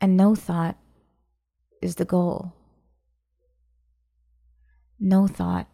And 0.00 0.16
no 0.16 0.34
thought 0.34 0.76
is 1.82 1.96
the 1.96 2.04
goal. 2.04 2.52
No 4.98 5.26
thought 5.26 5.66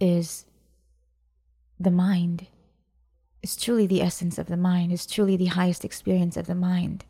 is 0.00 0.44
the 1.78 1.90
mind, 1.90 2.46
is 3.42 3.56
truly 3.56 3.86
the 3.86 4.02
essence 4.02 4.38
of 4.38 4.46
the 4.46 4.56
mind, 4.56 4.92
is 4.92 5.06
truly 5.06 5.36
the 5.36 5.46
highest 5.46 5.84
experience 5.84 6.36
of 6.36 6.46
the 6.46 6.54
mind, 6.54 7.04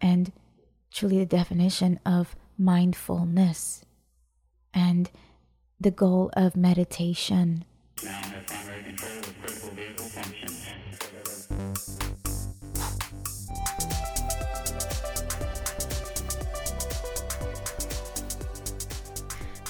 and 0.00 0.32
truly 0.90 1.18
the 1.18 1.26
definition 1.26 1.98
of 2.06 2.36
mindfulness 2.58 3.84
and 4.72 5.10
the 5.80 5.90
goal 5.90 6.30
of 6.34 6.56
meditation. 6.56 7.64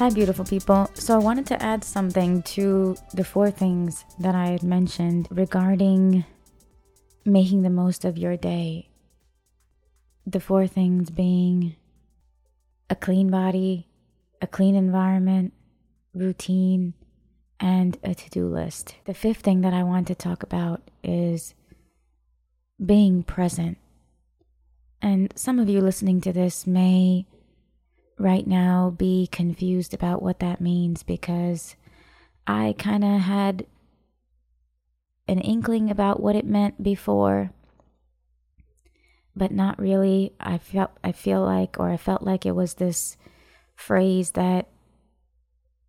Hi, 0.00 0.08
beautiful 0.08 0.46
people. 0.46 0.90
So, 0.94 1.14
I 1.14 1.18
wanted 1.18 1.44
to 1.48 1.62
add 1.62 1.84
something 1.84 2.40
to 2.54 2.96
the 3.12 3.22
four 3.22 3.50
things 3.50 4.06
that 4.18 4.34
I 4.34 4.46
had 4.46 4.62
mentioned 4.62 5.28
regarding 5.30 6.24
making 7.26 7.60
the 7.60 7.68
most 7.68 8.06
of 8.06 8.16
your 8.16 8.38
day. 8.38 8.88
The 10.26 10.40
four 10.40 10.66
things 10.66 11.10
being 11.10 11.76
a 12.88 12.96
clean 12.96 13.30
body, 13.30 13.88
a 14.40 14.46
clean 14.46 14.74
environment, 14.74 15.52
routine, 16.14 16.94
and 17.60 17.98
a 18.02 18.14
to 18.14 18.30
do 18.30 18.46
list. 18.46 18.94
The 19.04 19.12
fifth 19.12 19.42
thing 19.42 19.60
that 19.60 19.74
I 19.74 19.82
want 19.82 20.06
to 20.06 20.14
talk 20.14 20.42
about 20.42 20.80
is 21.04 21.52
being 22.82 23.22
present. 23.22 23.76
And 25.02 25.30
some 25.36 25.58
of 25.58 25.68
you 25.68 25.82
listening 25.82 26.22
to 26.22 26.32
this 26.32 26.66
may 26.66 27.26
right 28.20 28.46
now 28.46 28.94
be 28.96 29.26
confused 29.30 29.94
about 29.94 30.22
what 30.22 30.40
that 30.40 30.60
means 30.60 31.02
because 31.02 31.74
I 32.46 32.74
kind 32.78 33.04
of 33.04 33.20
had 33.20 33.66
an 35.26 35.40
inkling 35.40 35.90
about 35.90 36.20
what 36.20 36.36
it 36.36 36.44
meant 36.44 36.82
before 36.82 37.52
but 39.34 39.52
not 39.52 39.78
really 39.78 40.32
I 40.40 40.58
felt 40.58 40.90
I 41.02 41.12
feel 41.12 41.42
like 41.42 41.78
or 41.78 41.88
I 41.88 41.96
felt 41.96 42.22
like 42.22 42.44
it 42.44 42.54
was 42.54 42.74
this 42.74 43.16
phrase 43.74 44.32
that 44.32 44.68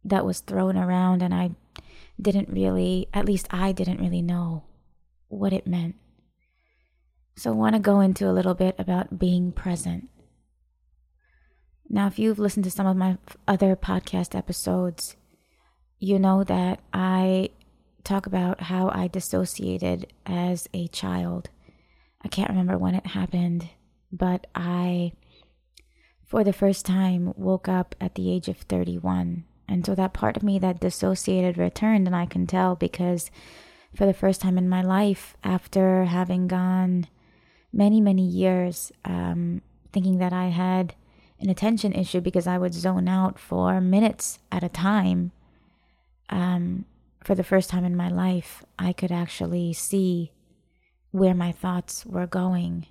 that 0.05 0.25
was 0.25 0.39
thrown 0.39 0.77
around 0.77 1.21
and 1.21 1.33
I 1.33 1.51
didn't 2.19 2.49
really 2.49 3.07
at 3.13 3.25
least 3.25 3.47
I 3.51 3.71
didn't 3.71 3.99
really 3.99 4.21
know 4.21 4.63
what 5.27 5.53
it 5.53 5.67
meant. 5.67 5.95
So 7.35 7.51
I 7.51 7.55
want 7.55 7.75
to 7.75 7.81
go 7.81 7.99
into 8.01 8.29
a 8.29 8.33
little 8.33 8.53
bit 8.53 8.75
about 8.77 9.17
being 9.17 9.51
present. 9.51 10.09
Now, 11.93 12.07
if 12.07 12.17
you've 12.17 12.39
listened 12.39 12.63
to 12.63 12.71
some 12.71 12.87
of 12.87 12.95
my 12.95 13.17
other 13.49 13.75
podcast 13.75 14.33
episodes, 14.33 15.17
you 15.99 16.19
know 16.19 16.41
that 16.45 16.79
I 16.93 17.49
talk 18.05 18.25
about 18.25 18.61
how 18.61 18.89
I 18.95 19.09
dissociated 19.09 20.07
as 20.25 20.69
a 20.73 20.87
child. 20.87 21.49
I 22.23 22.29
can't 22.29 22.49
remember 22.49 22.77
when 22.77 22.95
it 22.95 23.07
happened, 23.07 23.67
but 24.09 24.47
I, 24.55 25.11
for 26.25 26.45
the 26.45 26.53
first 26.53 26.85
time, 26.85 27.33
woke 27.35 27.67
up 27.67 27.93
at 27.99 28.15
the 28.15 28.31
age 28.31 28.47
of 28.47 28.55
31. 28.57 29.43
And 29.67 29.85
so 29.85 29.93
that 29.93 30.13
part 30.13 30.37
of 30.37 30.43
me 30.43 30.59
that 30.59 30.79
dissociated 30.79 31.57
returned, 31.57 32.07
and 32.07 32.15
I 32.15 32.25
can 32.25 32.47
tell 32.47 32.77
because 32.77 33.29
for 33.93 34.05
the 34.05 34.13
first 34.13 34.39
time 34.39 34.57
in 34.57 34.69
my 34.69 34.81
life, 34.81 35.35
after 35.43 36.05
having 36.05 36.47
gone 36.47 37.07
many, 37.73 37.99
many 37.99 38.25
years 38.25 38.93
um, 39.03 39.61
thinking 39.91 40.19
that 40.19 40.31
I 40.31 40.45
had 40.45 40.95
an 41.41 41.49
attention 41.49 41.93
issue 41.93 42.21
because 42.21 42.47
I 42.47 42.57
would 42.57 42.73
zone 42.73 43.07
out 43.07 43.39
for 43.39 43.81
minutes 43.81 44.39
at 44.51 44.63
a 44.63 44.69
time. 44.69 45.31
Um, 46.29 46.85
for 47.23 47.35
the 47.35 47.43
first 47.43 47.69
time 47.69 47.83
in 47.83 47.95
my 47.95 48.09
life, 48.09 48.63
I 48.79 48.93
could 48.93 49.11
actually 49.11 49.73
see 49.73 50.31
where 51.11 51.33
my 51.33 51.51
thoughts 51.51 52.05
were 52.05 52.27
going. 52.27 52.87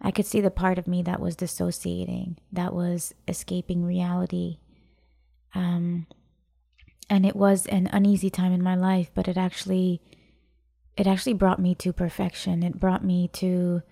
I 0.00 0.10
could 0.10 0.26
see 0.26 0.40
the 0.40 0.50
part 0.50 0.78
of 0.78 0.86
me 0.86 1.02
that 1.02 1.20
was 1.20 1.34
dissociating, 1.34 2.38
that 2.52 2.72
was 2.72 3.14
escaping 3.26 3.84
reality. 3.84 4.58
Um, 5.54 6.06
and 7.10 7.24
it 7.24 7.34
was 7.34 7.66
an 7.66 7.88
uneasy 7.92 8.30
time 8.30 8.52
in 8.52 8.62
my 8.62 8.74
life, 8.74 9.10
but 9.14 9.28
it 9.28 9.36
actually, 9.36 10.02
it 10.96 11.06
actually 11.06 11.32
brought 11.32 11.58
me 11.58 11.74
to 11.76 11.92
perfection. 11.92 12.62
It 12.62 12.78
brought 12.78 13.04
me 13.04 13.28
to 13.34 13.82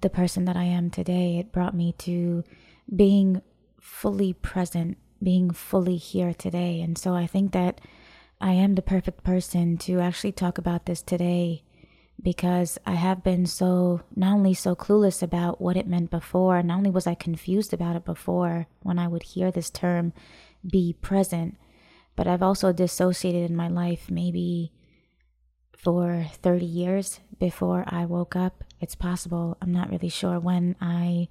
the 0.00 0.10
person 0.10 0.44
that 0.44 0.56
I 0.56 0.64
am 0.64 0.90
today. 0.90 1.38
It 1.38 1.52
brought 1.52 1.74
me 1.74 1.94
to 1.98 2.44
being 2.94 3.42
fully 3.80 4.32
present, 4.32 4.98
being 5.22 5.50
fully 5.50 5.96
here 5.96 6.34
today. 6.34 6.80
And 6.80 6.96
so 6.96 7.14
I 7.14 7.26
think 7.26 7.52
that 7.52 7.80
I 8.40 8.52
am 8.52 8.74
the 8.74 8.82
perfect 8.82 9.22
person 9.22 9.76
to 9.78 10.00
actually 10.00 10.32
talk 10.32 10.58
about 10.58 10.86
this 10.86 11.02
today 11.02 11.62
because 12.20 12.78
I 12.86 12.94
have 12.94 13.24
been 13.24 13.46
so, 13.46 14.02
not 14.14 14.34
only 14.34 14.54
so 14.54 14.74
clueless 14.76 15.22
about 15.22 15.60
what 15.60 15.76
it 15.76 15.86
meant 15.86 16.10
before, 16.10 16.62
not 16.62 16.78
only 16.78 16.90
was 16.90 17.06
I 17.06 17.14
confused 17.14 17.72
about 17.72 17.96
it 17.96 18.04
before 18.04 18.66
when 18.82 18.98
I 18.98 19.08
would 19.08 19.22
hear 19.22 19.50
this 19.50 19.70
term 19.70 20.12
be 20.68 20.94
present, 21.00 21.56
but 22.14 22.26
I've 22.26 22.42
also 22.42 22.72
dissociated 22.72 23.50
in 23.50 23.56
my 23.56 23.68
life 23.68 24.10
maybe 24.10 24.72
for 25.76 26.26
30 26.42 26.64
years 26.64 27.20
before 27.38 27.84
I 27.88 28.04
woke 28.04 28.36
up. 28.36 28.62
It's 28.80 28.94
possible. 28.94 29.56
I'm 29.60 29.72
not 29.72 29.90
really 29.90 30.08
sure 30.08 30.38
when 30.38 30.76
I 30.80 31.28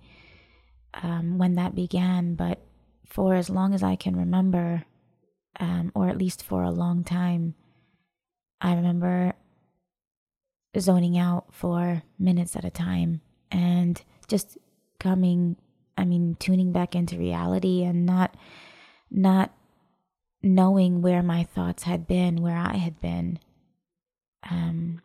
um, 0.94 1.38
when 1.38 1.56
that 1.56 1.75
began, 1.75 2.35
but 2.35 2.59
for 3.06 3.35
as 3.35 3.50
long 3.50 3.74
as 3.74 3.84
I 3.84 3.96
can 3.96 4.16
remember, 4.16 4.85
um, 5.59 5.91
or 5.94 6.09
at 6.09 6.18
least 6.18 6.44
for 6.44 6.63
a 6.63 6.72
long 6.72 7.03
time, 7.03 7.56
I 8.59 8.74
remember 8.74 9.34
zoning 10.79 11.18
out 11.18 11.46
for 11.52 12.03
minutes 12.18 12.56
at 12.56 12.63
a 12.63 12.69
time 12.69 13.22
and 13.52 14.02
just 14.28 14.57
coming, 15.00 15.57
I 15.97 16.06
mean, 16.06 16.38
tuning 16.40 16.72
back 16.72 16.96
into 16.96 17.18
reality 17.18 17.84
and 17.84 18.06
not, 18.06 18.35
not 19.09 19.52
knowing 20.41 21.02
where 21.02 21.22
my 21.22 21.44
thoughts 21.44 21.84
had 21.84 22.08
been, 22.08 22.41
where 22.41 22.58
I 22.58 22.78
had 22.78 23.02
been. 23.02 23.40
Um, 24.50 25.02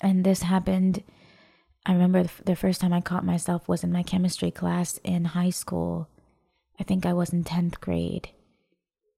and 0.00 0.24
this 0.24 0.42
happened 0.42 1.02
I 1.86 1.92
remember 1.92 2.24
the 2.44 2.56
first 2.56 2.80
time 2.80 2.92
I 2.92 3.00
caught 3.00 3.24
myself 3.24 3.68
was 3.68 3.84
in 3.84 3.92
my 3.92 4.02
chemistry 4.02 4.50
class 4.50 4.98
in 5.04 5.26
high 5.26 5.50
school. 5.50 6.08
I 6.80 6.84
think 6.84 7.04
I 7.04 7.12
was 7.12 7.30
in 7.30 7.44
10th 7.44 7.78
grade 7.80 8.30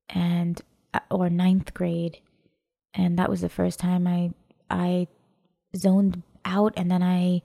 and 0.08 0.60
uh, 0.92 1.00
or 1.10 1.30
ninth 1.30 1.74
grade 1.74 2.18
and 2.94 3.18
that 3.18 3.30
was 3.30 3.40
the 3.40 3.48
first 3.48 3.78
time 3.78 4.06
I 4.06 4.32
I 4.68 5.06
zoned 5.76 6.22
out 6.44 6.72
and 6.76 6.90
then 6.90 7.02
I 7.02 7.42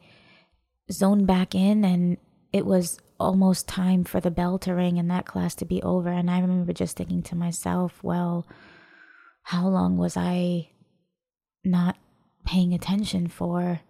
zoned 0.91 1.27
back 1.27 1.53
in 1.53 1.85
and 1.85 2.17
it 2.51 2.65
was 2.65 2.99
almost 3.19 3.67
time 3.67 4.03
for 4.03 4.19
the 4.19 4.31
bell 4.31 4.57
to 4.59 4.73
ring 4.73 4.97
and 4.97 5.09
that 5.11 5.25
class 5.25 5.53
to 5.55 5.65
be 5.65 5.81
over 5.83 6.09
and 6.09 6.29
I 6.31 6.39
remember 6.39 6.73
just 6.73 6.97
thinking 6.97 7.21
to 7.23 7.35
myself, 7.35 8.03
well, 8.03 8.47
how 9.43 9.67
long 9.67 9.97
was 9.97 10.17
I 10.17 10.69
not 11.63 11.97
paying 12.45 12.73
attention 12.73 13.27
for? 13.27 13.81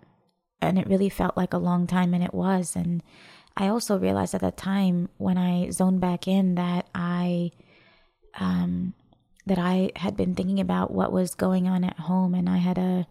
And 0.62 0.78
it 0.78 0.88
really 0.88 1.10
felt 1.10 1.38
like 1.38 1.54
a 1.54 1.58
long 1.58 1.88
time 1.88 2.14
and 2.14 2.24
it 2.24 2.34
was. 2.34 2.76
And 2.76 3.04
i 3.58 3.68
also 3.68 3.98
realized 4.00 4.34
at 4.34 4.42
that 4.42 4.56
time 4.56 5.10
when 5.18 5.38
i 5.38 5.70
zoned 5.72 6.00
back 6.00 6.26
in 6.26 6.56
that 6.56 6.88
i 6.96 7.52
um 8.40 8.94
that 9.46 9.60
i 9.60 9.92
had 9.98 10.16
been 10.16 10.34
thinking 10.34 10.60
about 10.60 10.92
what 10.92 11.12
was 11.12 11.36
going 11.36 11.68
on 11.68 11.84
at 11.84 12.00
home 12.00 12.34
and 12.34 12.48
i 12.50 12.58
had 12.58 12.78
a 12.78 13.06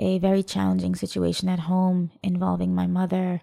a 0.00 0.18
very 0.18 0.42
challenging 0.42 0.94
situation 0.94 1.48
at 1.48 1.58
home 1.60 2.12
involving 2.22 2.74
my 2.74 2.86
mother. 2.86 3.40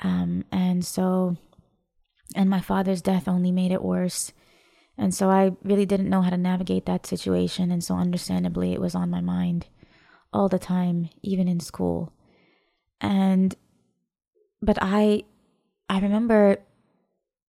Um 0.00 0.44
and 0.50 0.84
so 0.84 1.36
and 2.34 2.50
my 2.50 2.60
father's 2.60 3.00
death 3.00 3.28
only 3.28 3.52
made 3.52 3.72
it 3.72 3.82
worse. 3.82 4.32
And 4.96 5.14
so 5.14 5.30
i 5.30 5.52
really 5.62 5.86
didn't 5.86 6.10
know 6.10 6.22
how 6.22 6.30
to 6.30 6.36
navigate 6.36 6.86
that 6.86 7.06
situation 7.06 7.70
and 7.70 7.82
so 7.82 7.94
understandably 7.94 8.72
it 8.72 8.80
was 8.80 8.94
on 8.94 9.10
my 9.10 9.20
mind 9.20 9.66
all 10.32 10.48
the 10.48 10.58
time 10.58 11.08
even 11.22 11.48
in 11.48 11.60
school 11.60 12.12
and 13.00 13.54
but 14.60 14.78
i 14.80 15.22
i 15.88 15.98
remember 15.98 16.58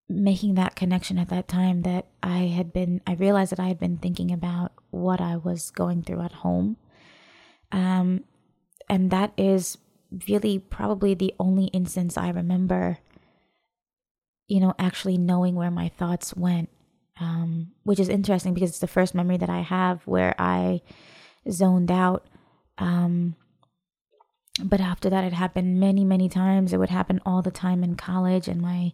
making 0.07 0.55
that 0.55 0.75
connection 0.75 1.17
at 1.19 1.29
that 1.29 1.47
time 1.47 1.83
that 1.83 2.07
i 2.23 2.39
had 2.39 2.73
been 2.73 3.01
i 3.05 3.13
realized 3.13 3.51
that 3.51 3.59
i 3.59 3.67
had 3.67 3.79
been 3.79 3.97
thinking 3.97 4.31
about 4.31 4.71
what 4.89 5.21
i 5.21 5.35
was 5.35 5.71
going 5.71 6.01
through 6.01 6.21
at 6.21 6.31
home. 6.31 6.77
Um 7.71 8.23
and 8.89 9.11
that 9.11 9.31
is 9.37 9.77
really 10.27 10.57
probably 10.57 11.13
the 11.13 11.33
only 11.39 11.65
instance 11.65 12.17
i 12.17 12.29
remember 12.29 12.97
you 14.47 14.59
know 14.59 14.73
actually 14.79 15.17
knowing 15.17 15.53
where 15.53 15.69
my 15.69 15.89
thoughts 15.89 16.35
went 16.35 16.69
um 17.19 17.71
which 17.83 17.99
is 17.99 18.09
interesting 18.09 18.53
because 18.53 18.71
it's 18.71 18.79
the 18.79 18.87
first 18.87 19.13
memory 19.13 19.37
that 19.37 19.49
i 19.49 19.61
have 19.61 20.01
where 20.07 20.33
i 20.39 20.81
zoned 21.51 21.91
out 21.91 22.25
um 22.79 23.35
but 24.63 24.81
after 24.81 25.09
that 25.09 25.23
it 25.23 25.33
happened 25.33 25.79
many 25.79 26.03
many 26.03 26.29
times. 26.29 26.73
It 26.73 26.77
would 26.77 26.89
happen 26.89 27.19
all 27.25 27.41
the 27.41 27.51
time 27.51 27.83
in 27.83 27.95
college 27.95 28.47
and 28.47 28.61
my 28.61 28.93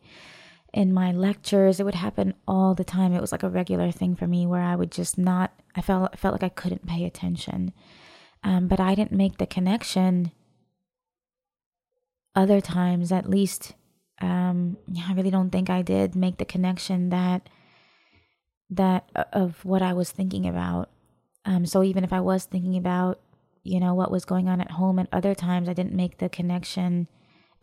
in 0.73 0.93
my 0.93 1.11
lectures. 1.11 1.79
It 1.79 1.85
would 1.85 1.95
happen 1.95 2.33
all 2.47 2.75
the 2.75 2.83
time. 2.83 3.13
It 3.13 3.21
was 3.21 3.31
like 3.31 3.43
a 3.43 3.49
regular 3.49 3.91
thing 3.91 4.15
for 4.15 4.27
me 4.27 4.45
where 4.45 4.61
i 4.61 4.75
would 4.75 4.91
just 4.91 5.17
not 5.17 5.51
i 5.75 5.81
felt 5.81 6.11
I 6.13 6.17
felt 6.17 6.33
like 6.33 6.43
i 6.43 6.49
couldn't 6.49 6.87
pay 6.87 7.05
attention. 7.05 7.73
Um, 8.43 8.67
but 8.67 8.79
i 8.79 8.93
didn't 8.95 9.11
make 9.11 9.37
the 9.37 9.47
connection 9.47 10.31
other 12.35 12.61
times 12.61 13.11
at 13.11 13.29
least 13.29 13.73
um, 14.21 14.77
i 15.07 15.13
really 15.13 15.31
don't 15.31 15.49
think 15.49 15.69
i 15.69 15.81
did 15.81 16.15
make 16.15 16.37
the 16.37 16.45
connection 16.45 17.09
that 17.09 17.49
that 18.69 19.09
uh, 19.15 19.23
of 19.33 19.63
what 19.63 19.81
i 19.81 19.93
was 19.93 20.11
thinking 20.11 20.47
about. 20.47 20.89
Um, 21.45 21.65
so 21.65 21.83
even 21.83 22.03
if 22.03 22.11
i 22.13 22.19
was 22.19 22.45
thinking 22.45 22.77
about 22.77 23.19
you 23.65 23.79
know, 23.79 23.95
what 23.95 24.11
was 24.11 24.25
going 24.25 24.47
on 24.47 24.61
at 24.61 24.71
home. 24.71 24.99
And 24.99 25.09
other 25.11 25.33
times 25.33 25.67
I 25.67 25.73
didn't 25.73 25.95
make 25.95 26.19
the 26.19 26.29
connection. 26.29 27.07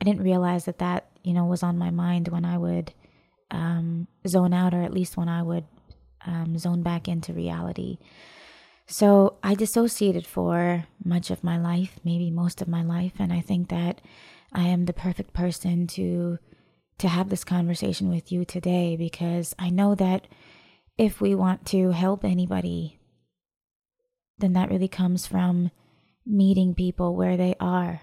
I 0.00 0.04
didn't 0.04 0.24
realize 0.24 0.64
that 0.64 0.78
that, 0.78 1.06
you 1.22 1.32
know, 1.32 1.44
was 1.44 1.62
on 1.62 1.78
my 1.78 1.90
mind 1.90 2.28
when 2.28 2.44
I 2.44 2.58
would 2.58 2.92
um, 3.52 4.08
zone 4.26 4.52
out, 4.52 4.74
or 4.74 4.82
at 4.82 4.92
least 4.92 5.16
when 5.16 5.28
I 5.28 5.42
would 5.42 5.64
um, 6.26 6.58
zone 6.58 6.82
back 6.82 7.06
into 7.06 7.32
reality. 7.32 7.98
So 8.86 9.36
I 9.44 9.54
dissociated 9.54 10.26
for 10.26 10.86
much 11.04 11.30
of 11.30 11.44
my 11.44 11.56
life, 11.56 12.00
maybe 12.04 12.30
most 12.30 12.60
of 12.60 12.68
my 12.68 12.82
life. 12.82 13.12
And 13.20 13.32
I 13.32 13.40
think 13.40 13.68
that 13.68 14.00
I 14.52 14.64
am 14.64 14.86
the 14.86 14.92
perfect 14.92 15.32
person 15.32 15.86
to 15.88 16.38
to 16.98 17.08
have 17.08 17.30
this 17.30 17.42
conversation 17.42 18.08
with 18.10 18.30
you 18.30 18.44
today 18.44 18.96
because 18.96 19.54
I 19.58 19.70
know 19.70 19.94
that 19.94 20.28
if 20.98 21.20
we 21.20 21.34
want 21.34 21.64
to 21.66 21.90
help 21.90 22.24
anybody, 22.24 23.00
then 24.38 24.52
that 24.52 24.70
really 24.70 24.88
comes 24.88 25.26
from 25.26 25.70
meeting 26.26 26.74
people 26.74 27.14
where 27.14 27.36
they 27.36 27.54
are. 27.60 28.00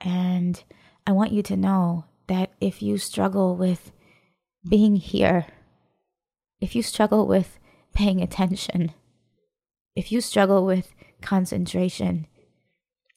And 0.00 0.62
I 1.06 1.12
want 1.12 1.32
you 1.32 1.42
to 1.44 1.56
know 1.56 2.04
that 2.26 2.52
if 2.60 2.82
you 2.82 2.98
struggle 2.98 3.56
with 3.56 3.92
being 4.68 4.96
here, 4.96 5.46
if 6.60 6.74
you 6.74 6.82
struggle 6.82 7.26
with 7.26 7.58
paying 7.94 8.20
attention, 8.20 8.92
if 9.96 10.12
you 10.12 10.20
struggle 10.20 10.64
with 10.64 10.92
concentration, 11.20 12.26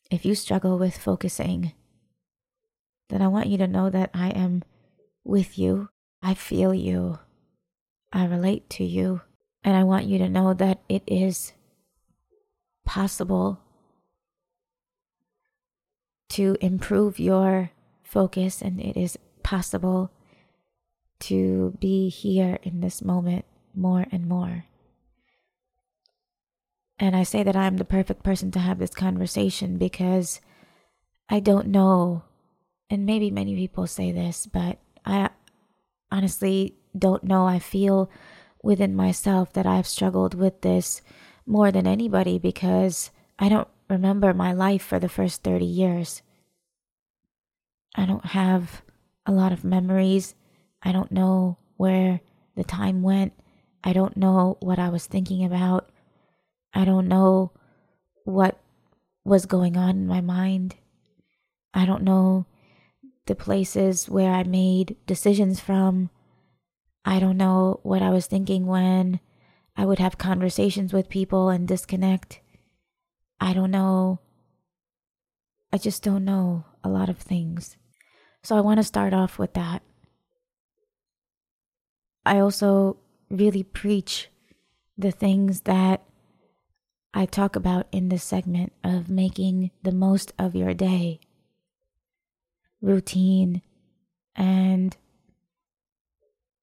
if 0.09 0.25
you 0.25 0.36
struggle 0.36 0.77
with 0.77 0.97
focusing, 0.97 1.74
then 3.09 3.21
I 3.21 3.27
want 3.27 3.47
you 3.47 3.57
to 3.57 3.68
know 3.68 3.89
that 3.89 4.09
I 4.13 4.30
am 4.30 4.63
with 5.24 5.57
you. 5.57 5.89
I 6.21 6.33
feel 6.33 6.74
you. 6.74 7.19
I 8.12 8.25
relate 8.25 8.69
to 8.71 8.83
you. 8.83 9.21
And 9.63 9.75
I 9.75 9.83
want 9.83 10.06
you 10.06 10.18
to 10.19 10.30
know 10.30 10.54
that 10.54 10.81
it 10.89 11.04
is 11.06 11.54
possible 12.86 13.59
to 16.31 16.57
improve 16.62 17.19
your 17.19 17.72
focus, 18.04 18.62
and 18.62 18.80
it 18.80 18.98
is 18.98 19.18
possible 19.44 20.12
to 21.19 21.78
be 21.80 22.10
here 22.10 22.57
in 22.63 22.81
this 22.81 23.01
moment 23.01 23.45
more 23.75 24.06
and 24.12 24.28
more. 24.28 24.66
And 26.98 27.16
I 27.16 27.24
say 27.24 27.44
that 27.44 27.56
I'm 27.56 27.78
the 27.78 27.86
perfect 27.86 28.24
person 28.24 28.51
to 28.51 28.60
have 28.60 28.80
this 28.80 28.92
conversation 28.92 29.78
because 29.78 30.39
I 31.30 31.39
don't 31.39 31.68
know, 31.68 32.24
and 32.89 33.06
maybe 33.06 33.31
many 33.31 33.56
people 33.56 33.88
say 33.88 34.12
this, 34.12 34.45
but 34.45 34.80
I 35.06 35.30
honestly 36.12 36.75
don't 36.98 37.24
know. 37.24 37.45
I 37.45 37.60
feel 37.60 38.10
within 38.63 38.95
myself 38.95 39.54
that 39.54 39.66
I've 39.66 39.88
struggled 39.88 40.36
with 40.36 40.62
this 40.62 41.01
more 41.45 41.72
than 41.72 41.88
anybody 41.88 42.38
because 42.38 43.10
I 43.39 43.50
don't 43.50 43.68
remember 43.91 44.33
my 44.33 44.53
life 44.53 44.81
for 44.81 44.99
the 44.99 45.09
first 45.09 45.43
30 45.43 45.65
years. 45.65 46.21
I 47.93 48.05
don't 48.05 48.25
have 48.25 48.81
a 49.25 49.31
lot 49.31 49.51
of 49.51 49.63
memories. 49.63 50.33
I 50.81 50.91
don't 50.91 51.11
know 51.11 51.57
where 51.77 52.21
the 52.55 52.63
time 52.63 53.03
went. 53.03 53.33
I 53.83 53.93
don't 53.93 54.17
know 54.17 54.57
what 54.61 54.79
I 54.79 54.89
was 54.89 55.05
thinking 55.05 55.43
about. 55.43 55.89
I 56.73 56.85
don't 56.85 57.07
know 57.07 57.51
what 58.23 58.59
was 59.23 59.45
going 59.45 59.77
on 59.77 59.89
in 59.89 60.07
my 60.07 60.21
mind. 60.21 60.75
I 61.73 61.85
don't 61.85 62.03
know 62.03 62.45
the 63.25 63.35
places 63.35 64.09
where 64.09 64.31
I 64.31 64.44
made 64.44 64.95
decisions 65.05 65.59
from. 65.59 66.09
I 67.03 67.19
don't 67.19 67.37
know 67.37 67.79
what 67.83 68.01
I 68.01 68.09
was 68.09 68.25
thinking 68.25 68.65
when 68.65 69.19
I 69.75 69.85
would 69.85 69.99
have 69.99 70.17
conversations 70.17 70.94
with 70.94 71.09
people 71.09 71.49
and 71.49 71.67
disconnect. 71.67 72.40
I 73.41 73.53
don't 73.53 73.71
know. 73.71 74.19
I 75.73 75.79
just 75.79 76.03
don't 76.03 76.23
know 76.23 76.65
a 76.83 76.89
lot 76.89 77.09
of 77.09 77.17
things. 77.17 77.75
So 78.43 78.55
I 78.55 78.61
want 78.61 78.77
to 78.77 78.83
start 78.83 79.13
off 79.13 79.39
with 79.39 79.55
that. 79.55 79.81
I 82.23 82.38
also 82.38 82.97
really 83.31 83.63
preach 83.63 84.29
the 84.95 85.11
things 85.11 85.61
that 85.61 86.03
I 87.15 87.25
talk 87.25 87.55
about 87.55 87.88
in 87.91 88.09
this 88.09 88.23
segment 88.23 88.73
of 88.83 89.09
making 89.09 89.71
the 89.81 89.91
most 89.91 90.33
of 90.37 90.55
your 90.55 90.75
day, 90.75 91.19
routine, 92.79 93.63
and 94.35 94.95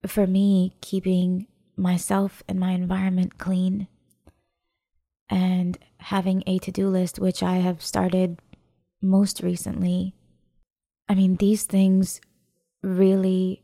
for 0.07 0.29
me, 0.29 0.77
keeping 0.81 1.49
myself 1.77 2.43
and 2.49 2.61
my 2.61 2.71
environment 2.71 3.37
clean 3.37 3.89
and 5.31 5.79
having 5.99 6.43
a 6.47 6.59
to 6.59 6.71
do 6.71 6.89
list, 6.89 7.19
which 7.19 7.43
I 7.43 7.57
have 7.57 7.83
started 7.83 8.41
most 9.03 9.43
recently. 9.43 10.15
I 11.09 11.15
mean, 11.15 11.37
these 11.37 11.65
things 11.65 12.21
really 12.83 13.63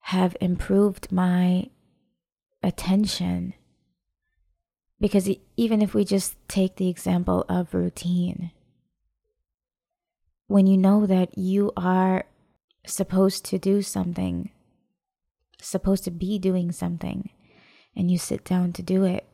have 0.00 0.36
improved 0.40 1.10
my 1.10 1.70
attention. 2.62 3.54
Because 4.98 5.28
even 5.56 5.82
if 5.82 5.94
we 5.94 6.04
just 6.04 6.36
take 6.48 6.76
the 6.76 6.88
example 6.88 7.44
of 7.48 7.74
routine, 7.74 8.50
when 10.46 10.66
you 10.66 10.78
know 10.78 11.06
that 11.06 11.36
you 11.36 11.72
are 11.76 12.24
supposed 12.86 13.44
to 13.46 13.58
do 13.58 13.82
something, 13.82 14.50
supposed 15.60 16.04
to 16.04 16.10
be 16.10 16.38
doing 16.38 16.72
something, 16.72 17.30
and 17.94 18.10
you 18.10 18.16
sit 18.16 18.44
down 18.44 18.72
to 18.74 18.82
do 18.82 19.04
it, 19.04 19.26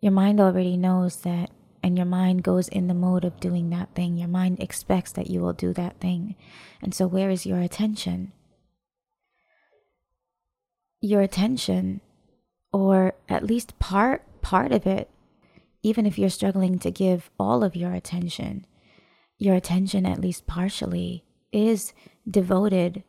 your 0.00 0.12
mind 0.12 0.40
already 0.40 0.76
knows 0.76 1.16
that, 1.16 1.50
and 1.82 1.96
your 1.96 2.06
mind 2.06 2.42
goes 2.42 2.68
in 2.68 2.88
the 2.88 2.94
mode 2.94 3.24
of 3.24 3.40
doing 3.40 3.70
that 3.70 3.94
thing. 3.94 4.16
Your 4.16 4.28
mind 4.28 4.60
expects 4.60 5.12
that 5.12 5.28
you 5.28 5.40
will 5.40 5.52
do 5.52 5.72
that 5.74 6.00
thing. 6.00 6.36
And 6.82 6.94
so, 6.94 7.06
where 7.06 7.30
is 7.30 7.46
your 7.46 7.60
attention? 7.60 8.32
Your 11.00 11.20
attention, 11.20 12.00
or 12.72 13.14
at 13.28 13.44
least 13.44 13.78
part 13.78 14.22
part 14.42 14.72
of 14.72 14.86
it, 14.86 15.10
even 15.82 16.06
if 16.06 16.18
you're 16.18 16.30
struggling 16.30 16.78
to 16.78 16.90
give 16.90 17.30
all 17.38 17.62
of 17.62 17.76
your 17.76 17.92
attention, 17.92 18.66
your 19.38 19.54
attention, 19.54 20.06
at 20.06 20.20
least 20.20 20.46
partially, 20.46 21.24
is 21.52 21.92
devoted 22.28 23.02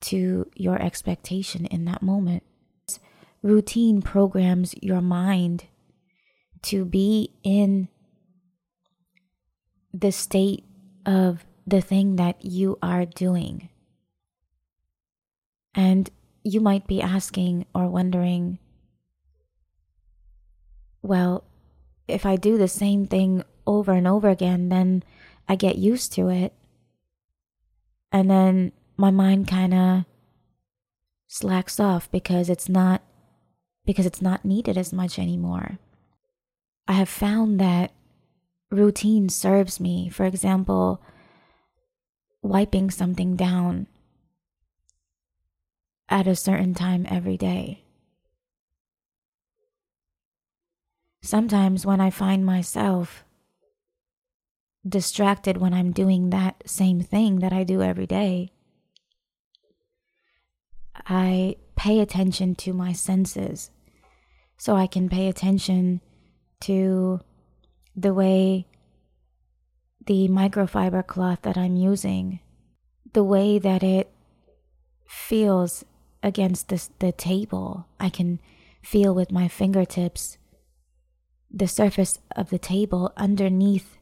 to 0.00 0.50
your 0.54 0.80
expectation 0.80 1.66
in 1.66 1.84
that 1.84 2.02
moment. 2.02 2.42
Routine 3.42 4.00
programs 4.00 4.74
your 4.80 5.00
mind 5.00 5.66
to 6.64 6.84
be 6.84 7.30
in 7.42 7.88
the 9.92 10.10
state 10.10 10.64
of 11.06 11.44
the 11.66 11.80
thing 11.80 12.16
that 12.16 12.44
you 12.44 12.78
are 12.82 13.04
doing. 13.04 13.68
And 15.74 16.10
you 16.42 16.60
might 16.60 16.86
be 16.86 17.00
asking 17.00 17.66
or 17.74 17.88
wondering, 17.88 18.58
well, 21.02 21.44
if 22.06 22.26
I 22.26 22.36
do 22.36 22.58
the 22.58 22.68
same 22.68 23.06
thing 23.06 23.42
over 23.66 23.92
and 23.92 24.06
over 24.06 24.28
again, 24.28 24.68
then 24.68 25.02
I 25.48 25.56
get 25.56 25.76
used 25.76 26.12
to 26.14 26.28
it. 26.28 26.52
And 28.12 28.30
then 28.30 28.72
my 28.96 29.10
mind 29.10 29.48
kind 29.48 29.74
of 29.74 30.04
slacks 31.26 31.80
off 31.80 32.10
because 32.10 32.48
it's 32.48 32.68
not 32.68 33.02
because 33.84 34.06
it's 34.06 34.22
not 34.22 34.44
needed 34.44 34.78
as 34.78 34.92
much 34.92 35.18
anymore. 35.18 35.78
I 36.86 36.92
have 36.92 37.08
found 37.08 37.58
that 37.60 37.92
routine 38.70 39.28
serves 39.28 39.80
me. 39.80 40.08
For 40.08 40.24
example, 40.26 41.00
wiping 42.42 42.90
something 42.90 43.36
down 43.36 43.86
at 46.08 46.26
a 46.26 46.36
certain 46.36 46.74
time 46.74 47.06
every 47.08 47.36
day. 47.36 47.84
Sometimes 51.22 51.86
when 51.86 52.00
I 52.00 52.10
find 52.10 52.44
myself 52.44 53.24
distracted 54.86 55.56
when 55.56 55.72
I'm 55.72 55.92
doing 55.92 56.28
that 56.30 56.62
same 56.66 57.00
thing 57.00 57.38
that 57.38 57.52
I 57.52 57.64
do 57.64 57.80
every 57.80 58.06
day, 58.06 58.52
I 61.06 61.56
pay 61.76 62.00
attention 62.00 62.54
to 62.56 62.74
my 62.74 62.92
senses 62.92 63.70
so 64.58 64.76
I 64.76 64.86
can 64.86 65.08
pay 65.08 65.28
attention 65.28 66.02
to 66.60 67.20
the 67.96 68.14
way 68.14 68.66
the 70.06 70.28
microfiber 70.28 71.06
cloth 71.06 71.42
that 71.42 71.56
I'm 71.56 71.76
using, 71.76 72.40
the 73.12 73.24
way 73.24 73.58
that 73.58 73.82
it 73.82 74.10
feels 75.08 75.84
against 76.22 76.68
the, 76.68 76.88
the 76.98 77.12
table, 77.12 77.86
I 78.00 78.08
can 78.08 78.40
feel 78.82 79.14
with 79.14 79.30
my 79.30 79.48
fingertips 79.48 80.38
the 81.50 81.68
surface 81.68 82.18
of 82.34 82.50
the 82.50 82.58
table 82.58 83.12
underneath 83.16 83.96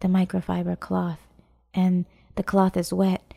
the 0.00 0.08
microfiber 0.08 0.78
cloth. 0.80 1.20
And 1.74 2.06
the 2.36 2.42
cloth 2.42 2.76
is 2.76 2.92
wet, 2.92 3.34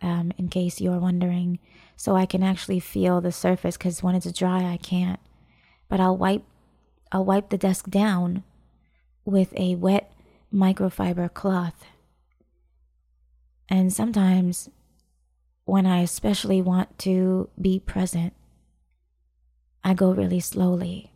um, 0.00 0.32
in 0.38 0.48
case 0.48 0.80
you're 0.80 1.00
wondering. 1.00 1.58
So 1.96 2.14
I 2.14 2.24
can 2.24 2.42
actually 2.42 2.80
feel 2.80 3.20
the 3.20 3.32
surface 3.32 3.76
because 3.76 4.02
when 4.02 4.14
it's 4.14 4.30
dry, 4.32 4.64
I 4.64 4.76
can't. 4.76 5.20
But 5.88 6.00
I'll 6.00 6.16
wipe, 6.16 6.44
I'll 7.12 7.24
wipe 7.24 7.50
the 7.50 7.58
desk 7.58 7.90
down 7.90 8.44
with 9.24 9.52
a 9.56 9.74
wet 9.74 10.12
microfiber 10.52 11.32
cloth. 11.32 11.84
And 13.68 13.92
sometimes, 13.92 14.68
when 15.64 15.86
I 15.86 16.00
especially 16.00 16.60
want 16.60 16.98
to 17.00 17.48
be 17.60 17.78
present, 17.78 18.34
I 19.82 19.94
go 19.94 20.12
really 20.12 20.40
slowly. 20.40 21.12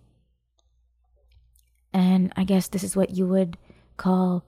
And 1.92 2.32
I 2.36 2.44
guess 2.44 2.68
this 2.68 2.82
is 2.82 2.96
what 2.96 3.10
you 3.10 3.26
would 3.26 3.56
call, 3.96 4.44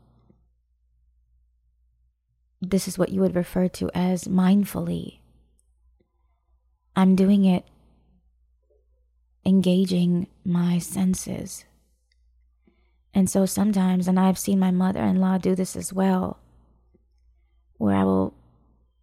this 2.61 2.89
is 2.89 2.99
what 2.99 3.11
you 3.11 3.21
would 3.21 3.37
refer 3.37 3.69
to 3.69 3.91
as 3.95 4.25
mindfully. 4.25 5.19
I'm 6.97 7.15
doing 7.15 7.45
it 7.45 7.65
engaging 9.47 10.27
my 10.45 10.79
senses. 10.79 11.65
And 13.15 13.31
so 13.31 13.47
sometimes, 13.47 14.09
and 14.09 14.19
I've 14.19 14.39
seen 14.39 14.59
my 14.59 14.73
mother 14.73 15.03
in 15.03 15.21
law 15.21 15.39
do 15.39 15.55
this 15.55 15.77
as 15.77 15.93
well, 15.93 16.41
where 17.79 17.95
I 17.95 18.03
will 18.03 18.35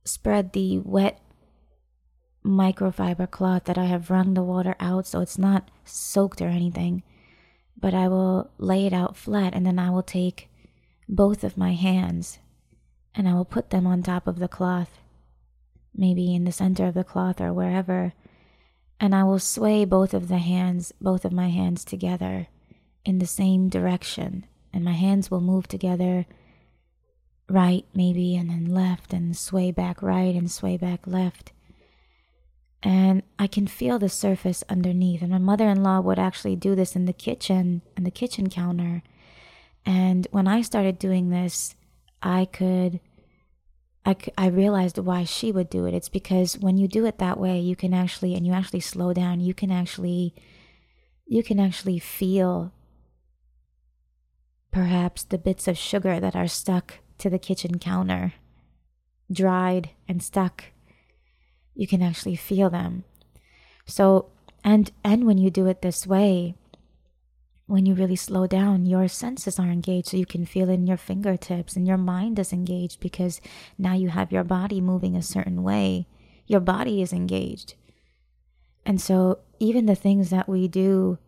spread 0.04 0.52
the 0.52 0.80
wet 0.80 1.20
microfiber 2.46 3.32
cloth 3.32 3.64
that 3.64 3.78
I 3.78 3.86
have 3.86 4.10
wrung 4.10 4.34
the 4.34 4.44
water 4.44 4.76
out 4.82 5.08
so 5.08 5.22
it's 5.22 5.38
not 5.38 5.72
soaked 5.86 6.42
or 6.42 6.50
anything, 6.50 7.04
but 7.80 7.94
I 7.94 8.10
will 8.10 8.52
lay 8.58 8.86
it 8.86 8.94
out 8.94 9.16
flat 9.16 9.54
and 9.54 9.66
then 9.66 9.80
I 9.80 9.90
will 9.90 10.04
take 10.04 10.50
both 11.08 11.46
of 11.46 11.58
my 11.58 11.74
hands 11.74 12.40
and 13.16 13.30
I 13.30 13.34
will 13.34 13.46
put 13.46 13.70
them 13.70 13.88
on 13.88 14.04
top 14.04 14.28
of 14.28 14.40
the 14.40 14.50
cloth, 14.50 15.00
maybe 15.96 16.36
in 16.36 16.44
the 16.44 16.52
center 16.52 16.86
of 16.86 16.96
the 16.96 17.06
cloth 17.06 17.40
or 17.40 17.54
wherever, 17.54 18.14
and 19.00 19.14
I 19.14 19.24
will 19.24 19.40
sway 19.40 19.86
both 19.86 20.14
of 20.14 20.28
the 20.28 20.38
hands, 20.38 20.94
both 21.02 21.26
of 21.26 21.34
my 21.34 21.50
hands 21.50 21.84
together 21.84 22.48
in 23.06 23.20
the 23.20 23.28
same 23.28 23.70
direction, 23.70 24.46
and 24.72 24.84
my 24.84 24.94
hands 24.94 25.30
will 25.30 25.42
move 25.42 25.68
together 25.68 26.26
right, 27.50 27.86
maybe, 27.94 28.36
and 28.36 28.50
then 28.50 28.74
left, 28.74 29.14
and 29.14 29.36
sway 29.36 29.72
back 29.72 30.02
right 30.02 30.36
and 30.36 30.50
sway 30.50 30.78
back 30.78 31.06
left. 31.06 31.52
And 32.82 33.24
I 33.40 33.48
can 33.48 33.68
feel 33.68 33.98
the 33.98 34.10
surface 34.10 34.64
underneath. 34.68 35.22
And 35.22 35.32
my 35.32 35.38
mother 35.38 35.70
in 35.70 35.84
law 35.84 36.02
would 36.02 36.20
actually 36.20 36.56
do 36.56 36.76
this 36.76 36.96
in 36.96 37.06
the 37.06 37.14
kitchen, 37.14 37.82
in 37.96 38.04
the 38.04 38.12
kitchen 38.12 38.50
counter. 38.50 39.04
And 39.86 40.28
when 40.32 40.48
I 40.48 40.62
started 40.62 41.00
doing 41.00 41.30
this, 41.30 41.76
I 42.22 42.46
could, 42.46 43.00
I, 44.06 44.16
I 44.38 44.48
realized 44.48 44.98
why 44.98 45.24
she 45.24 45.52
would 45.52 45.70
do 45.70 45.86
it. 45.86 45.94
It's 45.94 46.10
because 46.10 46.58
when 46.58 46.78
you 46.78 46.88
do 46.88 47.06
it 47.06 47.20
that 47.20 47.40
way, 47.40 47.60
you 47.60 47.76
can 47.76 47.94
actually, 47.94 48.36
and 48.36 48.46
you 48.46 48.54
actually 48.54 48.82
slow 48.82 49.14
down, 49.14 49.40
you 49.40 49.54
can 49.54 49.72
actually, 49.72 50.34
you 51.26 51.42
can 51.42 51.60
actually 51.60 52.00
feel 52.00 52.74
Perhaps 54.74 55.26
the 55.26 55.38
bits 55.38 55.68
of 55.68 55.78
sugar 55.78 56.20
that 56.20 56.36
are 56.36 56.48
stuck 56.48 56.96
to 57.20 57.30
the 57.30 57.38
kitchen 57.38 57.78
counter, 57.78 58.34
dried 59.32 59.92
and 60.08 60.22
stuck, 60.22 60.66
you 61.76 61.86
can 61.86 62.02
actually 62.02 62.36
feel 62.36 62.72
them. 62.72 63.04
So, 63.86 64.32
and 64.64 64.92
and 65.04 65.28
when 65.28 65.38
you 65.38 65.52
do 65.52 65.68
it 65.68 65.84
this 65.84 66.08
way, 66.08 66.56
when 67.66 67.86
you 67.86 67.94
really 67.94 68.16
slow 68.16 68.46
down, 68.46 68.86
your 68.86 69.08
senses 69.08 69.58
are 69.58 69.70
engaged, 69.70 70.10
so 70.10 70.18
you 70.18 70.26
can 70.26 70.46
feel 70.46 70.70
in 70.70 70.86
your 70.86 70.98
fingertips, 70.98 71.76
and 71.76 71.88
your 71.88 71.98
mind 71.98 72.38
is 72.38 72.52
engaged 72.52 73.00
because 73.00 73.40
now 73.78 73.94
you 73.94 74.10
have 74.10 74.32
your 74.32 74.44
body 74.44 74.82
moving 74.82 75.16
a 75.16 75.22
certain 75.22 75.64
way. 75.64 76.08
Your 76.46 76.60
body 76.60 77.02
is 77.02 77.14
engaged. 77.14 77.76
And 78.86 79.00
so, 79.00 79.40
even 79.60 79.86
the 79.86 79.96
things 79.96 80.30
that 80.30 80.50
we 80.50 80.68
do 80.68 81.20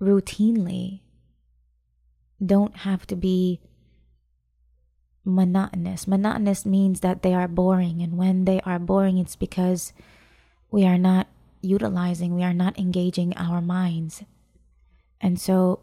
routinely, 0.00 1.00
don't 2.44 2.78
have 2.78 3.06
to 3.06 3.16
be 3.16 3.60
monotonous. 5.24 6.06
Monotonous 6.06 6.64
means 6.64 7.00
that 7.00 7.22
they 7.22 7.34
are 7.34 7.48
boring, 7.48 8.02
and 8.02 8.16
when 8.16 8.44
they 8.44 8.60
are 8.62 8.78
boring, 8.78 9.18
it's 9.18 9.36
because 9.36 9.92
we 10.70 10.84
are 10.84 10.98
not 10.98 11.28
utilizing, 11.60 12.34
we 12.34 12.42
are 12.42 12.54
not 12.54 12.78
engaging 12.78 13.36
our 13.36 13.60
minds. 13.60 14.24
And 15.20 15.40
so, 15.40 15.80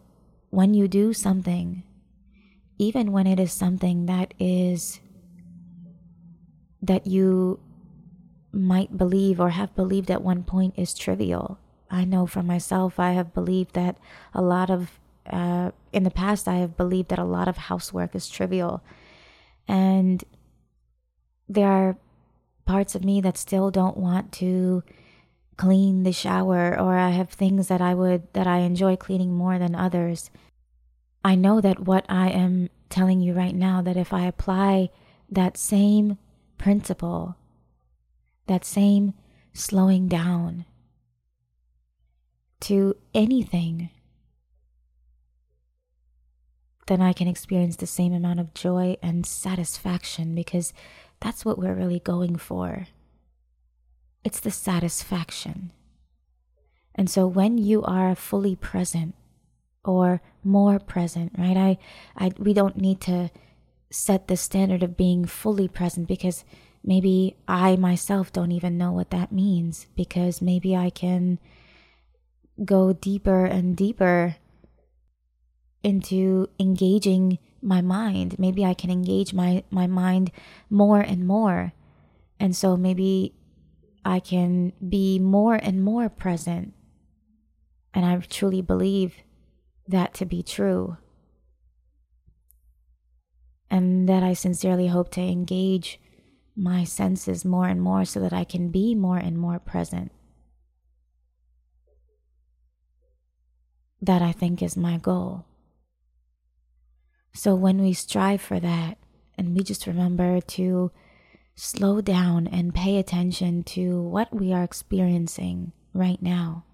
when 0.50 0.74
you 0.74 0.88
do 0.88 1.12
something, 1.12 1.82
even 2.78 3.12
when 3.12 3.26
it 3.26 3.40
is 3.40 3.52
something 3.52 4.06
that 4.06 4.34
is 4.38 5.00
that 6.82 7.06
you 7.06 7.58
might 8.52 8.96
believe 8.96 9.40
or 9.40 9.50
have 9.50 9.74
believed 9.74 10.10
at 10.10 10.22
one 10.22 10.42
point 10.42 10.74
is 10.76 10.94
trivial. 10.94 11.58
I 11.90 12.04
know 12.04 12.26
for 12.26 12.42
myself, 12.42 12.98
I 12.98 13.12
have 13.12 13.34
believed 13.34 13.74
that 13.74 13.98
a 14.34 14.42
lot 14.42 14.70
of 14.70 14.98
uh, 15.30 15.72
in 15.92 16.04
the 16.04 16.10
past, 16.10 16.46
I 16.46 16.56
have 16.56 16.76
believed 16.76 17.08
that 17.08 17.18
a 17.18 17.24
lot 17.24 17.48
of 17.48 17.56
housework 17.56 18.14
is 18.14 18.28
trivial. 18.28 18.82
And 19.66 20.22
there 21.48 21.68
are 21.68 21.96
parts 22.64 22.94
of 22.94 23.04
me 23.04 23.20
that 23.20 23.36
still 23.36 23.70
don't 23.70 23.96
want 23.96 24.32
to 24.32 24.82
clean 25.56 26.02
the 26.02 26.12
shower, 26.12 26.78
or 26.78 26.96
I 26.96 27.10
have 27.10 27.30
things 27.30 27.68
that 27.68 27.80
I 27.80 27.94
would, 27.94 28.32
that 28.32 28.46
I 28.46 28.58
enjoy 28.58 28.96
cleaning 28.96 29.34
more 29.34 29.58
than 29.58 29.74
others. 29.74 30.30
I 31.24 31.34
know 31.34 31.60
that 31.60 31.80
what 31.80 32.04
I 32.08 32.28
am 32.30 32.68
telling 32.90 33.20
you 33.20 33.32
right 33.32 33.54
now, 33.54 33.82
that 33.82 33.96
if 33.96 34.12
I 34.12 34.26
apply 34.26 34.90
that 35.30 35.56
same 35.56 36.18
principle, 36.58 37.36
that 38.46 38.64
same 38.64 39.14
slowing 39.52 40.08
down 40.08 40.64
to 42.60 42.94
anything 43.14 43.90
then 46.86 47.02
I 47.02 47.12
can 47.12 47.28
experience 47.28 47.76
the 47.76 47.86
same 47.86 48.12
amount 48.12 48.40
of 48.40 48.54
joy 48.54 48.96
and 49.02 49.26
satisfaction 49.26 50.34
because 50.34 50.72
that's 51.20 51.44
what 51.44 51.58
we're 51.58 51.74
really 51.74 52.00
going 52.00 52.36
for. 52.36 52.86
It's 54.26 54.40
the 54.40 54.50
satisfaction. 54.50 55.70
And 56.96 57.08
so 57.08 57.28
when 57.28 57.58
you 57.58 57.84
are 57.84 58.16
fully 58.16 58.56
present 58.56 59.14
or 59.84 60.20
more 60.42 60.80
present, 60.80 61.30
right? 61.38 61.56
I, 61.56 61.78
I 62.18 62.32
we 62.36 62.52
don't 62.52 62.76
need 62.76 63.00
to 63.02 63.30
set 63.88 64.26
the 64.26 64.36
standard 64.36 64.82
of 64.82 64.96
being 64.96 65.26
fully 65.26 65.68
present 65.68 66.08
because 66.08 66.44
maybe 66.82 67.36
I 67.46 67.76
myself 67.76 68.32
don't 68.32 68.50
even 68.50 68.76
know 68.76 68.90
what 68.90 69.10
that 69.10 69.30
means 69.30 69.86
because 69.94 70.42
maybe 70.42 70.74
I 70.74 70.90
can 70.90 71.38
go 72.64 72.92
deeper 72.92 73.44
and 73.44 73.76
deeper 73.76 74.34
into 75.84 76.48
engaging 76.58 77.38
my 77.62 77.80
mind. 77.80 78.40
Maybe 78.40 78.64
I 78.64 78.74
can 78.74 78.90
engage 78.90 79.32
my, 79.32 79.62
my 79.70 79.86
mind 79.86 80.32
more 80.68 80.98
and 80.98 81.28
more. 81.28 81.74
And 82.40 82.56
so 82.56 82.76
maybe 82.76 83.32
I 84.06 84.20
can 84.20 84.72
be 84.88 85.18
more 85.18 85.56
and 85.56 85.82
more 85.82 86.08
present. 86.08 86.74
And 87.92 88.06
I 88.06 88.16
truly 88.18 88.62
believe 88.62 89.16
that 89.88 90.14
to 90.14 90.24
be 90.24 90.44
true. 90.44 90.96
And 93.68 94.08
that 94.08 94.22
I 94.22 94.32
sincerely 94.32 94.86
hope 94.86 95.10
to 95.12 95.20
engage 95.20 96.00
my 96.54 96.84
senses 96.84 97.44
more 97.44 97.66
and 97.66 97.82
more 97.82 98.04
so 98.04 98.20
that 98.20 98.32
I 98.32 98.44
can 98.44 98.70
be 98.70 98.94
more 98.94 99.18
and 99.18 99.36
more 99.36 99.58
present. 99.58 100.12
That 104.00 104.22
I 104.22 104.30
think 104.30 104.62
is 104.62 104.76
my 104.76 104.98
goal. 104.98 105.46
So 107.34 107.56
when 107.56 107.80
we 107.80 107.92
strive 107.92 108.40
for 108.40 108.60
that, 108.60 108.98
and 109.36 109.56
we 109.56 109.64
just 109.64 109.88
remember 109.88 110.40
to 110.40 110.92
slow 111.56 112.00
down 112.02 112.46
and 112.46 112.74
pay 112.74 112.98
attention 112.98 113.64
to 113.64 114.02
what 114.02 114.32
we 114.32 114.52
are 114.52 114.62
experiencing 114.62 115.72
right 115.94 116.20
now. 116.20 116.64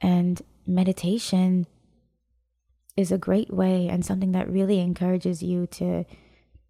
And 0.00 0.40
meditation 0.66 1.66
is 2.96 3.10
a 3.10 3.18
great 3.18 3.52
way 3.52 3.88
and 3.88 4.04
something 4.04 4.32
that 4.32 4.48
really 4.48 4.78
encourages 4.78 5.42
you 5.42 5.66
to 5.66 6.04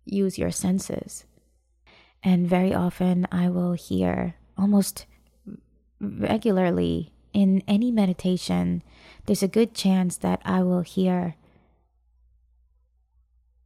use 0.04 0.38
your 0.38 0.50
senses. 0.50 1.24
And 2.22 2.48
very 2.48 2.74
often 2.74 3.26
I 3.30 3.50
will 3.50 3.72
hear 3.72 4.36
almost 4.56 5.06
regularly 6.00 7.12
in 7.32 7.62
any 7.66 7.90
meditation, 7.90 8.82
there's 9.26 9.42
a 9.42 9.48
good 9.48 9.74
chance 9.74 10.16
that 10.18 10.40
I 10.44 10.62
will 10.62 10.82
hear 10.82 11.36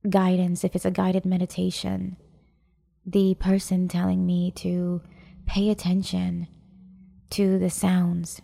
guidance, 0.08 0.62
if 0.62 0.76
it's 0.76 0.84
a 0.84 0.90
guided 0.90 1.24
meditation, 1.24 2.16
the 3.06 3.34
person 3.36 3.86
telling 3.86 4.26
me 4.26 4.50
to 4.50 5.00
pay 5.46 5.70
attention 5.70 6.48
to 7.30 7.58
the 7.58 7.70
sounds 7.70 8.42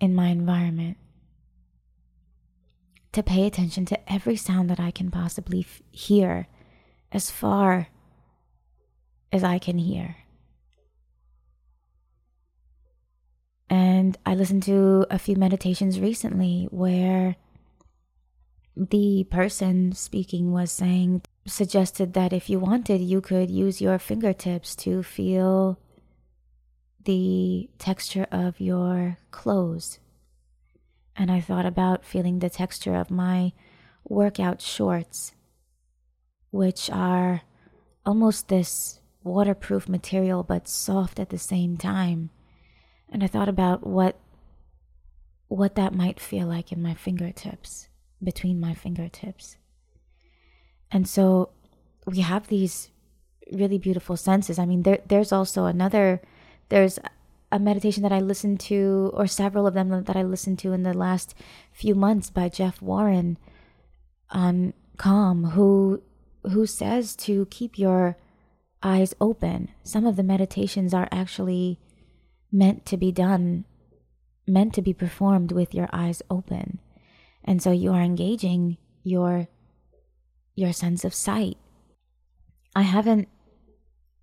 in 0.00 0.14
my 0.14 0.28
environment, 0.28 0.96
to 3.12 3.22
pay 3.22 3.46
attention 3.46 3.86
to 3.86 4.12
every 4.12 4.36
sound 4.36 4.68
that 4.68 4.80
I 4.80 4.90
can 4.90 5.10
possibly 5.10 5.60
f- 5.60 5.80
hear 5.92 6.48
as 7.12 7.30
far 7.30 7.88
as 9.32 9.44
I 9.44 9.58
can 9.58 9.78
hear. 9.78 10.16
And 13.70 14.18
I 14.26 14.34
listened 14.34 14.64
to 14.64 15.06
a 15.10 15.18
few 15.18 15.36
meditations 15.36 16.00
recently 16.00 16.66
where 16.70 17.36
the 18.76 19.24
person 19.30 19.92
speaking 19.92 20.52
was 20.52 20.72
saying, 20.72 21.22
suggested 21.46 22.14
that 22.14 22.32
if 22.32 22.48
you 22.48 22.58
wanted, 22.58 23.00
you 23.00 23.20
could 23.20 23.50
use 23.50 23.80
your 23.80 23.98
fingertips 23.98 24.74
to 24.76 25.02
feel 25.02 25.78
the 27.04 27.68
texture 27.78 28.26
of 28.32 28.60
your 28.60 29.18
clothes. 29.30 29.98
And 31.16 31.30
I 31.30 31.40
thought 31.40 31.66
about 31.66 32.04
feeling 32.04 32.38
the 32.38 32.50
texture 32.50 32.94
of 32.94 33.10
my 33.10 33.52
workout 34.04 34.60
shorts, 34.60 35.34
which 36.50 36.90
are 36.90 37.42
almost 38.04 38.48
this 38.48 39.00
waterproof 39.22 39.88
material 39.88 40.42
but 40.42 40.68
soft 40.68 41.18
at 41.18 41.30
the 41.30 41.38
same 41.38 41.76
time. 41.76 42.30
And 43.08 43.22
I 43.22 43.26
thought 43.26 43.48
about 43.48 43.86
what 43.86 44.18
what 45.48 45.76
that 45.76 45.94
might 45.94 46.18
feel 46.18 46.48
like 46.48 46.72
in 46.72 46.82
my 46.82 46.94
fingertips, 46.94 47.88
between 48.24 48.60
my 48.60 48.74
fingertips. 48.74 49.56
And 50.90 51.08
so 51.08 51.50
we 52.06 52.20
have 52.20 52.48
these 52.48 52.90
really 53.52 53.78
beautiful 53.78 54.16
senses. 54.16 54.58
I 54.58 54.66
mean, 54.66 54.82
there 54.82 55.00
there's 55.06 55.32
also 55.32 55.66
another 55.66 56.22
there's 56.68 56.98
a 57.52 57.58
meditation 57.58 58.02
that 58.02 58.12
I 58.12 58.18
listened 58.20 58.58
to, 58.60 59.12
or 59.14 59.26
several 59.26 59.66
of 59.66 59.74
them 59.74 59.90
that 59.90 60.16
I 60.16 60.22
listened 60.22 60.58
to 60.60 60.72
in 60.72 60.82
the 60.82 60.94
last 60.94 61.34
few 61.72 61.94
months 61.94 62.30
by 62.30 62.48
Jeff 62.48 62.82
Warren 62.82 63.38
on 64.30 64.74
Calm, 64.96 65.44
who 65.50 66.02
who 66.42 66.66
says 66.66 67.14
to 67.16 67.46
keep 67.46 67.78
your 67.78 68.16
eyes 68.82 69.14
open. 69.20 69.70
Some 69.82 70.04
of 70.04 70.16
the 70.16 70.22
meditations 70.22 70.92
are 70.92 71.08
actually 71.10 71.80
meant 72.52 72.84
to 72.86 72.96
be 72.96 73.10
done, 73.10 73.64
meant 74.46 74.74
to 74.74 74.82
be 74.82 74.92
performed 74.92 75.52
with 75.52 75.74
your 75.74 75.88
eyes 75.92 76.22
open. 76.30 76.78
And 77.44 77.62
so 77.62 77.70
you 77.70 77.92
are 77.92 78.02
engaging 78.02 78.78
your 79.02 79.48
your 80.54 80.72
sense 80.72 81.04
of 81.04 81.12
sight. 81.12 81.58
I 82.76 82.82
haven't 82.82 83.28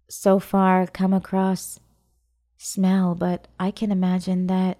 so 0.09 0.39
far 0.39 0.87
come 0.87 1.13
across 1.13 1.79
smell, 2.57 3.15
but 3.15 3.47
I 3.59 3.71
can 3.71 3.91
imagine 3.91 4.47
that 4.47 4.79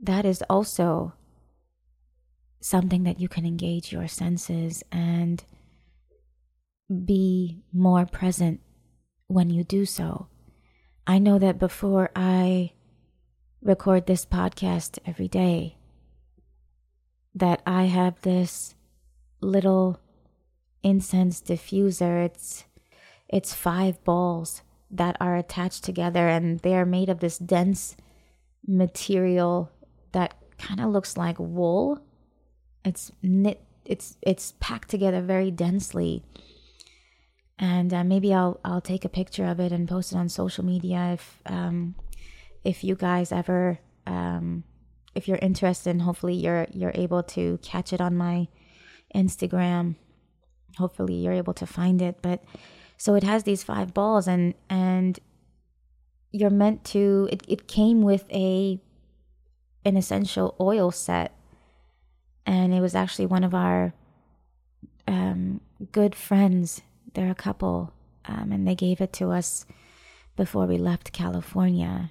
that 0.00 0.24
is 0.24 0.42
also 0.48 1.14
something 2.60 3.04
that 3.04 3.20
you 3.20 3.28
can 3.28 3.46
engage 3.46 3.92
your 3.92 4.08
senses 4.08 4.82
and 4.90 5.42
be 7.04 7.62
more 7.72 8.06
present 8.06 8.60
when 9.26 9.50
you 9.50 9.64
do 9.64 9.84
so. 9.84 10.28
I 11.06 11.18
know 11.18 11.38
that 11.38 11.58
before 11.58 12.10
I 12.14 12.72
record 13.62 14.06
this 14.06 14.24
podcast 14.24 14.98
every 15.06 15.28
day, 15.28 15.76
that 17.34 17.62
I 17.66 17.84
have 17.84 18.20
this 18.22 18.74
little 19.40 20.00
incense 20.82 21.40
diffuser. 21.40 22.24
It's 22.24 22.64
it's 23.28 23.54
five 23.54 24.02
balls 24.04 24.62
that 24.90 25.16
are 25.20 25.36
attached 25.36 25.84
together 25.84 26.28
and 26.28 26.58
they 26.60 26.74
are 26.74 26.86
made 26.86 27.08
of 27.08 27.20
this 27.20 27.38
dense 27.38 27.96
material 28.66 29.70
that 30.12 30.34
kind 30.58 30.80
of 30.80 30.90
looks 30.90 31.16
like 31.16 31.38
wool. 31.38 32.00
It's 32.84 33.12
knit 33.22 33.62
it's 33.84 34.16
it's 34.22 34.54
packed 34.60 34.90
together 34.90 35.20
very 35.20 35.50
densely. 35.50 36.22
And 37.58 37.92
uh, 37.92 38.04
maybe 38.04 38.32
I'll 38.32 38.58
I'll 38.64 38.80
take 38.80 39.04
a 39.04 39.08
picture 39.08 39.44
of 39.44 39.60
it 39.60 39.72
and 39.72 39.88
post 39.88 40.12
it 40.12 40.16
on 40.16 40.28
social 40.28 40.64
media 40.64 41.12
if 41.14 41.40
um 41.46 41.94
if 42.64 42.82
you 42.84 42.94
guys 42.94 43.32
ever 43.32 43.78
um 44.06 44.64
if 45.14 45.26
you're 45.26 45.38
interested 45.42 45.90
and 45.90 46.02
hopefully 46.02 46.34
you're 46.34 46.66
you're 46.72 46.92
able 46.94 47.22
to 47.22 47.58
catch 47.62 47.92
it 47.92 48.00
on 48.00 48.16
my 48.16 48.48
Instagram. 49.14 49.96
Hopefully 50.78 51.14
you're 51.14 51.32
able 51.32 51.54
to 51.54 51.66
find 51.66 52.00
it, 52.00 52.22
but 52.22 52.44
so 52.96 53.14
it 53.14 53.22
has 53.22 53.44
these 53.44 53.62
five 53.62 53.92
balls 53.94 54.28
and 54.28 54.54
and 54.68 55.18
you're 56.32 56.50
meant 56.50 56.84
to 56.84 57.28
it, 57.32 57.42
it 57.48 57.66
came 57.66 58.02
with 58.02 58.24
a 58.30 58.80
an 59.84 59.96
essential 59.96 60.54
oil 60.60 60.90
set. 60.90 61.34
And 62.46 62.74
it 62.74 62.80
was 62.80 62.94
actually 62.94 63.26
one 63.26 63.44
of 63.44 63.54
our 63.54 63.92
um, 65.06 65.60
good 65.92 66.14
friends. 66.14 66.82
They're 67.14 67.30
a 67.30 67.34
couple 67.34 67.92
um, 68.26 68.52
and 68.52 68.66
they 68.66 68.74
gave 68.74 69.00
it 69.00 69.12
to 69.14 69.30
us 69.30 69.66
before 70.36 70.66
we 70.66 70.78
left 70.78 71.12
california 71.12 72.10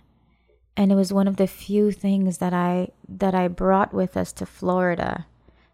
and 0.77 0.91
it 0.91 0.95
was 0.95 1.11
one 1.11 1.27
of 1.27 1.37
the 1.37 1.47
few 1.47 1.91
things 1.91 2.37
that 2.37 2.53
i 2.53 2.89
that 3.07 3.35
i 3.35 3.47
brought 3.47 3.93
with 3.93 4.15
us 4.15 4.31
to 4.31 4.45
florida 4.45 5.25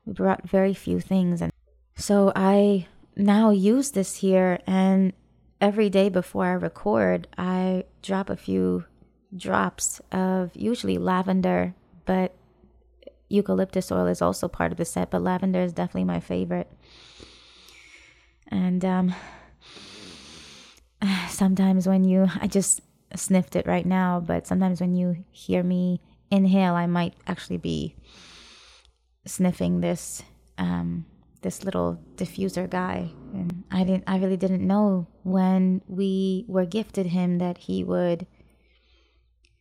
we 0.06 0.14
brought 0.14 0.48
very 0.48 0.74
few 0.74 1.00
things 1.00 1.42
and 1.42 1.52
so 1.96 2.32
i 2.36 2.88
now 3.16 3.50
use 3.50 3.92
this 3.92 4.18
here 4.18 4.60
and 4.68 5.14
every 5.62 5.90
day 5.90 6.10
before 6.10 6.46
I 6.46 6.54
record, 6.54 7.28
I 7.38 7.86
drop 8.02 8.30
a 8.30 8.36
few 8.36 8.86
drops 9.36 10.02
of 10.12 10.52
usually 10.56 10.98
lavender, 10.98 11.74
but 12.06 12.36
eucalyptus 13.30 13.92
oil 13.92 14.08
is 14.08 14.22
also 14.22 14.48
part 14.48 14.72
of 14.72 14.78
the 14.78 14.86
set, 14.86 15.10
but 15.10 15.22
lavender 15.22 15.62
is 15.62 15.74
definitely 15.74 16.04
my 16.04 16.20
favorite. 16.20 16.72
And 18.48 18.84
um, 18.86 19.16
sometimes 21.30 21.88
when 21.88 22.04
you, 22.04 22.28
I 22.40 22.48
just 22.48 22.82
sniffed 23.16 23.56
it 23.56 23.68
right 23.68 23.86
now, 23.86 24.20
but 24.20 24.48
sometimes 24.48 24.82
when 24.82 24.96
you 24.96 25.24
hear 25.32 25.64
me 25.64 26.02
inhale, 26.32 26.76
I 26.76 26.86
might 26.88 27.14
actually 27.28 27.58
be 27.58 27.96
sniffing 29.26 29.82
this 29.82 30.24
um, 30.58 31.06
this 31.46 31.64
little 31.64 32.00
diffuser 32.16 32.68
guy. 32.68 33.12
And 33.34 33.64
i 33.70 33.84
didn't 33.84 34.06
i 34.08 34.18
really 34.18 34.38
didn't 34.38 34.66
know 34.66 35.08
when 35.24 35.82
we 35.88 36.46
were 36.48 36.66
gifted 36.66 37.08
him 37.08 37.38
that 37.38 37.58
he 37.60 37.84
would 37.84 38.26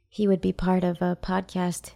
he 0.08 0.26
would 0.26 0.40
be 0.40 0.52
part 0.52 0.84
of 0.84 1.02
a 1.02 1.16
podcast 1.20 1.92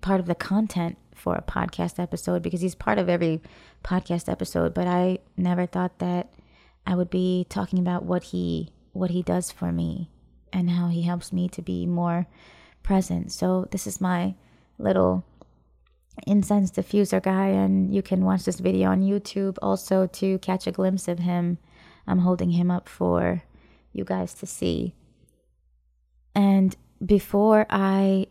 part 0.00 0.18
of 0.18 0.26
the 0.26 0.34
content 0.34 0.98
for 1.14 1.36
a 1.36 1.42
podcast 1.42 2.02
episode 2.02 2.42
because 2.42 2.60
he's 2.60 2.74
part 2.74 2.98
of 2.98 3.08
every 3.08 3.40
podcast 3.84 4.28
episode. 4.28 4.74
But 4.74 4.88
i 4.88 5.18
never 5.36 5.66
thought 5.66 5.98
that 6.00 6.32
i 6.86 6.94
would 6.94 7.10
be 7.10 7.46
talking 7.48 7.78
about 7.78 8.04
what 8.04 8.24
he 8.24 8.72
what 8.92 9.10
he 9.10 9.22
does 9.22 9.52
for 9.52 9.70
me 9.70 10.10
and 10.54 10.70
how 10.70 10.88
he 10.88 11.02
helps 11.02 11.32
me 11.32 11.48
to 11.48 11.60
be 11.60 11.84
more 11.84 12.26
present. 12.82 13.32
So 13.32 13.66
this 13.72 13.86
is 13.86 14.00
my 14.00 14.34
little 14.78 15.24
incense 16.26 16.70
diffuser 16.70 17.20
guy 17.20 17.48
and 17.48 17.92
you 17.92 18.00
can 18.00 18.24
watch 18.24 18.44
this 18.44 18.60
video 18.60 18.88
on 18.88 19.02
youtube 19.02 19.56
also 19.60 20.06
to 20.06 20.38
catch 20.38 20.66
a 20.66 20.72
glimpse 20.72 21.08
of 21.08 21.18
him. 21.18 21.58
I'm 22.06 22.20
holding 22.20 22.50
him 22.50 22.70
up 22.70 22.88
for 22.88 23.42
you 23.92 24.04
guys 24.04 24.32
to 24.34 24.46
see. 24.46 24.94
And 26.34 26.76
before 27.04 27.66
i 27.68 28.26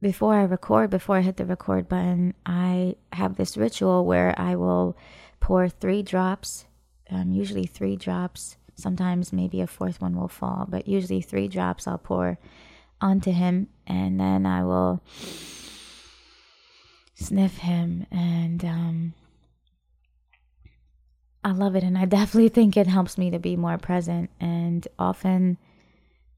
before 0.00 0.34
i 0.34 0.42
record 0.42 0.90
before 0.90 1.16
i 1.16 1.22
hit 1.22 1.38
the 1.38 1.46
record 1.46 1.88
button 1.88 2.34
i 2.46 2.94
have 3.12 3.36
this 3.36 3.56
ritual 3.56 4.04
where 4.04 4.38
i 4.38 4.54
will 4.54 4.96
pour 5.40 5.68
three 5.68 6.02
drops 6.02 6.66
um, 7.10 7.32
usually 7.32 7.66
three 7.66 7.96
drops 7.96 8.57
sometimes 8.78 9.32
maybe 9.32 9.60
a 9.60 9.66
fourth 9.66 10.00
one 10.00 10.16
will 10.16 10.28
fall 10.28 10.66
but 10.68 10.88
usually 10.88 11.20
three 11.20 11.48
drops 11.48 11.86
i'll 11.86 11.98
pour 11.98 12.38
onto 13.00 13.30
him 13.30 13.66
and 13.86 14.18
then 14.18 14.46
i 14.46 14.64
will 14.64 15.02
sniff 17.14 17.58
him 17.58 18.06
and 18.12 18.64
um, 18.64 19.12
I 21.42 21.52
love 21.52 21.76
it 21.76 21.82
and 21.82 21.96
I 21.96 22.04
definitely 22.04 22.48
think 22.48 22.76
it 22.76 22.86
helps 22.86 23.16
me 23.16 23.30
to 23.30 23.38
be 23.38 23.56
more 23.56 23.78
present 23.78 24.30
and 24.40 24.86
often 24.98 25.56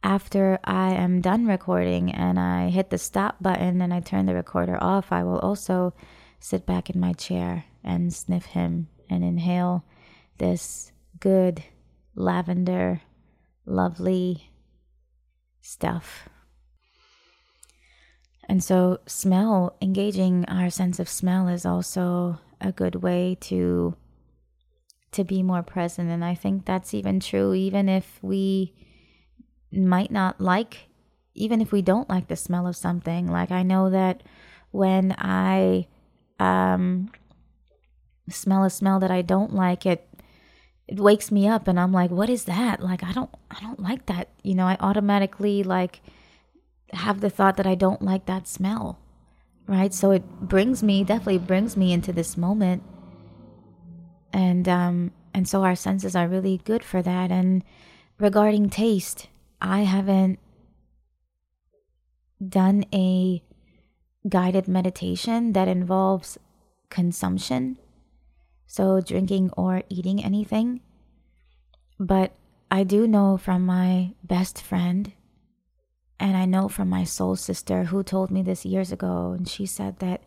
after 0.02 0.58
I 0.64 0.92
am 0.92 1.20
done 1.20 1.46
recording 1.46 2.12
and 2.12 2.38
I 2.38 2.70
hit 2.70 2.90
the 2.90 2.98
stop 2.98 3.36
button 3.40 3.82
and 3.82 3.92
I 3.92 4.00
turn 4.00 4.26
the 4.26 4.34
recorder 4.34 4.82
off, 4.82 5.12
I 5.12 5.24
will 5.24 5.38
also 5.38 5.94
sit 6.38 6.64
back 6.64 6.90
in 6.90 7.00
my 7.00 7.12
chair 7.12 7.64
and 7.84 8.12
sniff 8.12 8.46
him 8.46 8.88
and 9.10 9.24
inhale 9.24 9.84
this 10.38 10.92
good 11.18 11.62
lavender 12.20 13.02
lovely 13.66 14.50
stuff. 15.60 16.28
And 18.48 18.62
so, 18.64 18.98
smell, 19.06 19.76
engaging 19.80 20.44
our 20.46 20.70
sense 20.70 20.98
of 20.98 21.08
smell 21.08 21.48
is 21.48 21.64
also 21.64 22.40
a 22.60 22.72
good 22.72 22.96
way 22.96 23.36
to 23.42 23.96
to 25.12 25.24
be 25.24 25.42
more 25.42 25.62
present. 25.62 26.08
And 26.08 26.24
I 26.24 26.34
think 26.34 26.66
that's 26.66 26.94
even 26.94 27.18
true, 27.20 27.54
even 27.54 27.88
if 27.88 28.18
we 28.22 28.74
might 29.72 30.10
not 30.10 30.40
like, 30.40 30.88
even 31.34 31.60
if 31.60 31.72
we 31.72 31.82
don't 31.82 32.08
like 32.08 32.28
the 32.28 32.36
smell 32.36 32.66
of 32.66 32.76
something. 32.76 33.26
Like, 33.26 33.50
I 33.50 33.62
know 33.62 33.90
that 33.90 34.22
when 34.70 35.14
I 35.18 35.88
um, 36.38 37.10
smell 38.28 38.64
a 38.64 38.70
smell 38.70 39.00
that 39.00 39.10
I 39.10 39.22
don't 39.22 39.52
like, 39.52 39.84
it 39.86 40.08
it 40.90 40.98
wakes 40.98 41.30
me 41.30 41.46
up 41.46 41.68
and 41.68 41.78
I'm 41.78 41.92
like, 41.92 42.10
what 42.10 42.28
is 42.28 42.44
that? 42.44 42.82
Like 42.82 43.04
I 43.04 43.12
don't 43.12 43.30
I 43.50 43.60
don't 43.60 43.80
like 43.80 44.06
that. 44.06 44.28
You 44.42 44.54
know, 44.54 44.66
I 44.66 44.76
automatically 44.80 45.62
like 45.62 46.00
have 46.92 47.20
the 47.20 47.30
thought 47.30 47.56
that 47.58 47.66
I 47.66 47.76
don't 47.76 48.02
like 48.02 48.26
that 48.26 48.48
smell. 48.48 48.98
Right? 49.68 49.94
So 49.94 50.10
it 50.10 50.28
brings 50.40 50.82
me 50.82 51.04
definitely 51.04 51.38
brings 51.38 51.76
me 51.76 51.92
into 51.92 52.12
this 52.12 52.36
moment. 52.36 52.82
And 54.32 54.68
um 54.68 55.12
and 55.32 55.48
so 55.48 55.62
our 55.62 55.76
senses 55.76 56.16
are 56.16 56.26
really 56.26 56.60
good 56.64 56.82
for 56.82 57.02
that 57.02 57.30
and 57.30 57.62
regarding 58.18 58.68
taste, 58.68 59.28
I 59.62 59.80
haven't 59.80 60.40
done 62.46 62.84
a 62.92 63.42
guided 64.28 64.66
meditation 64.66 65.52
that 65.52 65.68
involves 65.68 66.36
consumption 66.88 67.78
so 68.70 69.00
drinking 69.00 69.50
or 69.56 69.82
eating 69.88 70.22
anything. 70.22 70.80
But 71.98 72.32
I 72.70 72.84
do 72.84 73.08
know 73.08 73.36
from 73.36 73.66
my 73.66 74.14
best 74.22 74.62
friend, 74.62 75.12
and 76.20 76.36
I 76.36 76.44
know 76.44 76.68
from 76.68 76.88
my 76.88 77.02
soul 77.02 77.34
sister 77.34 77.84
who 77.84 78.04
told 78.04 78.30
me 78.30 78.42
this 78.42 78.64
years 78.64 78.92
ago, 78.92 79.34
and 79.36 79.48
she 79.48 79.66
said 79.66 79.98
that 79.98 80.22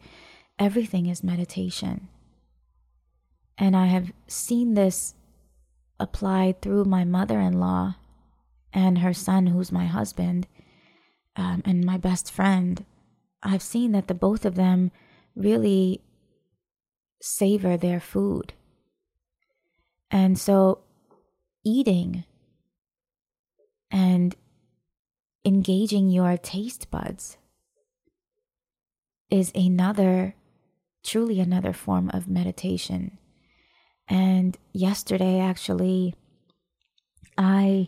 everything 0.59 1.05
is 1.05 1.23
meditation. 1.23 2.09
And 3.57 3.77
I 3.77 3.85
have 3.85 4.11
seen 4.27 4.73
this 4.73 5.15
applied 5.97 6.61
through 6.61 6.83
my 6.83 7.05
mother 7.05 7.39
in 7.39 7.61
law 7.61 7.95
and 8.73 8.97
her 8.97 9.13
son, 9.13 9.47
who's 9.47 9.71
my 9.71 9.85
husband, 9.85 10.47
um, 11.37 11.61
and 11.63 11.85
my 11.85 11.97
best 11.97 12.29
friend. 12.29 12.83
I've 13.41 13.61
seen 13.61 13.93
that 13.93 14.09
the 14.09 14.13
both 14.13 14.43
of 14.43 14.55
them 14.55 14.91
really 15.33 16.01
savor 17.23 17.77
their 17.77 18.01
food. 18.01 18.51
And 20.11 20.37
so, 20.37 20.79
eating 21.63 22.25
and 23.89 24.35
engaging 25.45 26.09
your 26.09 26.35
taste 26.35 26.91
buds 26.91 27.37
is 29.29 29.53
another, 29.55 30.35
truly 31.01 31.39
another 31.39 31.71
form 31.71 32.11
of 32.13 32.27
meditation. 32.27 33.17
And 34.09 34.57
yesterday, 34.73 35.39
actually, 35.39 36.15
I 37.37 37.87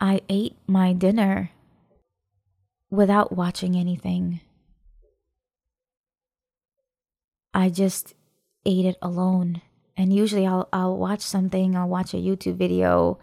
I 0.00 0.22
ate 0.30 0.56
my 0.66 0.94
dinner 0.94 1.50
without 2.90 3.30
watching 3.36 3.76
anything. 3.76 4.40
I 7.58 7.70
just 7.70 8.14
ate 8.64 8.84
it 8.84 8.96
alone. 9.02 9.62
And 9.96 10.12
usually 10.12 10.46
I'll 10.46 10.68
I'll 10.72 10.96
watch 10.96 11.22
something, 11.22 11.74
I'll 11.74 11.88
watch 11.88 12.14
a 12.14 12.18
YouTube 12.18 12.54
video 12.54 13.18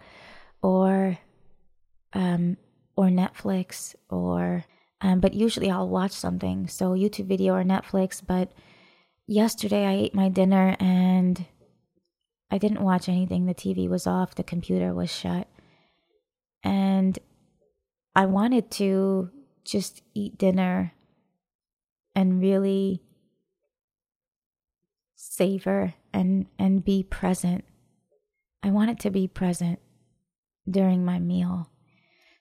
or 0.60 1.16
um 2.12 2.58
or 2.96 3.06
Netflix 3.06 3.94
or 4.10 4.66
um 5.00 5.20
but 5.20 5.32
usually 5.32 5.70
I'll 5.70 5.88
watch 5.88 6.12
something. 6.12 6.68
So 6.68 6.90
YouTube 6.90 7.28
video 7.28 7.54
or 7.54 7.64
Netflix, 7.64 8.20
but 8.24 8.52
yesterday 9.26 9.86
I 9.86 9.94
ate 9.94 10.14
my 10.14 10.28
dinner 10.28 10.76
and 10.78 11.46
I 12.50 12.58
didn't 12.58 12.82
watch 12.82 13.08
anything. 13.08 13.46
The 13.46 13.54
TV 13.54 13.88
was 13.88 14.06
off, 14.06 14.34
the 14.34 14.44
computer 14.44 14.92
was 14.92 15.10
shut. 15.10 15.48
And 16.62 17.18
I 18.14 18.26
wanted 18.26 18.70
to 18.72 19.30
just 19.64 20.02
eat 20.12 20.36
dinner 20.36 20.92
and 22.14 22.38
really 22.38 23.05
savor 25.36 25.94
and 26.12 26.46
and 26.58 26.84
be 26.84 27.02
present. 27.02 27.64
I 28.62 28.70
wanted 28.70 28.98
to 29.00 29.10
be 29.10 29.28
present 29.28 29.78
during 30.68 31.04
my 31.04 31.18
meal. 31.18 31.70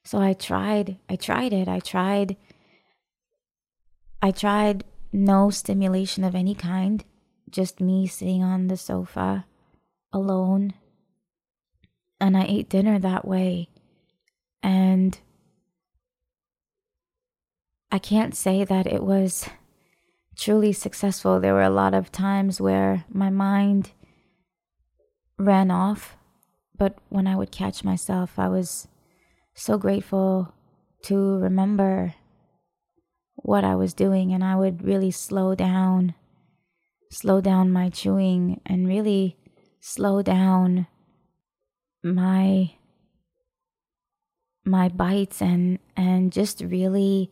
So 0.03 0.19
I 0.19 0.33
tried 0.33 0.97
I 1.09 1.15
tried 1.17 1.51
it. 1.51 1.67
I 1.67 1.79
tried 1.79 2.37
I 4.21 4.31
tried 4.31 4.85
no 5.11 5.49
stimulation 5.49 6.23
of 6.23 6.35
any 6.35 6.55
kind, 6.55 7.03
just 7.49 7.79
me 7.79 8.07
sitting 8.07 8.43
on 8.43 8.67
the 8.67 8.77
sofa 8.77 9.45
alone. 10.11 10.73
And 12.19 12.37
I 12.37 12.45
ate 12.45 12.69
dinner 12.69 12.97
that 12.99 13.27
way. 13.27 13.69
And 14.63 15.19
I 17.91 17.99
can't 17.99 18.35
say 18.35 18.63
that 18.63 18.87
it 18.87 19.03
was 19.03 19.47
truly 20.35 20.73
successful, 20.73 21.39
there 21.39 21.53
were 21.53 21.61
a 21.61 21.69
lot 21.69 21.93
of 21.93 22.11
times 22.11 22.59
where 22.61 23.05
my 23.09 23.29
mind 23.29 23.91
ran 25.37 25.71
off. 25.71 26.17
But 26.77 26.97
when 27.09 27.27
I 27.27 27.35
would 27.35 27.51
catch 27.51 27.83
myself, 27.83 28.37
I 28.37 28.49
was 28.49 28.87
so 29.53 29.77
grateful 29.77 30.53
to 31.03 31.37
remember 31.39 32.13
what 33.35 33.63
I 33.63 33.75
was 33.75 33.93
doing, 33.93 34.33
and 34.33 34.43
I 34.43 34.55
would 34.55 34.83
really 34.83 35.11
slow 35.11 35.55
down, 35.55 36.15
slow 37.11 37.41
down 37.41 37.71
my 37.71 37.89
chewing, 37.89 38.59
and 38.65 38.87
really 38.87 39.37
slow 39.79 40.21
down 40.21 40.87
my 42.03 42.71
my 44.65 44.89
bites 44.89 45.41
and 45.41 45.77
and 45.95 46.31
just 46.31 46.61
really 46.61 47.31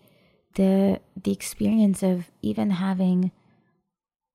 the 0.55 0.99
the 1.21 1.31
experience 1.31 2.03
of 2.03 2.31
even 2.41 2.71
having 2.71 3.31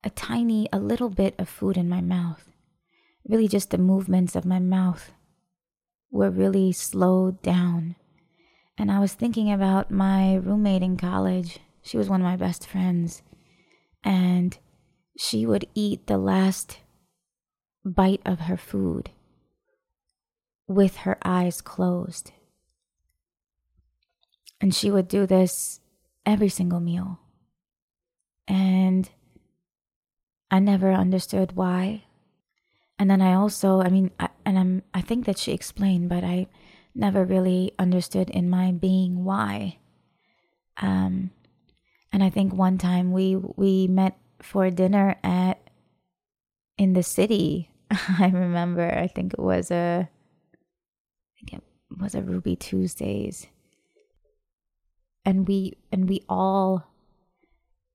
a 0.04 0.10
tiny 0.10 0.68
a 0.72 0.78
little 0.78 1.10
bit 1.10 1.34
of 1.38 1.48
food 1.48 1.76
in 1.76 1.88
my 1.88 2.00
mouth. 2.00 2.48
Really 3.28 3.48
just 3.48 3.70
the 3.70 3.78
movements 3.78 4.34
of 4.36 4.44
my 4.44 4.58
mouth 4.58 5.12
were 6.10 6.30
really 6.30 6.72
slowed 6.72 7.42
down. 7.42 7.96
And 8.78 8.92
i 8.92 9.00
was 9.00 9.12
thinking 9.12 9.52
about 9.52 9.90
my 9.90 10.36
roommate 10.36 10.82
in 10.82 10.96
college. 10.96 11.58
She 11.82 11.96
was 11.96 12.08
one 12.08 12.20
of 12.20 12.24
my 12.24 12.36
best 12.36 12.66
friends. 12.66 13.22
And 14.04 14.56
she 15.18 15.44
would 15.44 15.66
eat 15.74 16.06
the 16.06 16.16
last 16.18 16.78
bite 17.84 18.22
of 18.24 18.40
her 18.40 18.56
food 18.56 19.10
with 20.68 20.98
her 20.98 21.18
eyes 21.24 21.60
closed. 21.60 22.30
And 24.60 24.74
she 24.74 24.90
would 24.90 25.08
do 25.08 25.26
this 25.26 25.80
every 26.28 26.50
single 26.50 26.78
meal. 26.78 27.18
And 28.46 29.08
I 30.50 30.60
never 30.60 30.92
understood 30.92 31.56
why. 31.56 32.04
And 32.98 33.10
then 33.10 33.22
I 33.22 33.34
also, 33.34 33.80
I 33.80 33.88
mean, 33.88 34.10
I, 34.20 34.28
and 34.44 34.58
I'm, 34.58 34.82
I 34.92 35.00
think 35.00 35.24
that 35.24 35.38
she 35.38 35.52
explained, 35.52 36.08
but 36.08 36.24
I 36.24 36.46
never 36.94 37.24
really 37.24 37.72
understood 37.78 38.28
in 38.28 38.50
my 38.50 38.72
being 38.72 39.24
why. 39.24 39.78
Um, 40.76 41.30
and 42.12 42.22
I 42.22 42.30
think 42.30 42.52
one 42.52 42.78
time 42.78 43.12
we 43.12 43.36
we 43.36 43.86
met 43.86 44.16
for 44.40 44.70
dinner 44.70 45.16
at 45.22 45.58
in 46.76 46.92
the 46.92 47.02
city. 47.02 47.70
I 47.90 48.30
remember. 48.32 48.88
I 48.90 49.06
think 49.06 49.34
it 49.34 49.40
was 49.40 49.70
a, 49.70 50.08
I 50.08 51.38
think 51.38 51.62
it 51.62 52.00
was 52.00 52.14
a 52.14 52.22
Ruby 52.22 52.56
Tuesdays, 52.56 53.46
and 55.24 55.46
we 55.46 55.74
and 55.92 56.08
we 56.08 56.24
all 56.28 56.84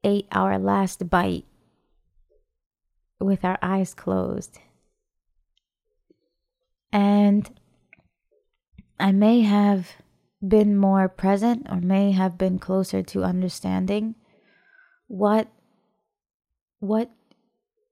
ate 0.03 0.27
our 0.31 0.57
last 0.59 1.09
bite 1.09 1.45
with 3.19 3.43
our 3.43 3.57
eyes 3.61 3.93
closed. 3.93 4.59
And 6.91 7.49
I 8.99 9.11
may 9.11 9.41
have 9.41 9.93
been 10.45 10.77
more 10.77 11.07
present 11.07 11.67
or 11.69 11.79
may 11.79 12.11
have 12.11 12.37
been 12.37 12.59
closer 12.59 13.01
to 13.01 13.23
understanding 13.23 14.15
what 15.07 15.47
what 16.79 17.09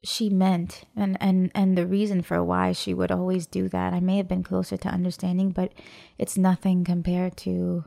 she 0.03 0.29
meant 0.29 0.83
and 0.95 1.17
and 1.21 1.51
and 1.55 1.77
the 1.77 1.87
reason 1.87 2.21
for 2.21 2.43
why 2.43 2.71
she 2.71 2.93
would 2.93 3.11
always 3.11 3.47
do 3.47 3.69
that. 3.69 3.93
I 3.93 3.99
may 3.99 4.17
have 4.17 4.27
been 4.27 4.43
closer 4.43 4.77
to 4.77 4.89
understanding, 4.89 5.51
but 5.51 5.71
it's 6.17 6.37
nothing 6.37 6.83
compared 6.83 7.37
to 7.37 7.85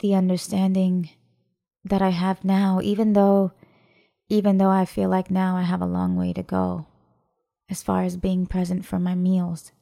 the 0.00 0.14
understanding 0.14 1.10
that 1.84 2.02
I 2.02 2.10
have 2.10 2.44
now, 2.44 2.80
even 2.82 3.12
though 3.12 3.52
even 4.28 4.58
though 4.58 4.70
I 4.70 4.84
feel 4.84 5.08
like 5.08 5.30
now 5.30 5.56
I 5.56 5.62
have 5.62 5.82
a 5.82 5.86
long 5.86 6.16
way 6.16 6.32
to 6.32 6.42
go 6.42 6.86
as 7.68 7.82
far 7.82 8.02
as 8.02 8.16
being 8.16 8.46
present 8.46 8.84
for 8.84 8.98
my 8.98 9.14
meals. 9.14 9.72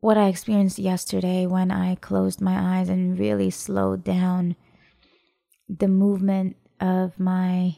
What 0.00 0.18
I 0.18 0.28
experienced 0.28 0.78
yesterday 0.78 1.46
when 1.46 1.70
I 1.70 1.94
closed 1.96 2.40
my 2.40 2.78
eyes 2.78 2.88
and 2.88 3.18
really 3.18 3.50
slowed 3.50 4.04
down 4.04 4.56
the 5.68 5.88
movement 5.88 6.56
of 6.80 7.18
my 7.18 7.76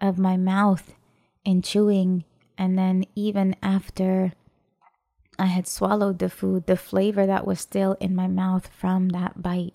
of 0.00 0.18
my 0.18 0.36
mouth 0.36 0.94
in 1.44 1.62
chewing 1.62 2.24
And 2.56 2.78
then, 2.78 3.04
even 3.14 3.56
after 3.62 4.32
I 5.38 5.46
had 5.46 5.66
swallowed 5.66 6.18
the 6.18 6.28
food, 6.28 6.66
the 6.66 6.76
flavor 6.76 7.26
that 7.26 7.46
was 7.46 7.60
still 7.60 7.96
in 8.00 8.14
my 8.14 8.26
mouth 8.26 8.68
from 8.68 9.10
that 9.10 9.42
bite. 9.42 9.74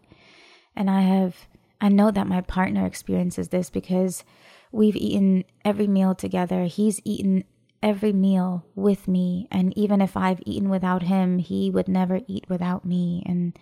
And 0.76 0.90
I 0.90 1.02
have, 1.02 1.48
I 1.82 1.90
know 1.90 2.12
that 2.12 2.28
my 2.28 2.42
partner 2.42 2.86
experiences 2.86 3.50
this 3.50 3.70
because 3.70 4.24
we've 4.72 4.96
eaten 4.96 5.44
every 5.66 5.88
meal 5.88 6.16
together. 6.16 6.66
He's 6.66 7.02
eaten 7.04 7.44
every 7.82 8.14
meal 8.14 8.66
with 8.76 9.08
me. 9.08 9.48
And 9.52 9.78
even 9.78 10.02
if 10.02 10.16
I've 10.16 10.42
eaten 10.46 10.70
without 10.70 11.04
him, 11.04 11.40
he 11.40 11.70
would 11.70 11.88
never 11.88 12.22
eat 12.28 12.46
without 12.50 12.86
me. 12.86 13.24
And 13.26 13.58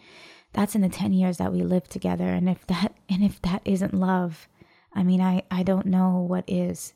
that's 0.53 0.75
in 0.75 0.81
the 0.81 0.89
10 0.89 1.13
years 1.13 1.37
that 1.37 1.53
we 1.53 1.61
lived 1.61 1.91
together. 1.91 2.27
And 2.27 2.49
if 2.49 2.65
that, 2.67 2.93
and 3.09 3.23
if 3.23 3.41
that 3.41 3.61
isn't 3.65 3.93
love, 3.93 4.47
I 4.93 5.03
mean, 5.03 5.21
I, 5.21 5.43
I 5.51 5.63
don't 5.63 5.85
know 5.85 6.25
what 6.27 6.45
is. 6.47 6.93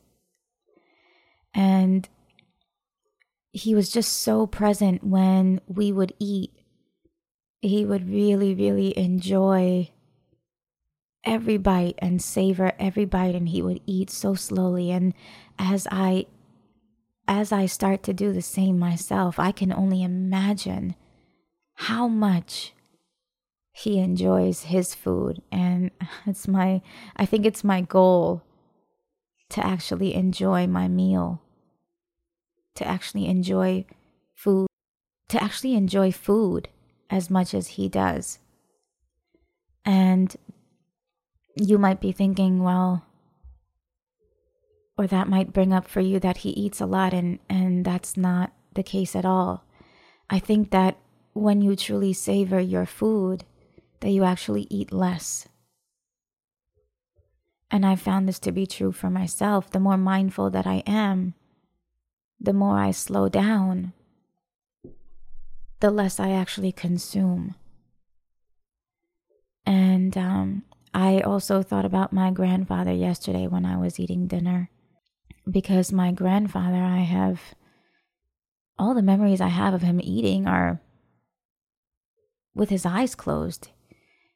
And 1.53 2.07
he 3.51 3.75
was 3.75 3.89
just 3.89 4.13
so 4.13 4.47
present 4.47 5.03
when 5.03 5.59
we 5.67 5.91
would 5.91 6.13
eat. 6.19 6.51
He 7.61 7.85
would 7.85 8.09
really, 8.09 8.55
really 8.55 8.97
enjoy 8.97 9.91
every 11.23 11.57
bite 11.57 11.95
and 11.99 12.19
savor 12.21 12.71
every 12.79 13.05
bite 13.05 13.35
and 13.35 13.49
he 13.49 13.61
would 13.61 13.81
eat 13.85 14.09
so 14.09 14.33
slowly. 14.33 14.91
And 14.91 15.13
as 15.59 15.87
I 15.91 16.25
as 17.27 17.51
I 17.51 17.65
start 17.65 18.03
to 18.03 18.13
do 18.13 18.33
the 18.33 18.41
same 18.41 18.79
myself, 18.79 19.37
I 19.37 19.51
can 19.51 19.71
only 19.71 20.01
imagine 20.01 20.95
how 21.75 22.07
much 22.07 22.73
he 23.71 23.99
enjoys 23.99 24.63
his 24.63 24.95
food. 24.95 25.41
And 25.51 25.91
it's 26.25 26.47
my 26.47 26.81
I 27.15 27.25
think 27.25 27.45
it's 27.45 27.63
my 27.63 27.81
goal 27.81 28.43
to 29.49 29.65
actually 29.65 30.15
enjoy 30.15 30.65
my 30.67 30.87
meal 30.87 31.41
to 32.75 32.87
actually 32.87 33.27
enjoy 33.27 33.85
food, 34.33 34.67
to 35.29 35.41
actually 35.41 35.75
enjoy 35.75 36.11
food 36.11 36.69
as 37.09 37.29
much 37.29 37.53
as 37.53 37.67
he 37.69 37.89
does. 37.89 38.39
And 39.83 40.35
you 41.55 41.77
might 41.77 41.99
be 41.99 42.11
thinking, 42.11 42.63
well, 42.63 43.05
or 44.97 45.07
that 45.07 45.27
might 45.27 45.53
bring 45.53 45.73
up 45.73 45.87
for 45.87 46.01
you 46.01 46.19
that 46.19 46.37
he 46.37 46.49
eats 46.51 46.79
a 46.79 46.85
lot, 46.85 47.13
and, 47.13 47.39
and 47.49 47.83
that's 47.83 48.15
not 48.15 48.53
the 48.73 48.83
case 48.83 49.15
at 49.15 49.25
all. 49.25 49.65
I 50.29 50.39
think 50.39 50.71
that 50.71 50.97
when 51.33 51.61
you 51.61 51.75
truly 51.75 52.13
savor 52.13 52.59
your 52.59 52.85
food, 52.85 53.43
that 54.01 54.11
you 54.11 54.23
actually 54.23 54.67
eat 54.69 54.91
less. 54.91 55.47
And 57.69 57.85
I 57.85 57.95
found 57.95 58.27
this 58.27 58.39
to 58.39 58.51
be 58.51 58.65
true 58.65 58.91
for 58.91 59.09
myself. 59.09 59.71
The 59.71 59.79
more 59.79 59.97
mindful 59.97 60.49
that 60.49 60.67
I 60.67 60.83
am, 60.85 61.35
the 62.41 62.53
more 62.53 62.77
I 62.77 62.91
slow 62.91 63.29
down, 63.29 63.93
the 65.79 65.91
less 65.91 66.19
I 66.19 66.31
actually 66.31 66.71
consume. 66.71 67.55
And 69.65 70.17
um, 70.17 70.63
I 70.93 71.21
also 71.21 71.61
thought 71.61 71.85
about 71.85 72.11
my 72.11 72.31
grandfather 72.31 72.91
yesterday 72.91 73.47
when 73.47 73.65
I 73.65 73.77
was 73.77 73.99
eating 73.99 74.27
dinner. 74.27 74.69
Because 75.49 75.91
my 75.91 76.11
grandfather, 76.11 76.83
I 76.83 76.99
have 76.99 77.41
all 78.77 78.93
the 78.93 79.01
memories 79.01 79.41
I 79.41 79.47
have 79.47 79.73
of 79.73 79.81
him 79.81 79.99
eating 80.01 80.47
are 80.47 80.81
with 82.55 82.69
his 82.69 82.85
eyes 82.85 83.15
closed. 83.15 83.69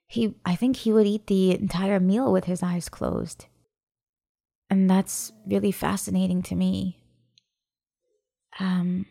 He, 0.07 0.35
I 0.45 0.55
think 0.55 0.77
he 0.77 0.93
would 0.93 1.07
eat 1.07 1.27
the 1.27 1.51
entire 1.51 1.99
meal 1.99 2.31
with 2.31 2.45
his 2.45 2.61
eyes 2.61 2.89
closed. 2.89 3.47
And 4.69 4.89
that's 4.89 5.31
really 5.47 5.71
fascinating 5.71 6.41
to 6.43 6.55
me 6.55 6.99
um, 8.59 9.05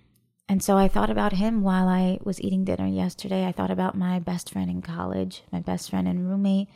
and 0.48 0.62
so 0.62 0.76
I 0.76 0.88
thought 0.88 1.10
about 1.10 1.32
him 1.32 1.62
while 1.62 1.88
I 1.88 2.18
was 2.22 2.40
eating 2.40 2.64
dinner 2.64 2.86
yesterday. 2.86 3.46
I 3.46 3.52
thought 3.52 3.70
about 3.70 3.96
my 3.96 4.18
best 4.18 4.50
friend 4.50 4.70
in 4.70 4.82
college, 4.82 5.42
my 5.50 5.60
best 5.60 5.90
friend 5.90 6.06
and 6.06 6.28
roommate. 6.28 6.68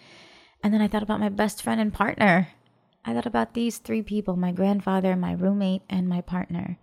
And 0.62 0.72
then 0.72 0.81
I 0.81 0.88
thought 0.88 1.02
about 1.02 1.20
my 1.20 1.28
best 1.28 1.62
friend 1.62 1.81
and 1.81 1.92
partner. 1.92 2.48
I 3.04 3.14
thought 3.14 3.26
about 3.26 3.54
these 3.54 3.78
three 3.78 4.02
people 4.02 4.37
my 4.37 4.52
grandfather, 4.52 5.16
my 5.16 5.33
roommate, 5.33 5.83
and 5.88 6.09
my 6.09 6.20
partner. 6.20 6.78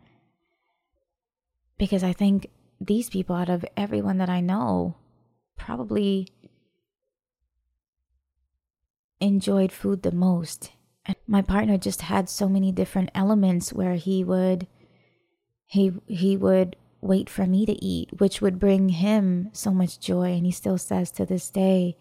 Because 1.78 2.04
I 2.04 2.13
think 2.13 2.50
these 2.80 3.10
people, 3.10 3.36
out 3.36 3.50
of 3.50 3.65
everyone 3.76 4.17
that 4.19 4.30
I 4.30 4.41
know, 4.41 4.95
probably 5.58 6.28
enjoyed 9.19 9.71
food 9.71 10.04
the 10.04 10.12
most. 10.12 10.71
And 11.06 11.15
my 11.28 11.41
partner 11.41 11.78
just 11.78 12.04
had 12.04 12.30
so 12.30 12.48
many 12.48 12.71
different 12.71 13.12
elements 13.13 13.74
where 13.74 13.95
he 13.95 14.24
would 14.24 14.67
he 15.67 15.91
he 16.08 16.38
would 16.38 16.75
wait 17.01 17.30
for 17.30 17.45
me 17.45 17.65
to 17.65 17.86
eat, 17.86 18.10
which 18.19 18.41
would 18.41 18.60
bring 18.60 18.89
him 18.89 19.49
so 19.54 19.71
much 19.71 19.99
joy. 19.99 20.34
And 20.34 20.45
he 20.45 20.51
still 20.51 20.78
says 20.78 21.12
to 21.12 21.25
this 21.25 21.49
day, 21.49 21.97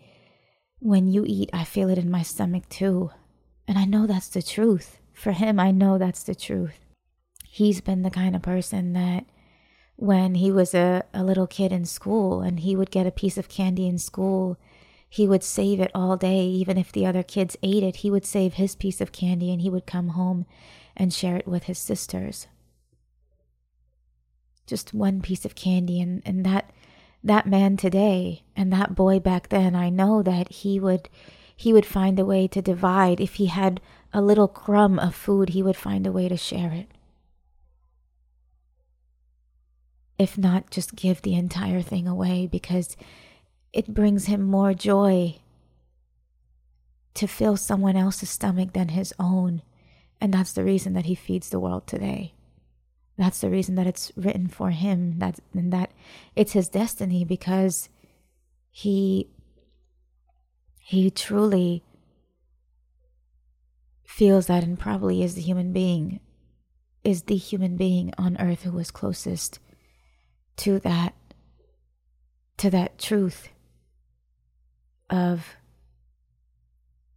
when 0.81 1.07
you 1.07 1.25
eat, 1.27 1.51
I 1.53 1.65
feel 1.65 1.91
it 1.91 1.99
in 1.99 2.11
my 2.11 2.23
stomach 2.23 2.69
too. 2.69 3.11
And 3.69 3.79
I 3.79 3.85
know 3.85 4.07
that's 4.07 4.29
the 4.29 4.43
truth. 4.43 4.99
For 5.13 5.33
him, 5.33 5.61
I 5.61 5.71
know 5.71 5.99
that's 5.99 6.23
the 6.23 6.35
truth. 6.35 6.81
He's 7.47 7.81
been 7.81 8.03
the 8.03 8.11
kind 8.11 8.35
of 8.35 8.43
person 8.43 8.95
that 8.95 9.27
when 9.97 10.37
he 10.37 10.51
was 10.51 10.75
a, 10.75 11.05
a 11.15 11.23
little 11.23 11.47
kid 11.47 11.71
in 11.71 11.85
school 11.85 12.41
and 12.41 12.61
he 12.61 12.75
would 12.75 12.91
get 12.91 13.07
a 13.07 13.13
piece 13.13 13.39
of 13.39 13.49
candy 13.49 13.87
in 13.87 13.99
school, 13.99 14.59
he 15.09 15.29
would 15.29 15.45
save 15.45 15.81
it 15.81 15.93
all 15.95 16.17
day. 16.17 16.45
Even 16.47 16.77
if 16.77 16.91
the 16.91 17.07
other 17.07 17.23
kids 17.23 17.57
ate 17.63 17.85
it, 17.85 17.97
he 17.97 18.11
would 18.11 18.27
save 18.27 18.55
his 18.55 18.75
piece 18.75 19.01
of 19.01 19.13
candy 19.13 19.53
and 19.53 19.63
he 19.63 19.71
would 19.71 19.87
come 19.87 20.09
home 20.09 20.47
and 20.97 21.13
share 21.13 21.37
it 21.37 21.47
with 21.47 21.65
his 21.65 21.79
sisters 21.79 22.49
just 24.67 24.95
one 24.95 25.21
piece 25.21 25.45
of 25.45 25.55
candy 25.55 26.01
and, 26.01 26.23
and 26.25 26.45
that 26.45 26.71
that 27.23 27.47
man 27.47 27.77
today 27.77 28.43
and 28.55 28.73
that 28.73 28.95
boy 28.95 29.19
back 29.19 29.49
then 29.49 29.75
i 29.75 29.89
know 29.89 30.23
that 30.23 30.51
he 30.51 30.79
would 30.79 31.09
he 31.57 31.73
would 31.73 31.87
find 31.87 32.19
a 32.19 32.25
way 32.25 32.49
to 32.49 32.61
divide. 32.61 33.21
If 33.21 33.35
he 33.35 33.47
had 33.47 33.81
a 34.13 34.21
little 34.21 34.49
crumb 34.49 34.99
of 34.99 35.15
food 35.15 35.51
he 35.51 35.63
would 35.63 35.77
find 35.77 36.07
a 36.07 36.13
way 36.13 36.29
to 36.29 36.37
share 36.37 36.73
it. 36.73 36.89
If 40.19 40.39
not 40.39 40.71
just 40.71 40.97
give 40.97 41.23
the 41.23 41.35
entire 41.35 41.83
thing 41.83 42.07
away 42.07 42.47
because 42.47 42.97
it 43.73 43.95
brings 43.95 44.27
him 44.27 44.43
more 44.43 44.73
joy 44.75 45.39
to 47.15 47.27
fill 47.27 47.57
someone 47.57 47.97
else's 47.97 48.31
stomach 48.31 48.73
than 48.73 48.89
his 48.91 49.13
own. 49.19 49.63
And 50.21 50.33
that's 50.33 50.53
the 50.53 50.65
reason 50.65 50.93
that 50.95 51.07
he 51.07 51.15
feeds 51.15 51.49
the 51.49 51.61
world 51.61 51.87
today 51.87 52.35
that's 53.17 53.41
the 53.41 53.51
reason 53.51 53.75
that 53.77 53.87
it's 53.87 54.11
written 54.17 54.49
for 54.49 54.71
him 54.71 55.19
that 55.19 55.39
and 55.53 55.73
that 55.73 55.93
it's 56.35 56.53
his 56.53 56.69
destiny 56.69 57.25
because 57.25 57.89
he 58.71 59.29
he 60.79 61.11
truly 61.11 61.83
feels 64.05 64.47
that 64.47 64.63
and 64.63 64.79
probably 64.79 65.23
is 65.23 65.35
the 65.35 65.41
human 65.41 65.73
being 65.73 66.21
is 67.03 67.23
the 67.23 67.37
human 67.37 67.77
being 67.77 68.13
on 68.19 68.37
earth 68.41 68.63
who 68.63 68.73
was 68.73 68.91
closest 68.91 69.59
to 70.57 70.79
that 70.81 71.15
to 72.57 72.71
that 72.71 72.99
truth 72.99 73.49
of 75.11 75.57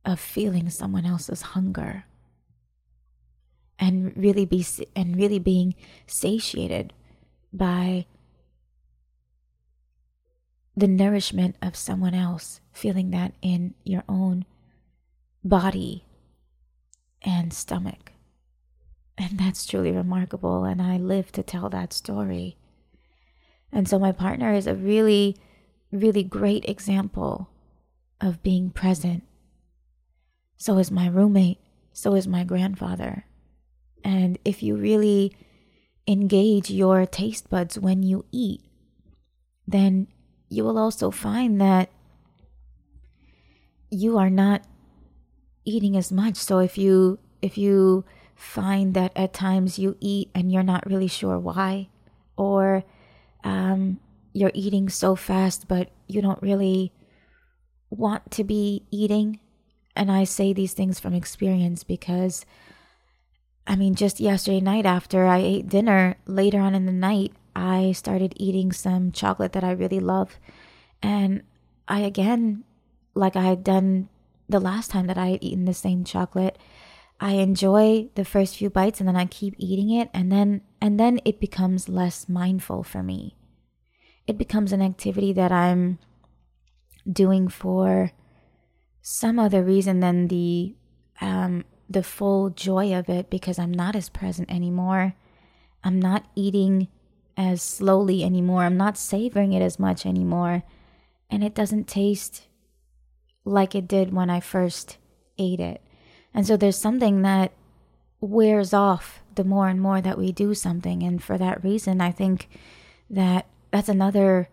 of 0.05 0.19
feeling 0.19 0.69
someone 0.69 1.05
else's 1.05 1.41
hunger 1.41 2.05
and 3.80 4.13
really 4.16 4.46
be 4.46 4.66
and 4.96 5.16
really 5.16 5.40
being 5.40 5.76
satiated 6.06 6.94
by 7.54 8.06
the 10.76 10.88
nourishment 10.88 11.56
of 11.62 11.76
someone 11.76 12.13
else 12.13 12.62
feeling 12.72 13.12
that 13.12 13.34
in 13.42 13.74
your 13.84 14.04
own 14.08 14.46
body 15.44 16.06
and 17.24 17.54
stomach. 17.54 18.12
And 19.18 19.40
that's 19.40 19.66
truly 19.66 19.92
remarkable 19.92 20.63
and 20.63 20.82
i 20.82 20.98
live 20.98 21.32
to 21.34 21.44
tell 21.44 21.70
that 21.70 21.94
story. 21.94 22.58
And 23.72 23.88
so 23.88 24.00
my 24.00 24.12
partner 24.12 24.54
is 24.54 24.68
a 24.68 24.76
really 24.76 25.36
really 25.92 26.24
great 26.24 26.66
example 26.66 27.50
of 28.20 28.44
being 28.44 28.70
present. 28.70 29.24
So 30.58 30.78
is 30.80 30.92
my 30.92 31.08
roommate. 31.08 31.60
So 31.94 32.13
is 32.16 32.28
my 32.28 32.44
grandfather 32.44 33.27
and 34.08 34.39
if 34.46 34.63
you 34.63 34.78
really 34.78 35.36
engage 36.08 36.70
your 36.70 37.06
taste 37.06 37.50
buds 37.50 37.78
when 37.78 38.04
you 38.04 38.24
eat, 38.32 38.62
then 39.67 40.08
you 40.48 40.63
will 40.63 40.78
also 40.78 41.12
find 41.12 41.60
that 41.60 41.89
you 43.91 44.17
are 44.17 44.30
not 44.30 44.63
eating 45.65 45.98
as 45.98 46.10
much. 46.10 46.38
So 46.38 46.60
if 46.60 46.78
you 46.78 47.20
if 47.41 47.58
you 47.58 48.06
find 48.34 48.93
that 48.93 49.12
at 49.13 49.34
times 49.34 49.78
you 49.78 49.98
eat 50.00 50.30
and 50.34 50.54
you're 50.54 50.63
not 50.63 50.86
really 50.86 51.10
sure 51.10 51.38
why, 51.38 51.89
or 52.38 52.86
um, 53.43 54.00
you're 54.32 54.52
eating 54.54 54.88
so 54.88 55.17
fast 55.17 55.67
but 55.67 55.89
you 56.08 56.22
don't 56.22 56.41
really 56.41 56.93
want 57.89 58.32
to 58.32 58.46
be 58.46 58.86
eating, 58.89 59.41
and 59.98 60.10
I 60.10 60.24
say 60.24 60.54
these 60.54 60.72
things 60.72 60.98
from 60.98 61.13
experience 61.13 61.84
because 61.84 62.46
I 63.67 63.75
mean, 63.75 63.95
just 63.95 64.21
yesterday 64.21 64.62
night 64.62 64.86
after 64.86 65.25
I 65.25 65.39
ate 65.39 65.67
dinner, 65.67 66.15
later 66.25 66.60
on 66.60 66.73
in 66.73 66.86
the 66.86 66.93
night, 66.93 67.34
I 67.53 67.91
started 67.91 68.34
eating 68.38 68.71
some 68.71 69.12
chocolate 69.12 69.51
that 69.51 69.63
I 69.63 69.71
really 69.71 69.99
love. 69.99 70.39
And 71.03 71.43
I 71.88 71.99
again, 71.99 72.63
like 73.13 73.36
I 73.36 73.43
had 73.43 73.65
done 73.65 74.08
the 74.47 74.62
last 74.62 74.89
time 74.89 75.08
that 75.08 75.17
I 75.17 75.27
had 75.27 75.43
eaten 75.43 75.65
the 75.65 75.73
same 75.73 76.06
chocolate, 76.06 76.58
I 77.19 77.34
enjoy 77.34 78.10
the 78.15 78.23
first 78.23 78.56
few 78.56 78.69
bites 78.69 78.99
and 78.99 79.08
then 79.08 79.15
I 79.17 79.25
keep 79.25 79.56
eating 79.58 79.89
it 79.89 80.10
and 80.13 80.32
then 80.32 80.62
and 80.80 80.99
then 80.99 81.19
it 81.25 81.39
becomes 81.39 81.89
less 81.89 82.30
mindful 82.30 82.84
for 82.84 83.03
me. 83.03 83.36
It 84.27 84.38
becomes 84.38 84.71
an 84.71 84.82
activity 84.82 85.34
that 85.34 85.51
I'm 85.51 85.99
doing 87.12 87.47
for 87.47 88.12
some 89.01 89.39
other 89.39 89.63
reason 89.63 89.99
than 89.99 90.27
the 90.27 90.75
um 91.19 91.65
the 91.89 92.04
full 92.04 92.50
joy 92.50 92.93
of 92.93 93.10
it 93.10 93.30
because 93.30 93.58
I'm 93.58 93.71
not 93.71 93.95
as 93.95 94.10
present 94.10 94.52
anymore. 94.52 95.15
I'm 95.84 96.00
not 96.00 96.26
eating 96.36 96.88
as 97.38 97.62
slowly 97.62 98.23
anymore. 98.23 98.63
I'm 98.63 98.78
not 98.78 98.97
savoring 98.97 99.54
it 99.54 99.62
as 99.62 99.80
much 99.80 100.06
anymore. 100.06 100.63
And 101.30 101.43
it 101.43 101.56
doesn't 101.56 101.88
taste 101.88 102.47
like 103.45 103.76
it 103.76 103.88
did 103.88 104.13
when 104.13 104.30
I 104.30 104.39
first 104.39 104.97
ate 105.38 105.60
it. 105.60 105.82
And 106.34 106.45
so 106.45 106.58
there's 106.58 106.78
something 106.78 107.21
that 107.21 107.52
wears 108.19 108.73
off 108.73 109.21
the 109.36 109.43
more 109.43 109.67
and 109.67 109.80
more 109.80 110.02
that 110.02 110.17
we 110.17 110.32
do 110.32 110.54
something. 110.54 111.04
And 111.04 111.23
for 111.23 111.38
that 111.38 111.63
reason, 111.63 112.02
I 112.02 112.12
think 112.12 112.50
that 113.10 113.45
that's 113.71 113.89
another 113.89 114.50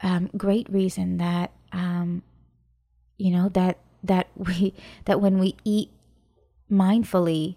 um, 0.00 0.30
great 0.36 0.70
reason 0.70 1.18
that, 1.18 1.52
um, 1.72 2.22
you 3.18 3.30
know, 3.30 3.48
that 3.50 3.78
that 4.02 4.28
we 4.36 4.74
that 5.04 5.20
when 5.20 5.38
we 5.38 5.56
eat 5.64 5.90
mindfully 6.70 7.56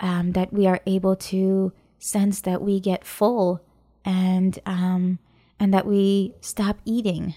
um, 0.00 0.32
that 0.32 0.52
we 0.52 0.66
are 0.66 0.80
able 0.86 1.16
to 1.16 1.72
sense 1.98 2.40
that 2.40 2.62
we 2.62 2.80
get 2.80 3.04
full 3.04 3.62
and 4.04 4.58
um, 4.66 5.18
and 5.58 5.72
that 5.74 5.86
we 5.86 6.34
stop 6.40 6.78
eating. 6.84 7.34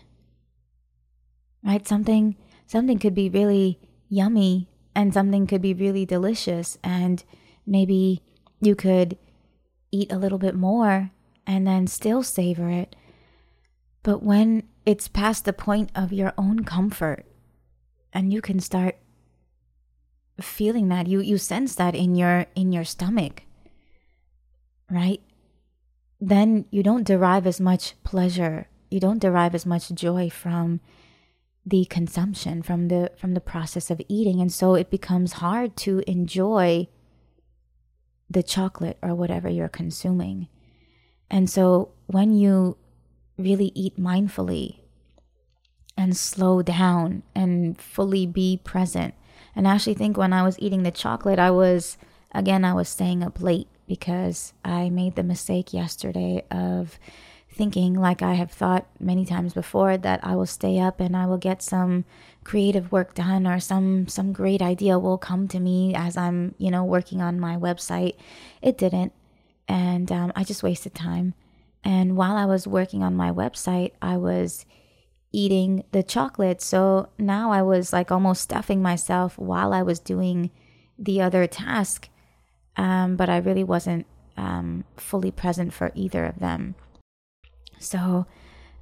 Right? 1.63 1.87
Something 1.87 2.35
something 2.65 2.99
could 2.99 3.13
be 3.13 3.29
really 3.29 3.79
yummy 4.09 4.69
and 4.95 5.13
something 5.13 5.47
could 5.47 5.61
be 5.61 5.73
really 5.73 6.05
delicious 6.05 6.77
and 6.83 7.23
maybe 7.65 8.21
you 8.61 8.75
could 8.75 9.17
eat 9.91 10.11
a 10.11 10.17
little 10.17 10.37
bit 10.37 10.55
more 10.55 11.11
and 11.45 11.67
then 11.67 11.87
still 11.87 12.23
savor 12.23 12.69
it. 12.69 12.95
But 14.01 14.23
when 14.23 14.63
it's 14.85 15.07
past 15.07 15.45
the 15.45 15.53
point 15.53 15.91
of 15.95 16.13
your 16.13 16.33
own 16.37 16.63
comfort 16.63 17.25
and 18.11 18.31
you 18.31 18.41
can 18.41 18.59
start 18.59 18.97
feeling 20.41 20.89
that 20.89 21.07
you 21.07 21.19
you 21.19 21.37
sense 21.37 21.75
that 21.75 21.95
in 21.95 22.15
your 22.15 22.45
in 22.55 22.71
your 22.71 22.83
stomach 22.83 23.43
right? 24.93 25.21
Then 26.21 26.65
you 26.69 26.83
don't 26.83 27.03
derive 27.03 27.47
as 27.47 27.59
much 27.59 27.95
pleasure. 28.03 28.67
You 28.89 28.99
don't 28.99 29.19
derive 29.19 29.55
as 29.55 29.65
much 29.65 29.89
joy 29.89 30.29
from 30.29 30.79
the 31.65 31.85
consumption 31.85 32.61
from 32.61 32.89
the 32.89 33.09
from 33.17 33.33
the 33.33 33.41
process 33.41 33.89
of 33.89 34.01
eating. 34.09 34.41
And 34.41 34.51
so 34.51 34.75
it 34.75 34.89
becomes 34.89 35.33
hard 35.33 35.77
to 35.77 36.03
enjoy 36.05 36.89
the 38.29 38.43
chocolate 38.43 38.97
or 39.01 39.15
whatever 39.15 39.49
you're 39.49 39.69
consuming. 39.69 40.49
And 41.31 41.49
so 41.49 41.91
when 42.07 42.33
you 42.33 42.77
really 43.37 43.71
eat 43.73 43.97
mindfully 43.97 44.79
and 45.95 46.17
slow 46.17 46.61
down 46.61 47.23
and 47.33 47.79
fully 47.79 48.25
be 48.25 48.59
present 48.61 49.13
and 49.55 49.67
I 49.67 49.75
actually 49.75 49.95
think 49.95 50.17
when 50.17 50.33
I 50.33 50.43
was 50.43 50.59
eating 50.59 50.83
the 50.83 50.91
chocolate, 50.91 51.39
I 51.39 51.51
was, 51.51 51.97
again, 52.31 52.65
I 52.65 52.73
was 52.73 52.89
staying 52.89 53.23
up 53.23 53.41
late 53.41 53.67
because 53.87 54.53
I 54.63 54.89
made 54.89 55.15
the 55.15 55.23
mistake 55.23 55.73
yesterday 55.73 56.43
of 56.49 56.97
thinking, 57.51 57.93
like 57.93 58.21
I 58.21 58.33
have 58.33 58.51
thought 58.51 58.87
many 58.99 59.25
times 59.25 59.53
before, 59.53 59.97
that 59.97 60.19
I 60.23 60.35
will 60.35 60.47
stay 60.47 60.79
up 60.79 60.99
and 60.99 61.15
I 61.15 61.25
will 61.27 61.37
get 61.37 61.61
some 61.61 62.05
creative 62.43 62.91
work 62.91 63.13
done 63.13 63.47
or 63.47 63.59
some 63.59 64.07
some 64.07 64.33
great 64.33 64.61
idea 64.61 64.99
will 64.99 65.17
come 65.17 65.47
to 65.49 65.59
me 65.59 65.93
as 65.95 66.17
I'm, 66.17 66.55
you 66.57 66.71
know, 66.71 66.83
working 66.83 67.21
on 67.21 67.39
my 67.39 67.55
website. 67.55 68.15
It 68.61 68.77
didn't, 68.77 69.13
and 69.67 70.11
um, 70.11 70.31
I 70.35 70.43
just 70.43 70.63
wasted 70.63 70.95
time. 70.95 71.35
And 71.83 72.15
while 72.15 72.35
I 72.35 72.45
was 72.45 72.65
working 72.65 73.03
on 73.03 73.15
my 73.15 73.31
website, 73.31 73.91
I 74.01 74.17
was 74.17 74.65
eating 75.33 75.83
the 75.91 76.03
chocolate. 76.03 76.61
So 76.61 77.09
now 77.17 77.51
I 77.51 77.61
was 77.61 77.91
like 77.91 78.11
almost 78.11 78.43
stuffing 78.43 78.81
myself 78.81 79.37
while 79.37 79.73
I 79.73 79.81
was 79.81 79.99
doing 79.99 80.51
the 80.97 81.21
other 81.21 81.47
task. 81.47 82.07
Um, 82.77 83.17
but 83.17 83.29
I 83.29 83.37
really 83.37 83.63
wasn't 83.63 84.05
um, 84.37 84.85
fully 84.95 85.31
present 85.31 85.73
for 85.73 85.91
either 85.95 86.23
of 86.25 86.39
them. 86.39 86.75
So 87.79 88.25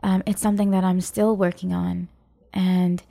um, 0.03 0.21
it's 0.25 0.41
something 0.41 0.71
that 0.71 0.83
I'm 0.83 1.01
still 1.01 1.35
working 1.35 1.73
on. 1.73 2.09
And 2.53 3.01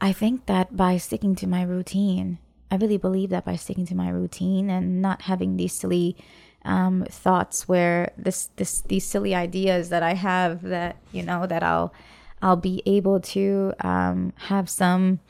I 0.00 0.12
think 0.12 0.46
that 0.46 0.76
by 0.76 0.96
sticking 0.96 1.34
to 1.36 1.46
my 1.46 1.62
routine, 1.62 2.38
I 2.70 2.76
really 2.76 2.98
believe 2.98 3.30
that 3.30 3.44
by 3.44 3.56
sticking 3.56 3.86
to 3.86 3.94
my 3.94 4.08
routine 4.08 4.70
and 4.70 5.02
not 5.02 5.22
having 5.22 5.56
these 5.56 5.72
silly 5.72 6.16
um, 6.64 7.06
thoughts 7.08 7.68
where 7.68 8.12
this 8.18 8.50
this 8.56 8.80
these 8.82 9.06
silly 9.06 9.34
ideas 9.34 9.88
that 9.90 10.02
I 10.02 10.14
have 10.14 10.62
that 10.62 10.96
you 11.12 11.22
know 11.22 11.46
that 11.46 11.62
I'll 11.62 11.94
I'll 12.42 12.56
be 12.56 12.82
able 12.86 13.20
to 13.20 13.72
um, 13.80 14.32
have 14.36 14.68
some 14.68 15.20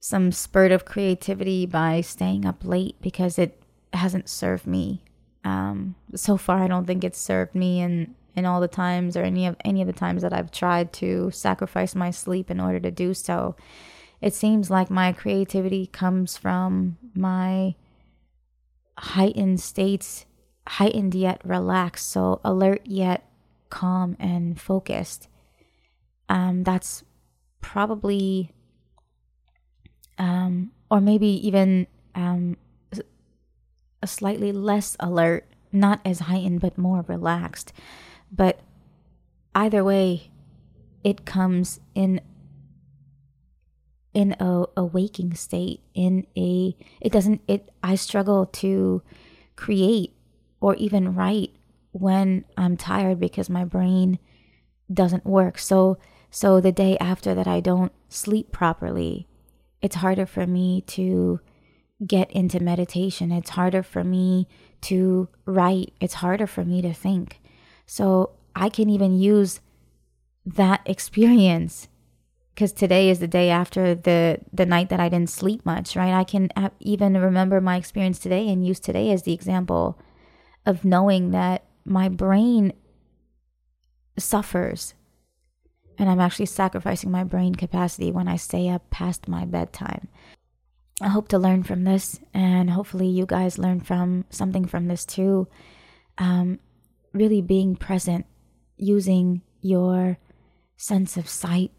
some 0.00 0.30
spurt 0.30 0.70
of 0.70 0.84
creativity 0.84 1.66
by 1.66 2.00
staying 2.00 2.44
up 2.44 2.64
late 2.64 2.94
because 3.00 3.38
it 3.38 3.60
hasn't 3.92 4.28
served 4.28 4.64
me. 4.64 5.02
Um, 5.42 5.96
so 6.14 6.36
far, 6.36 6.62
I 6.62 6.68
don't 6.68 6.86
think 6.86 7.02
it's 7.02 7.18
served 7.18 7.54
me 7.54 7.80
in 7.80 8.14
in 8.34 8.44
all 8.44 8.60
the 8.60 8.68
times 8.68 9.16
or 9.16 9.22
any 9.22 9.46
of 9.46 9.56
any 9.64 9.80
of 9.80 9.86
the 9.86 9.92
times 9.92 10.22
that 10.22 10.32
I've 10.32 10.50
tried 10.50 10.92
to 10.94 11.30
sacrifice 11.30 11.94
my 11.94 12.10
sleep 12.10 12.50
in 12.50 12.60
order 12.60 12.80
to 12.80 12.90
do 12.90 13.14
so. 13.14 13.56
It 14.20 14.34
seems 14.34 14.70
like 14.70 14.90
my 14.90 15.12
creativity 15.12 15.86
comes 15.86 16.36
from 16.36 16.96
my 17.14 17.74
heightened 18.98 19.60
states, 19.60 20.24
heightened 20.66 21.14
yet 21.14 21.40
relaxed, 21.44 22.08
so 22.08 22.40
alert 22.44 22.82
yet 22.84 23.28
calm 23.68 24.16
and 24.18 24.58
focused 24.58 25.28
um, 26.28 26.64
that's 26.64 27.04
probably, 27.60 28.52
um, 30.18 30.72
or 30.90 31.00
maybe 31.00 31.26
even 31.46 31.86
um, 32.14 32.56
a 34.02 34.06
slightly 34.06 34.52
less 34.52 34.96
alert, 35.00 35.46
not 35.72 36.00
as 36.04 36.20
heightened, 36.20 36.60
but 36.60 36.78
more 36.78 37.04
relaxed. 37.08 37.72
But 38.30 38.60
either 39.54 39.82
way, 39.84 40.30
it 41.04 41.24
comes 41.24 41.80
in 41.94 42.20
in 44.12 44.34
a, 44.40 44.64
a 44.78 44.84
waking 44.84 45.34
state 45.34 45.80
in 45.92 46.26
a 46.38 46.74
it 47.02 47.12
doesn't 47.12 47.42
it 47.46 47.68
i 47.82 47.94
struggle 47.94 48.46
to 48.46 49.02
create 49.56 50.14
or 50.58 50.74
even 50.76 51.14
write 51.14 51.50
when 51.92 52.42
i'm 52.56 52.78
tired 52.78 53.20
because 53.20 53.50
my 53.50 53.62
brain 53.62 54.18
doesn't 54.90 55.26
work 55.26 55.58
so 55.58 55.98
so 56.36 56.60
the 56.60 56.70
day 56.70 56.98
after 56.98 57.34
that 57.34 57.46
I 57.46 57.60
don't 57.60 57.92
sleep 58.10 58.52
properly, 58.52 59.26
it's 59.80 59.96
harder 59.96 60.26
for 60.26 60.46
me 60.46 60.82
to 60.88 61.40
get 62.06 62.30
into 62.30 62.60
meditation. 62.60 63.32
It's 63.32 63.48
harder 63.48 63.82
for 63.82 64.04
me 64.04 64.46
to 64.82 65.30
write. 65.46 65.94
It's 65.98 66.20
harder 66.20 66.46
for 66.46 66.62
me 66.62 66.82
to 66.82 66.92
think. 66.92 67.40
So 67.86 68.32
I 68.54 68.68
can 68.68 68.90
even 68.90 69.18
use 69.18 69.62
that 70.44 70.82
experience 70.84 71.88
because 72.54 72.74
today 72.74 73.08
is 73.08 73.20
the 73.20 73.26
day 73.26 73.48
after 73.48 73.94
the 73.94 74.40
the 74.52 74.66
night 74.66 74.90
that 74.90 75.00
I 75.00 75.08
didn't 75.08 75.30
sleep 75.30 75.64
much, 75.64 75.96
right? 75.96 76.12
I 76.12 76.24
can 76.24 76.50
even 76.80 77.16
remember 77.16 77.62
my 77.62 77.76
experience 77.76 78.18
today 78.18 78.46
and 78.50 78.66
use 78.66 78.78
today 78.78 79.10
as 79.10 79.22
the 79.22 79.32
example 79.32 79.98
of 80.66 80.84
knowing 80.84 81.30
that 81.30 81.64
my 81.86 82.10
brain 82.10 82.74
suffers 84.18 84.92
and 85.98 86.08
I'm 86.08 86.20
actually 86.20 86.46
sacrificing 86.46 87.10
my 87.10 87.24
brain 87.24 87.54
capacity 87.54 88.10
when 88.10 88.28
I 88.28 88.36
stay 88.36 88.68
up 88.68 88.90
past 88.90 89.28
my 89.28 89.44
bedtime. 89.44 90.08
I 91.00 91.08
hope 91.08 91.28
to 91.28 91.38
learn 91.38 91.62
from 91.62 91.84
this, 91.84 92.20
and 92.32 92.70
hopefully, 92.70 93.06
you 93.08 93.26
guys 93.26 93.58
learn 93.58 93.80
from 93.80 94.24
something 94.30 94.64
from 94.66 94.88
this 94.88 95.04
too. 95.04 95.46
Um, 96.16 96.58
really 97.12 97.42
being 97.42 97.76
present, 97.76 98.24
using 98.76 99.42
your 99.60 100.18
sense 100.76 101.16
of 101.16 101.28
sight 101.28 101.72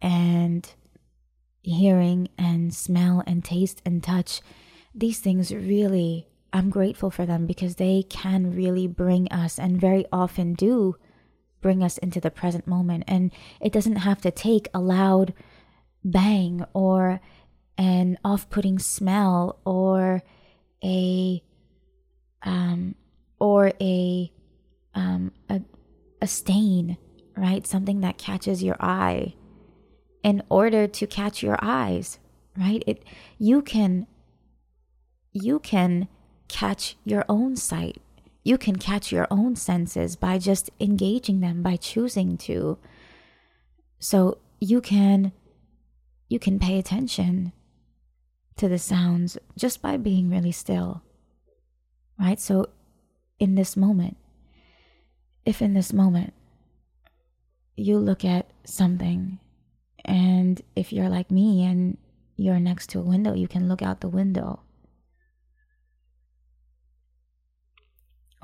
and 0.00 0.74
hearing 1.62 2.28
and 2.36 2.74
smell 2.74 3.22
and 3.26 3.44
taste 3.44 3.80
and 3.86 4.02
touch. 4.02 4.40
These 4.94 5.20
things 5.20 5.54
really, 5.54 6.26
I'm 6.52 6.68
grateful 6.68 7.10
for 7.10 7.24
them 7.24 7.46
because 7.46 7.76
they 7.76 8.02
can 8.02 8.54
really 8.54 8.86
bring 8.86 9.28
us, 9.32 9.58
and 9.58 9.80
very 9.80 10.04
often 10.12 10.52
do, 10.52 10.96
bring 11.62 11.82
us 11.82 11.96
into 11.98 12.20
the 12.20 12.30
present 12.30 12.66
moment. 12.66 13.04
And 13.08 13.32
it 13.60 13.72
doesn't 13.72 13.96
have 13.96 14.20
to 14.22 14.30
take 14.30 14.68
a 14.74 14.80
loud 14.80 15.32
bang 16.04 16.64
or 16.74 17.20
an 17.78 18.18
off-putting 18.24 18.78
smell 18.78 19.58
or 19.64 20.22
a 20.84 21.42
um 22.42 22.94
or 23.38 23.72
a 23.80 24.30
um 24.94 25.32
a, 25.48 25.62
a 26.20 26.26
stain 26.26 26.98
right? 27.34 27.66
Something 27.66 28.00
that 28.00 28.18
catches 28.18 28.62
your 28.62 28.76
eye 28.78 29.34
in 30.22 30.42
order 30.50 30.86
to 30.86 31.06
catch 31.06 31.42
your 31.42 31.56
eyes 31.62 32.18
right? 32.58 32.82
It 32.86 33.04
you 33.38 33.62
can 33.62 34.06
you 35.32 35.58
can 35.60 36.08
catch 36.48 36.96
your 37.04 37.24
own 37.28 37.56
sight 37.56 38.02
you 38.42 38.58
can 38.58 38.76
catch 38.76 39.12
your 39.12 39.26
own 39.30 39.54
senses 39.56 40.16
by 40.16 40.38
just 40.38 40.70
engaging 40.80 41.40
them 41.40 41.62
by 41.62 41.76
choosing 41.76 42.36
to. 42.38 42.78
So 43.98 44.38
you 44.60 44.80
can 44.80 45.32
you 46.28 46.38
can 46.38 46.58
pay 46.58 46.78
attention 46.78 47.52
to 48.56 48.68
the 48.68 48.78
sounds 48.78 49.38
just 49.56 49.82
by 49.82 49.96
being 49.96 50.30
really 50.30 50.52
still 50.52 51.02
right? 52.18 52.38
So 52.38 52.68
in 53.38 53.54
this 53.54 53.76
moment 53.76 54.16
if 55.44 55.60
in 55.60 55.74
this 55.74 55.92
moment 55.92 56.32
you 57.76 57.98
look 57.98 58.24
at 58.24 58.50
something 58.64 59.38
and 60.04 60.62
if 60.76 60.92
you're 60.92 61.08
like 61.08 61.30
me 61.30 61.64
and 61.64 61.96
you're 62.36 62.60
next 62.60 62.88
to 62.90 62.98
a 62.98 63.02
window 63.02 63.34
you 63.34 63.48
can 63.48 63.68
look 63.68 63.82
out 63.82 64.00
the 64.00 64.08
window 64.08 64.60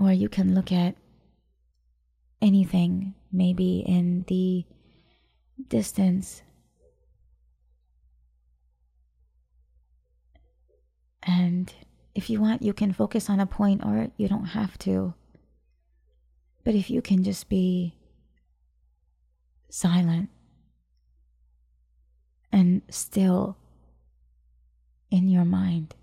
or 0.01 0.13
you 0.13 0.29
can 0.29 0.55
look 0.55 0.73
at 0.73 0.95
anything 2.41 3.15
maybe 3.33 3.85
in 3.87 4.25
the 4.29 4.65
distance 5.69 6.43
and 11.23 11.75
if 12.15 12.31
you 12.31 12.41
want 12.41 12.63
you 12.63 12.73
can 12.73 12.93
focus 12.93 13.29
on 13.29 13.41
a 13.41 13.47
point 13.47 13.85
or 13.85 14.09
you 14.17 14.29
don't 14.29 14.47
have 14.47 14.79
to 14.79 15.13
but 16.65 16.75
if 16.75 16.89
you 16.89 17.03
can 17.03 17.25
just 17.25 17.49
be 17.49 17.95
silent 19.69 20.31
and 22.53 22.83
still 22.89 23.57
in 25.11 25.29
your 25.29 25.45
mind. 25.45 25.95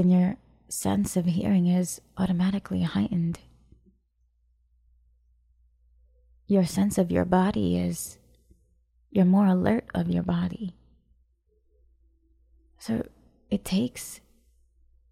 Then 0.00 0.08
your 0.08 0.36
sense 0.70 1.14
of 1.18 1.26
hearing 1.26 1.66
is 1.66 2.00
automatically 2.16 2.80
heightened. 2.80 3.38
Your 6.46 6.64
sense 6.64 6.96
of 6.96 7.10
your 7.10 7.26
body 7.26 7.78
is, 7.78 8.16
you're 9.10 9.26
more 9.26 9.44
alert 9.44 9.84
of 9.94 10.08
your 10.08 10.22
body. 10.22 10.74
So 12.78 13.06
it 13.50 13.62
takes 13.62 14.22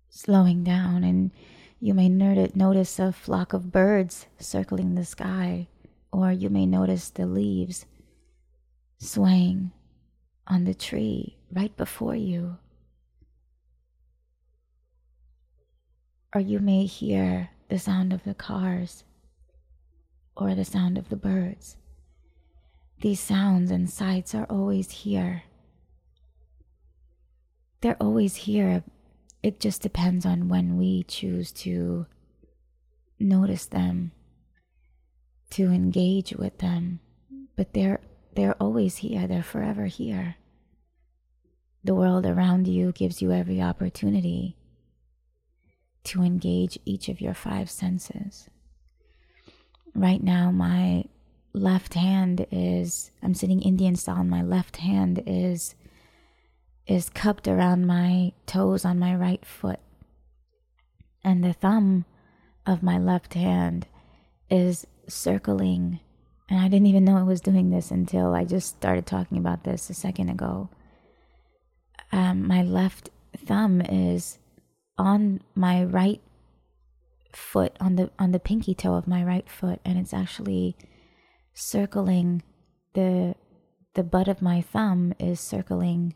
slowing 0.08 0.64
down, 0.64 1.04
and 1.04 1.32
you 1.80 1.92
may 1.92 2.08
notice 2.08 2.98
a 2.98 3.12
flock 3.12 3.52
of 3.52 3.70
birds 3.70 4.24
circling 4.38 4.94
the 4.94 5.04
sky, 5.04 5.68
or 6.10 6.32
you 6.32 6.48
may 6.48 6.64
notice 6.64 7.10
the 7.10 7.26
leaves 7.26 7.84
swaying 8.96 9.70
on 10.46 10.64
the 10.64 10.72
tree 10.72 11.36
right 11.52 11.76
before 11.76 12.16
you. 12.16 12.56
Or 16.34 16.40
you 16.40 16.58
may 16.58 16.84
hear 16.84 17.50
the 17.68 17.78
sound 17.78 18.12
of 18.12 18.24
the 18.24 18.34
cars 18.34 19.04
or 20.36 20.54
the 20.54 20.64
sound 20.64 20.98
of 20.98 21.08
the 21.08 21.16
birds. 21.16 21.76
These 23.00 23.20
sounds 23.20 23.70
and 23.70 23.88
sights 23.88 24.34
are 24.34 24.46
always 24.48 24.90
here 24.90 25.44
they're 27.80 27.96
always 28.00 28.34
here. 28.36 28.82
It 29.42 29.60
just 29.60 29.82
depends 29.82 30.26
on 30.26 30.48
when 30.48 30.76
we 30.76 31.04
choose 31.04 31.52
to 31.52 32.06
notice 33.20 33.66
them, 33.66 34.12
to 35.50 35.70
engage 35.70 36.32
with 36.32 36.58
them. 36.58 37.00
But 37.56 37.72
they're 37.74 38.00
they're 38.34 38.60
always 38.60 38.98
here. 38.98 39.26
They're 39.26 39.42
forever 39.42 39.86
here. 39.86 40.36
The 41.84 41.94
world 41.94 42.26
around 42.26 42.66
you 42.68 42.92
gives 42.92 43.22
you 43.22 43.32
every 43.32 43.60
opportunity 43.60 44.56
to 46.08 46.22
engage 46.22 46.78
each 46.84 47.08
of 47.08 47.20
your 47.20 47.34
five 47.34 47.70
senses. 47.70 48.48
Right 49.94 50.22
now, 50.22 50.50
my 50.50 51.04
left 51.52 51.94
hand 51.94 52.46
is, 52.50 53.10
I'm 53.22 53.34
sitting 53.34 53.62
Indian 53.62 53.96
style, 53.96 54.20
and 54.20 54.30
my 54.30 54.42
left 54.42 54.78
hand 54.78 55.22
is 55.26 55.74
is 56.86 57.10
cupped 57.10 57.46
around 57.46 57.86
my 57.86 58.32
toes 58.46 58.82
on 58.86 58.98
my 58.98 59.14
right 59.14 59.44
foot. 59.44 59.78
And 61.22 61.44
the 61.44 61.52
thumb 61.52 62.06
of 62.64 62.82
my 62.82 62.98
left 62.98 63.34
hand 63.34 63.86
is 64.50 64.86
circling. 65.06 66.00
And 66.48 66.58
I 66.58 66.68
didn't 66.68 66.86
even 66.86 67.04
know 67.04 67.18
it 67.18 67.24
was 67.24 67.42
doing 67.42 67.68
this 67.68 67.90
until 67.90 68.34
I 68.34 68.46
just 68.46 68.68
started 68.68 69.04
talking 69.04 69.36
about 69.36 69.64
this 69.64 69.90
a 69.90 69.94
second 69.94 70.30
ago. 70.30 70.70
Um, 72.10 72.46
my 72.46 72.62
left 72.62 73.10
thumb 73.36 73.82
is 73.82 74.37
on 74.98 75.40
my 75.54 75.84
right 75.84 76.20
foot 77.32 77.76
on 77.78 77.96
the 77.96 78.10
on 78.18 78.32
the 78.32 78.40
pinky 78.40 78.74
toe 78.74 78.94
of 78.94 79.06
my 79.06 79.22
right 79.22 79.48
foot 79.48 79.80
and 79.84 79.98
it's 79.98 80.14
actually 80.14 80.76
circling 81.54 82.42
the 82.94 83.34
the 83.94 84.02
butt 84.02 84.28
of 84.28 84.42
my 84.42 84.60
thumb 84.60 85.12
is 85.18 85.40
circling 85.40 86.14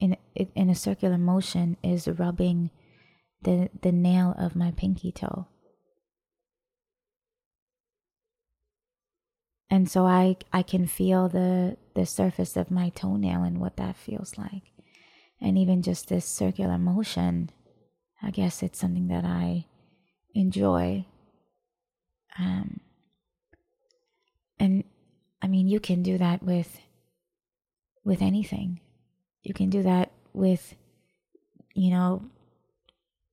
in 0.00 0.16
in 0.34 0.70
a 0.70 0.74
circular 0.74 1.18
motion 1.18 1.76
is 1.82 2.08
rubbing 2.08 2.70
the 3.42 3.70
the 3.82 3.92
nail 3.92 4.34
of 4.38 4.56
my 4.56 4.70
pinky 4.70 5.12
toe. 5.12 5.46
And 9.70 9.90
so 9.90 10.06
I 10.06 10.36
I 10.52 10.62
can 10.62 10.86
feel 10.86 11.28
the 11.28 11.76
the 11.94 12.06
surface 12.06 12.56
of 12.56 12.70
my 12.70 12.90
toenail 12.90 13.42
and 13.42 13.58
what 13.58 13.76
that 13.76 13.96
feels 13.96 14.38
like. 14.38 14.72
And 15.40 15.56
even 15.56 15.82
just 15.82 16.08
this 16.08 16.24
circular 16.24 16.78
motion, 16.78 17.50
I 18.22 18.30
guess 18.30 18.62
it's 18.62 18.78
something 18.78 19.08
that 19.08 19.24
I 19.24 19.66
enjoy. 20.34 21.06
Um 22.38 22.80
and 24.58 24.84
I 25.42 25.46
mean 25.46 25.68
you 25.68 25.80
can 25.80 26.02
do 26.02 26.18
that 26.18 26.42
with 26.42 26.80
with 28.04 28.22
anything 28.22 28.80
you 29.42 29.54
can 29.54 29.70
do 29.70 29.82
that 29.82 30.12
with, 30.32 30.74
you 31.74 31.90
know, 31.90 32.22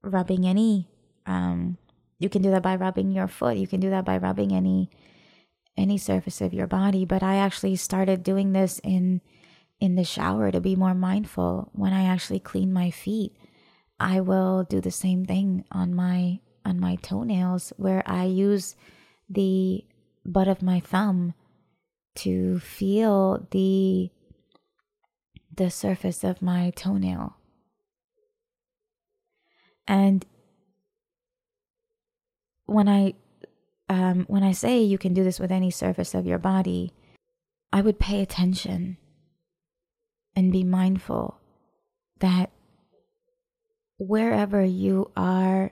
rubbing 0.01 0.47
any. 0.47 0.87
Um, 1.25 1.77
you 2.19 2.29
can 2.29 2.41
do 2.41 2.51
that 2.51 2.63
by 2.63 2.75
rubbing 2.77 3.11
your 3.11 3.27
foot. 3.27 3.57
You 3.57 3.67
can 3.67 3.81
do 3.81 3.89
that 3.89 4.05
by 4.05 4.17
rubbing 4.17 4.53
any 4.53 4.89
any 5.77 5.97
surface 5.97 6.39
of 6.39 6.53
your 6.53 6.67
body. 6.67 7.03
But 7.03 7.21
I 7.21 7.35
actually 7.35 7.75
started 7.75 8.23
doing 8.23 8.53
this 8.53 8.79
in 8.83 9.21
in 9.81 9.95
the 9.95 10.05
shower 10.05 10.51
to 10.51 10.61
be 10.61 10.75
more 10.75 10.95
mindful. 10.95 11.69
When 11.73 11.91
I 11.91 12.05
actually 12.05 12.39
clean 12.39 12.71
my 12.71 12.91
feet, 12.91 13.35
I 13.99 14.19
will 14.21 14.63
do 14.63 14.81
the 14.81 14.91
same 14.91 15.25
thing 15.25 15.65
on 15.71 15.93
my 15.93 16.39
on 16.65 16.79
my 16.79 16.95
toenails 16.95 17.71
where 17.77 18.03
I 18.05 18.25
use 18.25 18.75
the 19.29 19.85
butt 20.25 20.47
of 20.47 20.61
my 20.61 20.79
thumb 20.79 21.33
to 22.15 22.59
feel 22.59 23.47
the 23.51 24.09
the 25.55 25.69
surface 25.69 26.23
of 26.23 26.41
my 26.41 26.71
toenail. 26.75 27.37
And 29.87 30.25
when 32.65 32.89
I 32.89 33.13
um, 33.87 34.25
when 34.27 34.43
I 34.43 34.51
say 34.51 34.81
you 34.81 34.97
can 34.97 35.13
do 35.13 35.23
this 35.23 35.39
with 35.39 35.51
any 35.51 35.69
surface 35.69 36.15
of 36.15 36.25
your 36.25 36.39
body, 36.39 36.93
I 37.71 37.81
would 37.81 37.99
pay 37.99 38.21
attention 38.21 38.97
and 40.35 40.51
be 40.51 40.63
mindful 40.63 41.39
that 42.19 42.51
wherever 43.97 44.63
you 44.63 45.11
are 45.15 45.71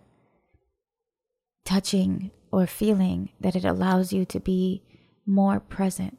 touching 1.65 2.31
or 2.51 2.67
feeling, 2.67 3.29
that 3.39 3.55
it 3.55 3.65
allows 3.65 4.13
you 4.13 4.25
to 4.25 4.39
be 4.39 4.83
more 5.25 5.59
present. 5.59 6.17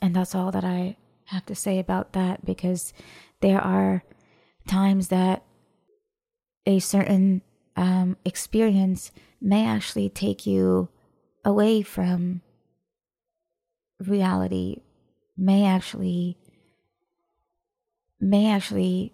And 0.00 0.14
that's 0.14 0.34
all 0.34 0.50
that 0.52 0.64
I 0.64 0.96
have 1.26 1.46
to 1.46 1.54
say 1.54 1.78
about 1.78 2.12
that 2.12 2.44
because 2.44 2.92
there 3.40 3.60
are 3.60 4.04
times 4.66 5.08
that 5.08 5.42
a 6.66 6.78
certain 6.78 7.42
um, 7.76 8.16
experience 8.24 9.10
may 9.40 9.66
actually 9.66 10.08
take 10.08 10.46
you 10.46 10.88
away 11.44 11.82
from 11.82 12.42
reality, 13.98 14.82
may 15.36 15.64
actually 15.64 16.38
may 18.20 18.48
actually 18.48 19.12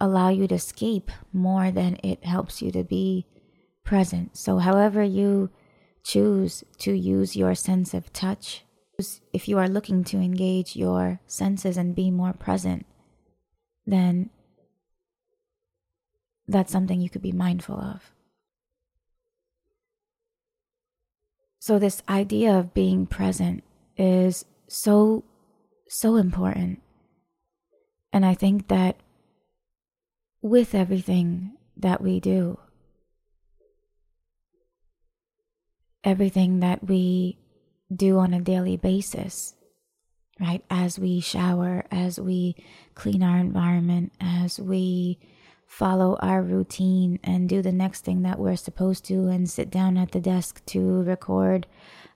allow 0.00 0.28
you 0.28 0.46
to 0.48 0.54
escape 0.54 1.10
more 1.32 1.70
than 1.70 1.98
it 2.02 2.24
helps 2.24 2.60
you 2.60 2.70
to 2.72 2.84
be 2.84 3.26
present. 3.84 4.36
So, 4.36 4.58
however, 4.58 5.02
you 5.02 5.50
choose 6.04 6.64
to 6.78 6.92
use 6.92 7.36
your 7.36 7.54
sense 7.54 7.94
of 7.94 8.12
touch, 8.12 8.64
if 9.32 9.48
you 9.48 9.58
are 9.58 9.68
looking 9.68 10.04
to 10.04 10.18
engage 10.18 10.76
your 10.76 11.20
senses 11.26 11.76
and 11.76 11.94
be 11.94 12.10
more 12.10 12.32
present, 12.32 12.86
then 13.86 14.30
that's 16.46 16.70
something 16.70 17.00
you 17.00 17.10
could 17.10 17.22
be 17.22 17.32
mindful 17.32 17.80
of. 17.80 18.12
So, 21.58 21.78
this 21.78 22.02
idea 22.08 22.56
of 22.56 22.74
being 22.74 23.06
present 23.06 23.64
is 23.96 24.44
so, 24.68 25.24
so 25.88 26.16
important. 26.16 26.82
And 28.12 28.24
I 28.24 28.34
think 28.34 28.68
that 28.68 28.96
with 30.44 30.74
everything 30.74 31.52
that 31.74 32.02
we 32.02 32.20
do, 32.20 32.58
everything 36.04 36.60
that 36.60 36.86
we 36.86 37.38
do 37.90 38.18
on 38.18 38.34
a 38.34 38.40
daily 38.42 38.76
basis, 38.76 39.54
right? 40.38 40.62
As 40.68 40.98
we 40.98 41.20
shower, 41.20 41.86
as 41.90 42.20
we 42.20 42.56
clean 42.94 43.22
our 43.22 43.38
environment, 43.38 44.12
as 44.20 44.60
we 44.60 45.18
follow 45.66 46.18
our 46.20 46.42
routine 46.42 47.18
and 47.24 47.48
do 47.48 47.62
the 47.62 47.72
next 47.72 48.04
thing 48.04 48.20
that 48.20 48.38
we're 48.38 48.54
supposed 48.54 49.06
to 49.06 49.28
and 49.28 49.48
sit 49.48 49.70
down 49.70 49.96
at 49.96 50.12
the 50.12 50.20
desk 50.20 50.62
to 50.66 51.02
record 51.04 51.66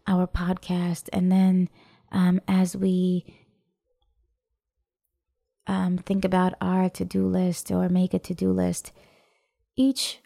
our 0.06 0.26
podcast. 0.26 1.08
And 1.14 1.32
then 1.32 1.70
um, 2.12 2.42
as 2.46 2.76
we 2.76 3.24
um, 5.68 5.98
think 5.98 6.24
about 6.24 6.54
our 6.60 6.88
to 6.88 7.04
do 7.04 7.26
list 7.26 7.70
or 7.70 7.88
make 7.88 8.14
a 8.14 8.18
to 8.18 8.34
do 8.34 8.50
list, 8.50 8.90
each 9.76 10.18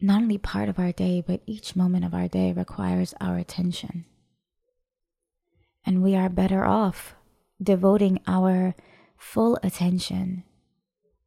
not 0.00 0.22
only 0.22 0.38
part 0.38 0.68
of 0.68 0.78
our 0.78 0.92
day, 0.92 1.24
but 1.26 1.40
each 1.46 1.74
moment 1.74 2.04
of 2.04 2.12
our 2.14 2.28
day 2.28 2.52
requires 2.52 3.14
our 3.20 3.38
attention. 3.38 4.04
And 5.86 6.02
we 6.02 6.14
are 6.14 6.28
better 6.28 6.64
off 6.64 7.14
devoting 7.62 8.20
our 8.26 8.74
full 9.16 9.58
attention 9.62 10.44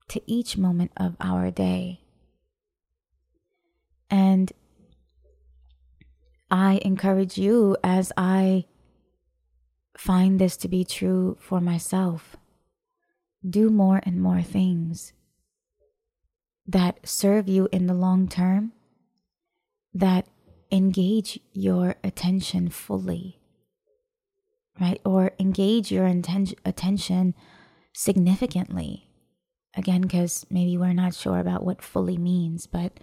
to 0.10 0.22
each 0.26 0.58
moment 0.58 0.92
of 0.96 1.16
our 1.20 1.50
day. 1.50 2.02
And 4.10 4.52
I 6.50 6.80
encourage 6.84 7.38
you 7.38 7.78
as 7.84 8.12
I 8.16 8.66
find 9.98 10.40
this 10.40 10.56
to 10.58 10.68
be 10.68 10.86
true 10.86 11.38
for 11.40 11.60
myself. 11.60 12.38
Do 13.48 13.70
more 13.70 14.02
and 14.04 14.22
more 14.22 14.42
things 14.42 15.14
that 16.66 17.00
serve 17.08 17.48
you 17.48 17.70
in 17.72 17.88
the 17.88 17.94
long 17.94 18.28
term, 18.28 18.74
that 19.94 20.28
engage 20.72 21.40
your 21.54 21.96
attention 22.04 22.70
fully, 22.70 23.40
right? 24.80 25.00
Or 25.06 25.32
engage 25.40 25.92
your 25.92 26.06
inten- 26.06 26.58
attention 26.66 27.36
significantly. 27.94 29.10
Again, 29.76 30.02
because 30.02 30.46
maybe 30.50 30.78
we're 30.78 30.94
not 30.94 31.14
sure 31.14 31.40
about 31.40 31.64
what 31.64 31.82
fully 31.82 32.18
means, 32.18 32.68
but 32.68 33.00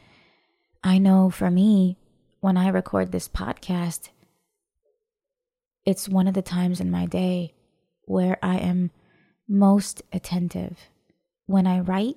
I 0.83 0.99
know 0.99 1.31
for 1.31 1.51
me, 1.51 1.97
when 2.41 2.57
I 2.59 2.69
record 2.69 3.11
this 3.11 3.29
podcast, 3.29 4.11
it's 5.87 6.09
one 6.09 6.29
of 6.29 6.35
the 6.35 6.43
times 6.43 6.81
in 6.81 6.91
my 6.91 7.07
day 7.07 7.55
where 8.05 8.39
I 8.43 8.59
am 8.59 8.91
most 9.49 10.03
attentive. 10.13 10.79
When 11.47 11.67
I 11.67 11.81
write, 11.81 12.17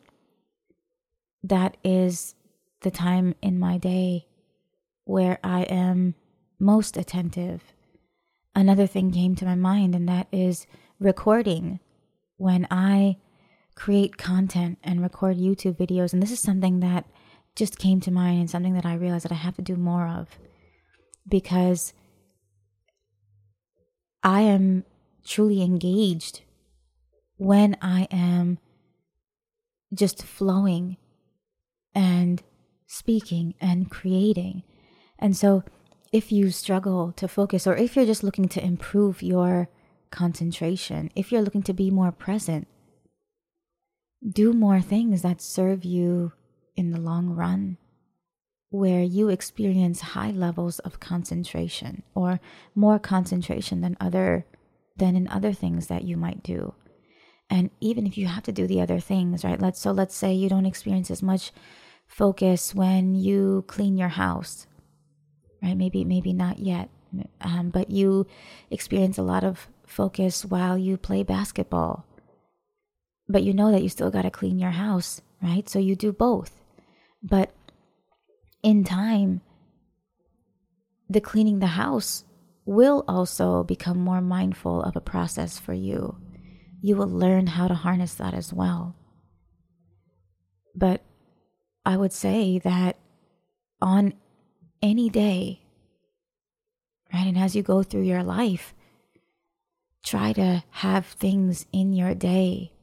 that 1.44 1.78
is 1.84 2.36
the 2.82 2.92
time 2.92 3.36
in 3.42 3.60
my 3.60 3.78
day 3.78 4.28
where 5.06 5.40
I 5.44 5.64
am 5.64 6.16
most 6.60 6.98
attentive. 6.98 7.64
Another 8.56 8.88
thing 8.88 9.12
came 9.12 9.36
to 9.36 9.46
my 9.46 9.56
mind, 9.56 9.96
and 9.96 10.08
that 10.10 10.28
is 10.32 10.66
recording. 11.00 11.80
When 12.38 12.68
I 12.70 13.18
create 13.76 14.18
content 14.18 14.80
and 14.84 15.02
record 15.02 15.38
YouTube 15.38 15.78
videos, 15.78 16.14
and 16.14 16.22
this 16.22 16.32
is 16.32 16.40
something 16.40 16.80
that 16.80 17.06
just 17.56 17.80
came 17.80 18.00
to 18.02 18.12
mind 18.12 18.40
and 18.40 18.50
something 18.50 18.74
that 18.74 18.86
I 18.86 18.94
realized 18.94 19.26
that 19.26 19.32
I 19.32 19.36
have 19.36 19.56
to 19.56 19.62
do 19.62 19.76
more 19.76 20.08
of 20.08 20.28
because 21.28 21.94
I 24.24 24.42
am 24.42 24.86
truly 25.26 25.62
engaged 25.62 26.42
when 27.38 27.78
I 27.82 28.08
am 28.12 28.60
just 29.94 30.24
flowing 30.24 30.98
and 31.96 32.44
speaking 32.86 33.56
and 33.62 33.90
creating. 33.90 34.64
And 35.20 35.36
so, 35.36 35.64
if 36.12 36.32
you 36.32 36.52
struggle 36.52 37.12
to 37.14 37.28
focus, 37.28 37.68
or 37.68 37.76
if 37.76 37.96
you're 37.96 38.06
just 38.06 38.24
looking 38.24 38.48
to 38.50 38.64
improve 38.64 39.22
your 39.22 39.70
concentration, 40.10 41.12
if 41.16 41.32
you're 41.32 41.42
looking 41.42 41.64
to 41.64 41.74
be 41.74 41.92
more 41.92 42.12
present, 42.12 42.68
do 44.28 44.54
more 44.54 44.82
things 44.82 45.22
that 45.22 45.42
serve 45.42 45.84
you 45.84 46.32
in 46.76 46.92
the 46.92 47.00
long 47.00 47.30
run, 47.30 47.78
where 48.70 49.04
you 49.04 49.30
experience 49.30 50.02
high 50.02 50.32
levels 50.32 50.80
of 50.80 51.00
concentration 51.00 52.04
or 52.16 52.40
more 52.74 53.00
concentration 53.00 53.82
than 53.82 53.98
other 54.00 54.46
than 54.96 55.16
in 55.16 55.28
other 55.28 55.54
things 55.54 55.88
that 55.88 56.04
you 56.04 56.18
might 56.18 56.42
do. 56.42 56.74
And 57.50 57.70
even 57.80 58.06
if 58.06 58.18
you 58.18 58.28
have 58.28 58.44
to 58.44 58.52
do 58.52 58.68
the 58.68 58.82
other 58.82 59.00
things, 59.00 59.44
right? 59.44 59.60
Let's 59.60 59.80
so 59.80 59.92
let's 59.92 60.16
say 60.16 60.34
you 60.34 60.50
don't 60.50 60.66
experience 60.66 61.10
as 61.10 61.24
much 61.24 61.52
focus 62.08 62.76
when 62.76 63.16
you 63.16 63.64
clean 63.68 63.98
your 63.98 64.10
house, 64.10 64.68
right? 65.62 65.78
Maybe, 65.78 66.04
maybe 66.04 66.34
not 66.34 66.60
yet, 66.60 66.90
um, 67.42 67.70
but 67.70 67.90
you 67.90 68.28
experience 68.70 69.18
a 69.18 69.24
lot 69.24 69.44
of 69.44 69.68
focus 69.86 70.46
while 70.46 70.78
you 70.78 70.98
play 70.98 71.24
basketball. 71.24 72.06
But 73.30 73.44
you 73.44 73.54
know 73.54 73.72
that 73.72 73.84
you 73.84 73.90
still 73.90 74.12
got 74.12 74.22
to 74.24 74.32
clean 74.32 74.60
your 74.60 74.72
house, 74.72 75.22
right? 75.42 75.68
So 75.70 75.80
you 75.80 75.96
do 75.96 76.12
both. 76.12 76.52
But 77.22 77.52
in 78.64 78.84
time, 78.84 79.42
the 81.10 81.22
cleaning 81.22 81.60
the 81.60 81.68
house 81.68 82.24
will 82.66 83.04
also 83.08 83.64
become 83.64 83.98
more 83.98 84.22
mindful 84.22 84.82
of 84.84 84.96
a 84.96 85.02
process 85.02 85.58
for 85.58 85.74
you. 85.74 86.18
You 86.82 86.96
will 86.96 87.10
learn 87.10 87.48
how 87.48 87.68
to 87.68 87.74
harness 87.74 88.14
that 88.16 88.34
as 88.34 88.54
well. 88.54 88.96
But 90.76 91.02
I 91.86 91.98
would 91.98 92.14
say 92.14 92.60
that 92.60 92.98
on 93.82 94.14
any 94.82 95.10
day, 95.10 95.62
right, 97.14 97.28
and 97.28 97.38
as 97.38 97.56
you 97.56 97.64
go 97.64 97.84
through 97.84 98.04
your 98.04 98.24
life, 98.24 98.74
try 100.04 100.34
to 100.34 100.64
have 100.70 101.06
things 101.06 101.66
in 101.72 101.94
your 101.94 102.14
day, 102.14 102.74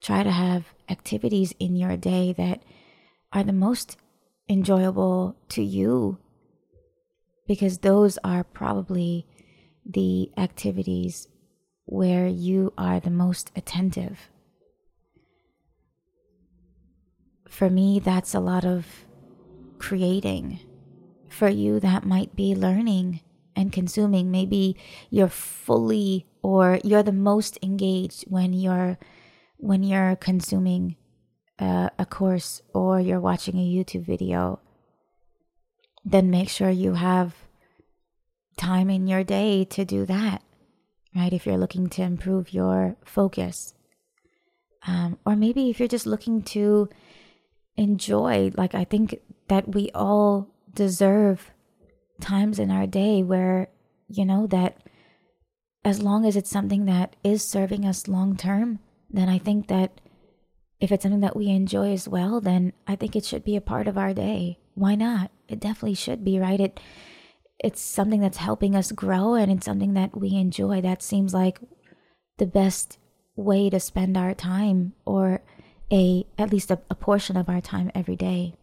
try 0.00 0.22
to 0.22 0.30
have 0.30 0.66
activities 0.88 1.54
in 1.58 1.76
your 1.76 1.96
day 1.96 2.32
that 2.34 2.62
are 3.32 3.42
the 3.42 3.52
most 3.52 3.96
enjoyable 4.48 5.36
to 5.48 5.62
you 5.62 6.18
because 7.46 7.78
those 7.78 8.18
are 8.24 8.44
probably 8.44 9.26
the 9.84 10.30
activities 10.36 11.28
where 11.84 12.26
you 12.26 12.72
are 12.76 13.00
the 13.00 13.10
most 13.10 13.50
attentive. 13.54 14.30
For 17.48 17.70
me, 17.70 18.00
that's 18.00 18.34
a 18.34 18.40
lot 18.40 18.64
of 18.64 18.86
creating. 19.78 20.60
For 21.28 21.48
you, 21.48 21.80
that 21.80 22.04
might 22.04 22.34
be 22.34 22.54
learning 22.54 23.20
and 23.56 23.72
consuming. 23.72 24.30
Maybe 24.30 24.76
you're 25.10 25.28
fully 25.28 26.26
or 26.42 26.80
you're 26.84 27.02
the 27.02 27.12
most 27.12 27.58
engaged 27.62 28.24
when 28.28 28.52
you're 28.52 28.98
when 29.56 29.82
you're 29.82 30.16
consuming 30.16 30.96
a, 31.58 31.90
a 31.98 32.06
course 32.06 32.60
or 32.72 33.00
you're 33.00 33.20
watching 33.20 33.56
a 33.56 33.66
YouTube 33.66 34.04
video. 34.04 34.60
Then 36.04 36.30
make 36.30 36.48
sure 36.48 36.70
you 36.70 36.94
have 36.94 37.34
time 38.56 38.90
in 38.90 39.06
your 39.06 39.24
day 39.24 39.64
to 39.64 39.84
do 39.84 40.04
that, 40.06 40.42
right? 41.14 41.32
If 41.32 41.46
you're 41.46 41.58
looking 41.58 41.88
to 41.90 42.02
improve 42.02 42.52
your 42.52 42.96
focus. 43.04 43.74
Um, 44.86 45.18
or 45.24 45.36
maybe 45.36 45.70
if 45.70 45.78
you're 45.78 45.88
just 45.88 46.06
looking 46.06 46.42
to 46.42 46.88
enjoy. 47.76 48.52
Like, 48.56 48.74
I 48.74 48.84
think 48.84 49.18
that 49.48 49.74
we 49.74 49.90
all 49.94 50.48
deserve 50.74 51.50
times 52.20 52.58
in 52.58 52.70
our 52.70 52.86
day 52.86 53.22
where, 53.22 53.68
you 54.08 54.24
know, 54.24 54.46
that 54.48 54.78
as 55.84 56.02
long 56.02 56.24
as 56.24 56.36
it's 56.36 56.50
something 56.50 56.86
that 56.86 57.16
is 57.22 57.42
serving 57.42 57.84
us 57.84 58.08
long 58.08 58.36
term, 58.36 58.78
then 59.10 59.28
I 59.28 59.38
think 59.38 59.68
that 59.68 60.00
if 60.80 60.90
it's 60.90 61.02
something 61.02 61.20
that 61.20 61.36
we 61.36 61.48
enjoy 61.48 61.92
as 61.92 62.08
well, 62.08 62.40
then 62.40 62.72
I 62.86 62.96
think 62.96 63.14
it 63.14 63.24
should 63.24 63.44
be 63.44 63.56
a 63.56 63.60
part 63.60 63.86
of 63.88 63.96
our 63.96 64.12
day. 64.12 64.58
Why 64.74 64.94
not? 64.94 65.30
It 65.48 65.60
definitely 65.60 65.94
should 65.94 66.24
be, 66.24 66.38
right? 66.38 66.60
It 66.60 66.80
it's 67.58 67.80
something 67.80 68.20
that's 68.20 68.38
helping 68.38 68.74
us 68.74 68.92
grow 68.92 69.34
and 69.34 69.50
it's 69.50 69.66
something 69.66 69.94
that 69.94 70.16
we 70.16 70.34
enjoy. 70.34 70.80
That 70.80 71.02
seems 71.02 71.32
like 71.32 71.60
the 72.38 72.46
best 72.46 72.98
way 73.36 73.70
to 73.70 73.80
spend 73.80 74.16
our 74.16 74.34
time 74.34 74.92
or 75.04 75.42
a 75.92 76.26
at 76.38 76.52
least 76.52 76.70
a, 76.70 76.78
a 76.90 76.94
portion 76.94 77.36
of 77.36 77.48
our 77.48 77.60
time 77.60 77.90
every 77.94 78.16
day. 78.16 78.54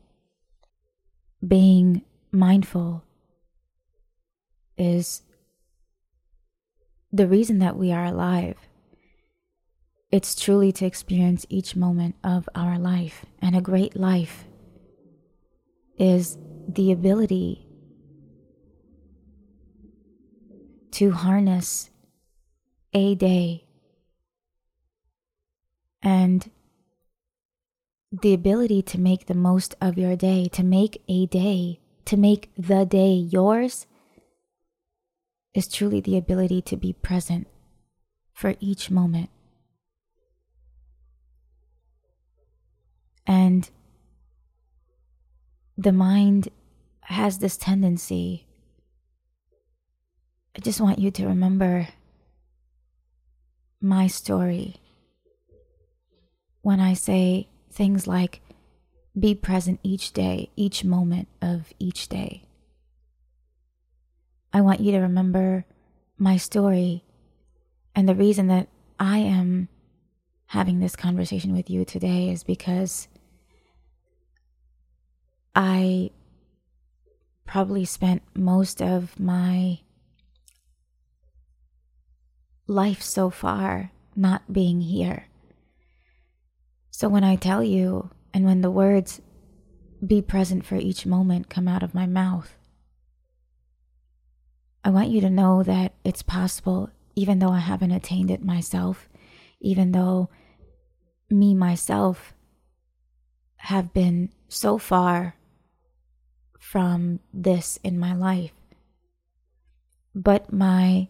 Being 1.46 2.04
mindful 2.32 3.04
is 4.78 5.22
the 7.12 7.28
reason 7.28 7.60
that 7.60 7.78
we 7.78 7.92
are 7.92 8.06
alive. 8.06 8.58
It's 10.12 10.36
truly 10.36 10.72
to 10.74 10.86
experience 10.86 11.46
each 11.50 11.76
moment 11.76 12.16
of 12.24 12.50
our 12.54 12.78
life. 12.78 13.26
And 13.42 13.56
a 13.56 13.62
great 13.62 13.96
life 13.96 14.46
is 15.98 16.38
the 16.68 16.92
ability 16.92 17.68
to 20.92 21.12
harness 21.12 21.90
a 22.94 23.16
day 23.16 23.66
and 26.02 26.50
the 28.12 28.34
ability 28.34 28.82
to 28.82 29.00
make 29.00 29.28
the 29.28 29.34
most 29.34 29.76
of 29.80 29.98
your 29.98 30.16
day, 30.16 30.48
to 30.50 30.64
make 30.64 31.02
a 31.08 31.26
day, 31.28 31.80
to 32.06 32.18
make 32.18 32.52
the 32.58 32.86
day 32.86 33.14
yours, 33.14 33.88
is 35.54 35.68
truly 35.68 36.02
the 36.02 36.18
ability 36.18 36.62
to 36.62 36.76
be 36.76 36.94
present 36.94 37.48
for 38.34 38.56
each 38.60 38.90
moment. 38.90 39.30
And 43.26 43.70
the 45.78 45.92
mind 45.92 46.50
has 47.02 47.38
this 47.38 47.56
tendency. 47.56 48.48
I 50.56 50.60
just 50.60 50.82
want 50.82 51.00
you 51.00 51.12
to 51.12 51.28
remember 51.28 51.88
my 53.80 54.08
story 54.08 54.76
when 56.62 56.80
I 56.80 56.94
say 56.94 57.48
things 57.72 58.06
like 58.06 58.42
be 59.18 59.34
present 59.34 59.80
each 59.84 60.14
day, 60.14 60.50
each 60.56 60.84
moment 60.84 61.28
of 61.42 61.74
each 61.80 62.10
day. 62.10 62.44
I 64.54 64.62
want 64.62 64.82
you 64.82 64.92
to 64.92 65.00
remember 65.00 65.66
my 66.18 66.38
story 66.38 67.04
and 67.96 68.08
the 68.08 68.16
reason 68.16 68.48
that 68.48 68.68
I 69.00 69.20
am 69.20 69.70
having 70.48 70.80
this 70.80 70.96
conversation 70.96 71.54
with 71.54 71.70
you 71.70 71.86
today 71.86 72.30
is 72.30 72.44
because 72.44 73.08
I 75.56 76.12
probably 77.46 77.86
spent 77.86 78.22
most 78.36 78.82
of 78.82 79.20
my 79.20 79.80
life 82.72 83.02
so 83.02 83.30
far 83.30 83.92
not 84.16 84.52
being 84.52 84.82
here. 84.82 85.28
So 86.90 87.10
when 87.10 87.24
I 87.24 87.36
tell 87.36 87.64
you, 87.64 88.10
and 88.34 88.46
when 88.46 88.62
the 88.62 88.72
words 88.72 89.22
be 90.06 90.22
present 90.22 90.66
for 90.66 90.76
each 90.76 91.06
moment 91.06 91.50
come 91.50 91.68
out 91.68 91.84
of 91.84 91.94
my 91.94 92.06
mouth, 92.06 92.56
I 94.84 94.90
want 94.90 95.10
you 95.10 95.22
to 95.22 95.30
know 95.30 95.64
that 95.64 95.94
it's 96.04 96.24
possible, 96.24 96.90
even 97.16 97.40
though 97.40 97.52
I 97.52 97.60
haven't 97.60 97.92
attained 97.92 98.32
it 98.32 98.44
myself, 98.44 99.10
even 99.60 99.92
though 99.92 100.30
me 101.30 101.54
myself 101.54 102.34
have 103.58 103.94
been 103.94 104.30
so 104.48 104.78
far 104.78 105.36
from 106.60 107.20
this 107.34 107.80
in 107.84 108.00
my 108.00 108.16
life. 108.16 108.54
But 110.16 110.52
my 110.52 111.10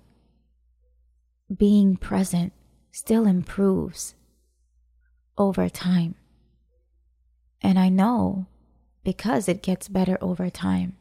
being 1.55 1.97
present 1.97 2.53
still 2.91 3.25
improves 3.25 4.15
over 5.37 5.69
time. 5.69 6.15
And 7.61 7.77
I 7.77 7.89
know 7.89 8.47
because 9.03 9.47
it 9.47 9.63
gets 9.63 9.87
better 9.87 10.17
over 10.21 10.49
time. 10.49 10.97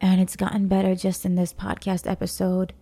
And 0.00 0.20
it's 0.20 0.36
gotten 0.36 0.68
better 0.68 0.94
just 0.94 1.24
in 1.24 1.34
this 1.34 1.52
podcast 1.52 2.08
episode. 2.08 2.72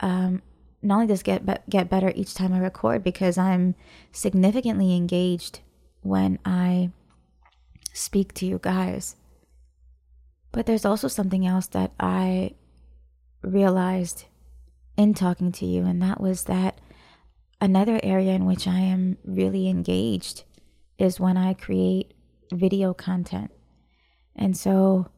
Um, 0.00 0.42
not 0.82 0.96
only 0.96 1.06
does 1.06 1.22
get, 1.22 1.46
be- 1.46 1.54
get 1.68 1.90
better 1.90 2.12
each 2.14 2.34
time 2.34 2.52
I 2.52 2.58
record 2.58 3.04
because 3.04 3.38
I'm 3.38 3.74
significantly 4.12 4.96
engaged 4.96 5.60
when 6.00 6.38
I 6.44 6.90
speak 7.92 8.34
to 8.34 8.46
you 8.46 8.58
guys. 8.60 9.16
But 10.52 10.66
there's 10.66 10.84
also 10.84 11.06
something 11.06 11.46
else 11.46 11.68
that 11.68 11.92
I 12.00 12.54
realized 13.42 14.24
in 15.00 15.14
talking 15.14 15.50
to 15.50 15.64
you, 15.64 15.86
and 15.86 16.02
that 16.02 16.20
was 16.20 16.44
that 16.44 16.78
another 17.58 17.98
area 18.02 18.32
in 18.32 18.44
which 18.44 18.68
I 18.68 18.80
am 18.80 19.16
really 19.24 19.66
engaged 19.66 20.44
is 20.98 21.18
when 21.18 21.38
I 21.38 21.54
create 21.54 22.12
video 22.52 22.92
content. 22.92 23.50
And 24.36 24.54
so 24.54 25.10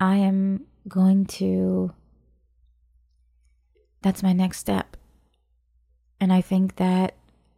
I 0.00 0.16
am 0.16 0.64
going 0.88 1.26
to, 1.26 1.92
that's 4.00 4.22
my 4.22 4.32
next 4.32 4.60
step. 4.60 4.96
And 6.18 6.32
I 6.32 6.40
think 6.40 6.76
that 6.76 7.16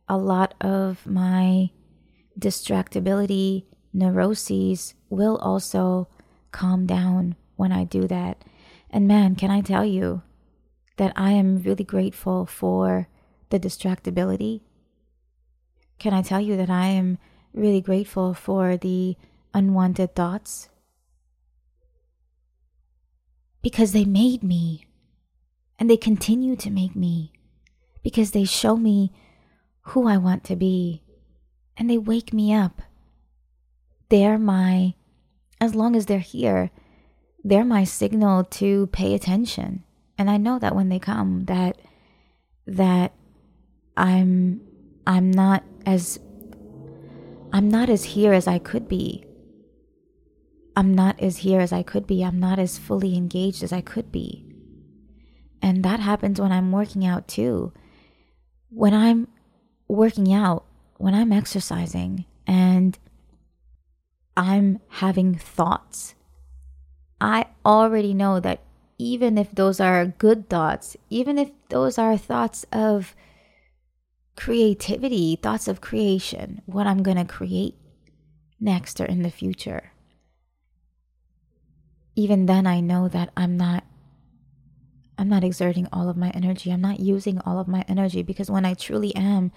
a 0.09 0.17
lot 0.17 0.55
of 0.61 1.07
my 1.07 1.71
distractibility 2.37 3.65
neuroses 3.93 4.95
will 5.09 5.37
also 5.37 6.09
calm 6.51 6.85
down 6.85 7.37
when 7.55 7.71
I 7.71 7.85
do 7.85 8.09
that. 8.09 8.43
And 8.91 9.07
man, 9.07 9.37
can 9.37 9.53
I 9.53 9.61
tell 9.61 9.85
you 9.85 10.23
that 10.99 11.13
I 11.17 11.33
am 11.33 11.63
really 11.63 11.85
grateful 11.85 12.47
for 12.47 13.09
the 13.51 13.59
distractibility? 13.59 14.61
Can 15.99 16.13
I 16.13 16.23
tell 16.23 16.41
you 16.41 16.57
that 16.57 16.71
I 16.71 16.87
am 16.87 17.19
really 17.53 17.81
grateful 17.81 18.35
for 18.35 18.77
the 18.77 19.17
unwanted 19.55 20.15
thoughts? 20.15 20.69
Because 23.63 23.93
they 23.93 24.05
made 24.05 24.43
me, 24.43 24.87
and 25.79 25.91
they 25.91 25.97
continue 25.97 26.55
to 26.57 26.71
make 26.71 26.95
me, 26.95 27.33
because 28.03 28.31
they 28.31 28.45
show 28.45 28.77
me 28.77 29.13
who 29.81 30.07
I 30.07 30.17
want 30.17 30.45
to 30.45 30.57
be, 30.57 31.03
and 31.77 31.91
they 31.91 31.99
wake 31.99 32.33
me 32.33 32.55
up. 32.55 32.83
They're 34.09 34.39
my 34.39 34.95
as 35.61 35.75
long 35.75 35.97
as 35.97 36.07
they're 36.07 36.19
here, 36.19 36.71
they're 37.43 37.65
my 37.65 37.85
signal 37.85 38.45
to 38.45 38.87
pay 38.89 39.15
attention. 39.15 39.85
And 40.19 40.29
I 40.29 40.37
know 40.37 40.59
that 40.59 40.75
when 40.75 40.89
they 40.89 40.99
come 40.99 41.45
that 41.45 41.81
that 42.67 43.15
I'm 43.97 44.61
I'm 45.07 45.31
not 45.31 45.65
as 45.87 46.19
I'm 47.53 47.69
not 47.69 47.89
as 47.89 48.05
here 48.05 48.33
as 48.33 48.47
I 48.47 48.59
could 48.59 48.89
be. 48.89 49.25
I'm 50.77 50.95
not 50.95 51.19
as 51.21 51.39
here 51.39 51.61
as 51.61 51.73
I 51.73 51.83
could 51.83 52.07
be. 52.07 52.23
I'm 52.23 52.39
not 52.39 52.59
as 52.59 52.79
fully 52.79 53.17
engaged 53.17 53.63
as 53.63 53.73
I 53.73 53.81
could 53.81 54.13
be. 54.13 54.45
And 55.61 55.85
that 55.85 56.01
happens 56.01 56.41
when 56.41 56.53
I'm 56.53 56.71
working 56.71 57.05
out 57.05 57.27
too. 57.27 57.73
When 58.71 58.95
I'm 58.95 59.29
working 59.89 60.33
out, 60.33 60.67
when 60.99 61.15
I'm 61.15 61.33
exercising 61.33 62.27
and 62.47 62.99
I'm 64.37 64.79
having 64.89 65.35
thoughts. 65.35 66.15
I 67.21 67.47
already 67.67 68.15
know 68.15 68.39
that 68.39 68.63
even 68.99 69.39
if 69.39 69.53
those 69.53 69.81
are 69.81 70.05
good 70.05 70.49
thoughts, 70.49 70.97
even 71.09 71.39
if 71.39 71.51
those 71.69 71.99
are 71.99 72.17
thoughts 72.17 72.67
of 72.73 73.15
creativity, 74.37 75.37
thoughts 75.37 75.69
of 75.69 75.81
creation, 75.81 76.63
what 76.67 76.87
I'm 76.87 77.03
going 77.03 77.17
to 77.17 77.25
create 77.25 77.77
next 78.61 79.01
or 79.01 79.05
in 79.05 79.23
the 79.23 79.31
future, 79.31 79.93
even 82.17 82.47
then 82.47 82.67
I 82.67 82.81
know 82.81 83.07
that 83.09 83.31
I'm 83.37 83.57
not 83.57 83.85
I'm 85.21 85.29
not 85.29 85.43
exerting 85.43 85.89
all 85.93 86.09
of 86.09 86.17
my 86.17 86.31
energy. 86.31 86.71
I'm 86.71 86.81
not 86.81 87.01
using 87.01 87.41
all 87.41 87.59
of 87.59 87.67
my 87.67 87.85
energy 87.89 88.23
because 88.23 88.49
when 88.49 88.65
I 88.65 88.75
truly 88.75 89.15
am, 89.17 89.51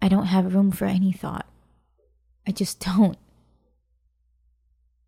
I 0.00 0.08
don't 0.08 0.26
have 0.26 0.56
room 0.56 0.72
for 0.72 0.86
any 0.86 1.12
thought. 1.12 1.46
I 2.46 2.50
just 2.50 2.80
don't 2.84 3.16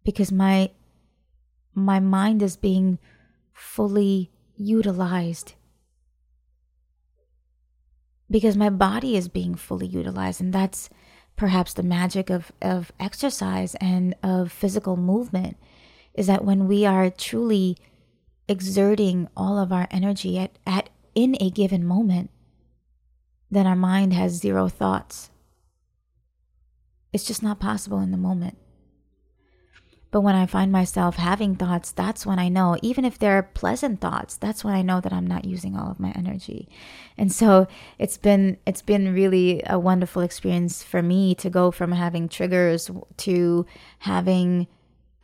because 0.04 0.30
my 0.30 0.70
my 1.74 1.98
mind 1.98 2.42
is 2.42 2.56
being 2.56 2.98
fully 3.54 4.30
utilized. 4.56 5.54
Because 8.30 8.56
my 8.56 8.68
body 8.68 9.16
is 9.16 9.28
being 9.28 9.54
fully 9.54 9.86
utilized 9.86 10.40
and 10.40 10.52
that's 10.52 10.90
perhaps 11.36 11.72
the 11.72 11.82
magic 11.82 12.30
of, 12.30 12.52
of 12.60 12.92
exercise 13.00 13.74
and 13.76 14.14
of 14.22 14.52
physical 14.52 14.96
movement 14.96 15.56
is 16.14 16.26
that 16.26 16.44
when 16.44 16.68
we 16.68 16.84
are 16.84 17.10
truly 17.10 17.76
exerting 18.48 19.28
all 19.36 19.58
of 19.58 19.72
our 19.72 19.88
energy 19.90 20.38
at, 20.38 20.58
at 20.66 20.90
in 21.14 21.36
a 21.40 21.50
given 21.50 21.84
moment 21.84 22.30
then 23.50 23.66
our 23.66 23.76
mind 23.76 24.12
has 24.12 24.32
zero 24.32 24.68
thoughts. 24.68 25.30
It's 27.12 27.24
just 27.24 27.42
not 27.42 27.60
possible 27.60 28.00
in 28.00 28.10
the 28.10 28.16
moment 28.16 28.58
But 30.14 30.20
when 30.20 30.36
I 30.36 30.46
find 30.46 30.70
myself 30.70 31.16
having 31.16 31.56
thoughts, 31.56 31.90
that's 31.90 32.24
when 32.24 32.38
I 32.38 32.48
know, 32.48 32.78
even 32.82 33.04
if 33.04 33.18
they're 33.18 33.42
pleasant 33.42 34.00
thoughts, 34.00 34.36
that's 34.36 34.62
when 34.62 34.72
I 34.72 34.80
know 34.80 35.00
that 35.00 35.12
I'm 35.12 35.26
not 35.26 35.44
using 35.44 35.76
all 35.76 35.90
of 35.90 35.98
my 35.98 36.12
energy. 36.12 36.68
And 37.18 37.32
so 37.32 37.66
it's 37.98 38.16
been 38.16 38.58
it's 38.64 38.80
been 38.80 39.12
really 39.12 39.60
a 39.66 39.76
wonderful 39.76 40.22
experience 40.22 40.84
for 40.84 41.02
me 41.02 41.34
to 41.34 41.50
go 41.50 41.72
from 41.72 41.90
having 41.90 42.28
triggers 42.28 42.88
to 43.16 43.66
having 43.98 44.68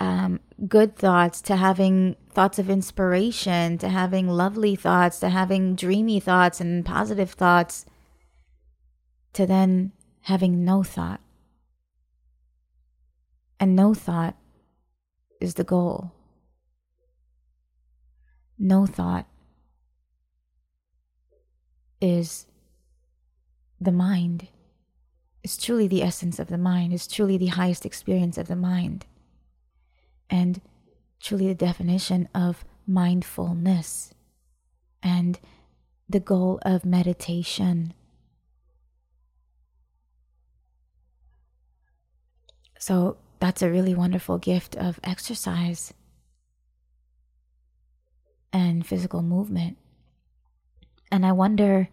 um, 0.01 0.41
good 0.67 0.97
thoughts 0.97 1.41
to 1.43 1.55
having 1.55 2.17
thoughts 2.33 2.59
of 2.59 2.69
inspiration 2.69 3.79
to 3.79 3.89
having 3.89 4.27
lovely 4.27 4.75
thoughts 4.75 5.21
to 5.21 5.29
having 5.29 5.77
dreamy 5.77 6.19
thoughts 6.19 6.61
and 6.61 6.85
positive 6.85 7.31
thoughts 7.31 7.87
to 9.35 9.47
then 9.47 9.93
having 10.23 10.65
no 10.65 10.83
thought. 10.83 11.21
And 13.61 13.77
no 13.77 13.95
thought 13.95 14.35
is 15.41 15.55
the 15.55 15.65
goal. 15.65 16.13
No 18.59 18.87
thought 18.87 19.27
is 22.01 22.47
the 23.81 23.93
mind. 23.93 24.49
It's 25.43 25.57
truly 25.57 25.89
the 25.89 26.03
essence 26.03 26.39
of 26.39 26.49
the 26.49 26.59
mind, 26.59 26.93
it's 26.93 27.07
truly 27.07 27.39
the 27.39 27.47
highest 27.47 27.87
experience 27.87 28.37
of 28.37 28.47
the 28.47 28.57
mind, 28.57 29.07
and 30.29 30.61
truly 31.19 31.49
the 31.49 31.55
definition 31.55 32.29
of 32.35 32.65
mindfulness 32.87 34.13
and 35.03 35.39
the 36.09 36.21
goal 36.21 36.59
of 36.63 36.85
meditation. 36.85 37.95
So, 42.79 43.17
that's 43.41 43.63
a 43.63 43.71
really 43.71 43.95
wonderful 43.95 44.39
gift 44.39 44.77
of 44.77 45.01
exercise 45.03 45.95
and 48.53 48.87
physical 48.87 49.23
movement. 49.23 49.79
And 51.11 51.25
I 51.27 51.33
wonder 51.33 51.89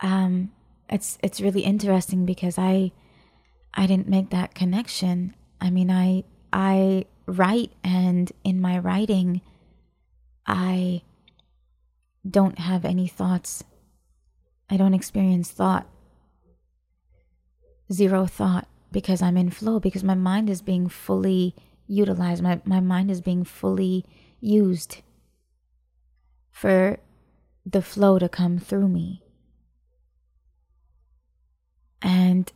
um 0.00 0.50
it's 0.90 1.18
it's 1.22 1.40
really 1.40 1.60
interesting 1.60 2.26
because 2.26 2.58
I 2.58 2.92
I 3.74 3.86
didn't 3.86 4.08
make 4.08 4.30
that 4.30 4.54
connection. 4.54 5.34
I 5.60 5.70
mean, 5.70 5.90
I 5.90 6.24
I 6.52 7.06
write 7.26 7.72
and 7.84 8.30
in 8.42 8.60
my 8.60 8.78
writing 8.78 9.40
I 10.46 11.02
don't 12.28 12.58
have 12.58 12.84
any 12.84 13.06
thoughts. 13.06 13.62
I 14.68 14.76
don't 14.76 14.94
experience 14.94 15.50
thought. 15.50 15.86
Zero 17.92 18.26
thought 18.26 18.66
because 18.90 19.22
I'm 19.22 19.36
in 19.36 19.50
flow, 19.50 19.80
because 19.80 20.04
my 20.04 20.14
mind 20.14 20.48
is 20.48 20.62
being 20.62 20.88
fully 20.88 21.54
utilized, 21.86 22.42
my, 22.42 22.60
my 22.64 22.80
mind 22.80 23.10
is 23.10 23.20
being 23.20 23.44
fully 23.44 24.04
used 24.40 24.98
for 26.50 26.98
the 27.64 27.82
flow 27.82 28.18
to 28.18 28.28
come 28.28 28.58
through 28.58 28.88
me. 28.88 29.22
And 32.00 32.50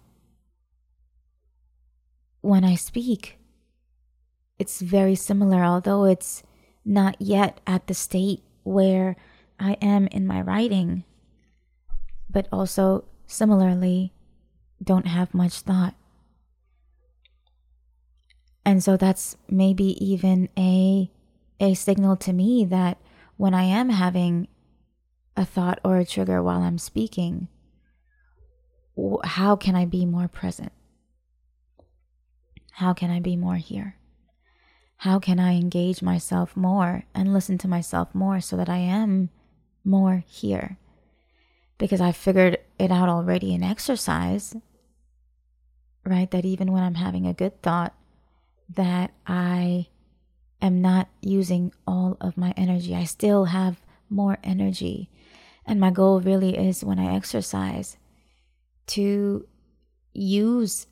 when 2.40 2.64
I 2.64 2.74
speak, 2.74 3.38
it's 4.58 4.80
very 4.80 5.14
similar, 5.14 5.64
although 5.64 6.04
it's 6.04 6.42
not 6.84 7.16
yet 7.20 7.60
at 7.66 7.86
the 7.86 7.94
state 7.94 8.42
where 8.62 9.16
I 9.58 9.72
am 9.80 10.06
in 10.08 10.26
my 10.26 10.40
writing, 10.40 11.04
but 12.30 12.48
also 12.52 13.04
similarly 13.26 14.12
don't 14.82 15.06
have 15.06 15.34
much 15.34 15.60
thought. 15.60 15.94
And 18.64 18.82
so 18.82 18.96
that's 18.96 19.36
maybe 19.48 20.04
even 20.04 20.48
a 20.56 21.10
a 21.60 21.74
signal 21.74 22.16
to 22.16 22.32
me 22.32 22.64
that 22.64 22.98
when 23.36 23.54
I 23.54 23.62
am 23.62 23.88
having 23.88 24.48
a 25.36 25.44
thought 25.44 25.78
or 25.84 25.98
a 25.98 26.04
trigger 26.04 26.42
while 26.42 26.60
I'm 26.60 26.78
speaking, 26.78 27.48
how 29.24 29.56
can 29.56 29.74
I 29.74 29.84
be 29.84 30.04
more 30.04 30.28
present? 30.28 30.72
How 32.72 32.92
can 32.92 33.10
I 33.10 33.20
be 33.20 33.36
more 33.36 33.56
here? 33.56 33.96
How 34.98 35.18
can 35.18 35.38
I 35.38 35.54
engage 35.54 36.02
myself 36.02 36.56
more 36.56 37.04
and 37.14 37.32
listen 37.32 37.58
to 37.58 37.68
myself 37.68 38.14
more 38.14 38.40
so 38.40 38.56
that 38.56 38.68
I 38.68 38.78
am 38.78 39.30
more 39.84 40.24
here? 40.26 40.78
Because 41.78 42.00
I 42.00 42.12
figured 42.12 42.58
it 42.78 42.90
out 42.90 43.08
already 43.08 43.54
in 43.54 43.62
exercise, 43.62 44.54
right? 46.04 46.30
That 46.30 46.44
even 46.44 46.72
when 46.72 46.82
I'm 46.82 46.94
having 46.94 47.26
a 47.26 47.34
good 47.34 47.62
thought, 47.62 47.94
that 48.74 49.12
I 49.26 49.88
am 50.60 50.80
not 50.80 51.08
using 51.20 51.72
all 51.86 52.16
of 52.20 52.36
my 52.36 52.52
energy. 52.56 52.94
I 52.94 53.04
still 53.04 53.46
have 53.46 53.80
more 54.08 54.38
energy. 54.42 55.10
And 55.66 55.80
my 55.80 55.90
goal 55.90 56.20
really 56.20 56.56
is 56.56 56.84
when 56.84 56.98
I 56.98 57.14
exercise 57.14 57.96
to 58.88 59.46
use 60.12 60.86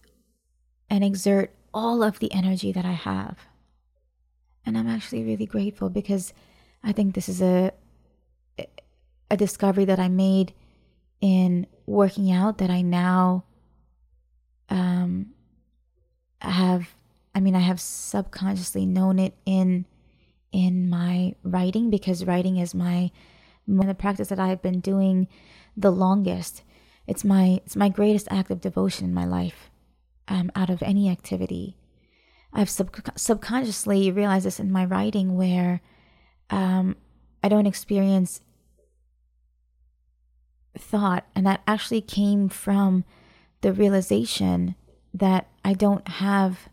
and 0.88 1.04
exert 1.04 1.54
all 1.72 2.02
of 2.02 2.18
the 2.18 2.32
energy 2.32 2.72
that 2.72 2.84
I 2.84 2.92
have. 2.92 3.38
And 4.64 4.76
I'm 4.76 4.88
actually 4.88 5.24
really 5.24 5.46
grateful 5.46 5.88
because 5.88 6.32
I 6.82 6.92
think 6.92 7.14
this 7.14 7.28
is 7.28 7.40
a 7.40 7.72
a 9.30 9.36
discovery 9.36 9.84
that 9.84 10.00
I 10.00 10.08
made 10.08 10.52
in 11.20 11.66
working 11.86 12.32
out 12.32 12.58
that 12.58 12.70
I 12.70 12.82
now 12.82 13.44
um, 14.68 15.30
have 16.40 16.94
I 17.34 17.40
mean, 17.40 17.54
I 17.54 17.60
have 17.60 17.80
subconsciously 17.80 18.86
known 18.86 19.18
it 19.18 19.34
in 19.46 19.86
in 20.52 20.90
my 20.90 21.34
writing 21.44 21.90
because 21.90 22.24
writing 22.24 22.56
is 22.56 22.74
my 22.74 23.10
the 23.66 23.94
practice 23.94 24.28
that 24.28 24.40
I 24.40 24.48
have 24.48 24.62
been 24.62 24.80
doing 24.80 25.28
the 25.76 25.92
longest. 25.92 26.62
It's 27.06 27.24
my 27.24 27.60
it's 27.64 27.76
my 27.76 27.88
greatest 27.88 28.28
act 28.30 28.50
of 28.50 28.60
devotion 28.60 29.06
in 29.06 29.14
my 29.14 29.24
life, 29.24 29.70
um, 30.28 30.50
out 30.56 30.70
of 30.70 30.82
any 30.82 31.08
activity. 31.08 31.76
I've 32.52 32.70
sub- 32.70 33.16
subconsciously 33.16 34.10
realized 34.10 34.44
this 34.44 34.58
in 34.58 34.72
my 34.72 34.84
writing, 34.84 35.36
where 35.36 35.80
um, 36.50 36.96
I 37.44 37.48
don't 37.48 37.66
experience 37.66 38.40
thought, 40.76 41.26
and 41.34 41.46
that 41.46 41.62
actually 41.66 42.00
came 42.00 42.48
from 42.48 43.04
the 43.60 43.72
realization 43.72 44.74
that 45.14 45.48
I 45.64 45.74
don't 45.74 46.06
have 46.08 46.68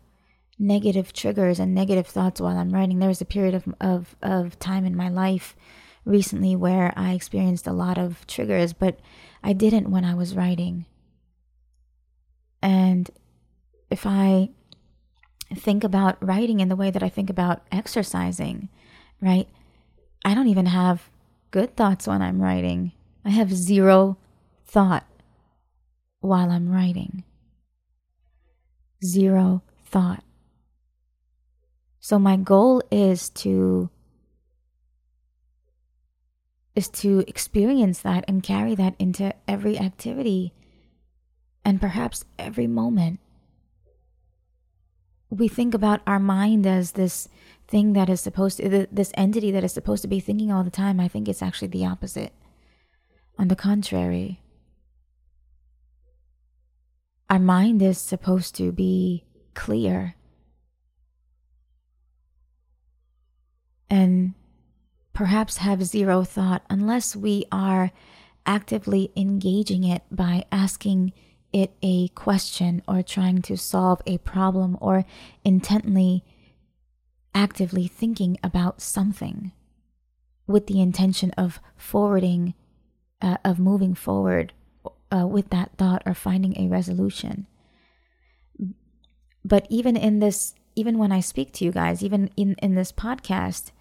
negative 0.58 1.12
triggers 1.12 1.60
and 1.60 1.74
negative 1.74 2.06
thoughts 2.06 2.40
while 2.40 2.56
I'm 2.56 2.70
writing. 2.70 2.98
There 2.98 3.08
was 3.08 3.20
a 3.20 3.26
period 3.26 3.54
of, 3.54 3.64
of, 3.80 4.16
of 4.22 4.58
time 4.58 4.84
in 4.84 4.96
my 4.96 5.08
life 5.08 5.56
recently 6.04 6.56
where 6.56 6.92
I 6.96 7.12
experienced 7.12 7.66
a 7.66 7.72
lot 7.72 7.98
of 7.98 8.26
triggers, 8.26 8.72
but 8.72 8.98
I 9.42 9.52
didn't 9.52 9.90
when 9.90 10.04
I 10.04 10.14
was 10.14 10.34
writing. 10.34 10.86
And 12.62 13.08
if 13.90 14.04
I 14.06 14.50
think 15.54 15.84
about 15.84 16.22
writing 16.24 16.60
in 16.60 16.68
the 16.68 16.76
way 16.76 16.90
that 16.90 17.02
I 17.02 17.08
think 17.08 17.30
about 17.30 17.62
exercising, 17.70 18.68
right? 19.20 19.48
I 20.24 20.34
don't 20.34 20.48
even 20.48 20.66
have 20.66 21.10
good 21.50 21.76
thoughts 21.76 22.06
when 22.06 22.20
I'm 22.20 22.42
writing. 22.42 22.92
I 23.24 23.30
have 23.30 23.52
zero 23.52 24.16
thought 24.66 25.06
while 26.20 26.50
I'm 26.50 26.68
writing. 26.68 27.24
Zero 29.04 29.62
thought. 29.84 30.24
So 32.00 32.18
my 32.18 32.36
goal 32.36 32.82
is 32.90 33.30
to 33.30 33.90
is 36.74 36.88
to 36.88 37.24
experience 37.26 38.00
that 38.02 38.24
and 38.28 38.40
carry 38.40 38.74
that 38.76 38.94
into 39.00 39.34
every 39.48 39.76
activity 39.76 40.52
and 41.64 41.80
perhaps 41.80 42.24
every 42.38 42.68
moment. 42.68 43.18
We 45.28 45.48
think 45.48 45.74
about 45.74 46.02
our 46.06 46.20
mind 46.20 46.66
as 46.66 46.92
this 46.92 47.28
thing 47.66 47.94
that 47.94 48.08
is 48.08 48.20
supposed 48.20 48.58
to, 48.58 48.86
this 48.92 49.10
entity 49.14 49.50
that 49.50 49.64
is 49.64 49.72
supposed 49.72 50.02
to 50.02 50.08
be 50.08 50.20
thinking 50.20 50.52
all 50.52 50.62
the 50.62 50.70
time. 50.70 51.00
I 51.00 51.08
think 51.08 51.28
it's 51.28 51.42
actually 51.42 51.68
the 51.68 51.84
opposite. 51.84 52.32
On 53.38 53.48
the 53.48 53.56
contrary, 53.56 54.40
our 57.28 57.40
mind 57.40 57.82
is 57.82 57.98
supposed 57.98 58.54
to 58.54 58.70
be 58.70 59.24
clear 59.54 60.14
and 63.90 64.34
perhaps 65.12 65.58
have 65.58 65.84
zero 65.84 66.22
thought 66.22 66.62
unless 66.70 67.16
we 67.16 67.44
are 67.50 67.90
actively 68.46 69.10
engaging 69.16 69.84
it 69.84 70.02
by 70.10 70.44
asking 70.52 71.12
it 71.52 71.72
a 71.82 72.08
question 72.08 72.82
or 72.86 73.02
trying 73.02 73.42
to 73.42 73.56
solve 73.56 74.00
a 74.06 74.18
problem 74.18 74.76
or 74.80 75.04
intently 75.44 76.24
actively 77.34 77.86
thinking 77.86 78.38
about 78.42 78.80
something 78.80 79.52
with 80.46 80.66
the 80.66 80.80
intention 80.80 81.30
of 81.32 81.60
forwarding 81.76 82.54
uh, 83.20 83.36
of 83.44 83.58
moving 83.58 83.94
forward 83.94 84.52
uh, 85.10 85.26
with 85.26 85.50
that 85.50 85.70
thought 85.76 86.02
or 86.06 86.14
finding 86.14 86.56
a 86.58 86.68
resolution. 86.68 87.46
But 89.44 89.66
even 89.68 89.96
in 89.96 90.20
this 90.20 90.54
even 90.74 90.96
when 90.96 91.10
I 91.10 91.18
speak 91.18 91.52
to 91.54 91.64
you 91.64 91.72
guys, 91.72 92.04
even 92.04 92.30
in, 92.36 92.54
in 92.62 92.76
this 92.76 92.92
podcast, 92.92 93.72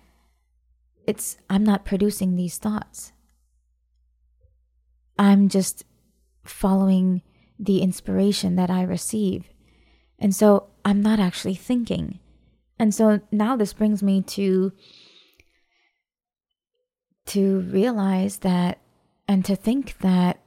it's 1.07 1.37
I'm 1.49 1.63
not 1.63 1.85
producing 1.85 2.35
these 2.35 2.57
thoughts. 2.57 3.13
I'm 5.17 5.49
just 5.49 5.85
following 6.43 7.23
the 7.57 7.81
inspiration 7.81 8.55
that 8.57 8.69
I 8.69 8.83
receive. 8.83 9.49
And 10.19 10.35
so 10.35 10.67
I'm 10.85 11.01
not 11.01 11.19
actually 11.19 11.55
thinking. 11.55 12.19
And 12.77 12.93
so 12.93 13.21
now 13.31 13.55
this 13.55 13.73
brings 13.73 14.03
me 14.03 14.21
to 14.23 14.73
to 17.27 17.59
realize 17.59 18.37
that 18.37 18.79
and 19.27 19.43
to 19.43 19.55
think 19.55 19.97
that 19.99 20.39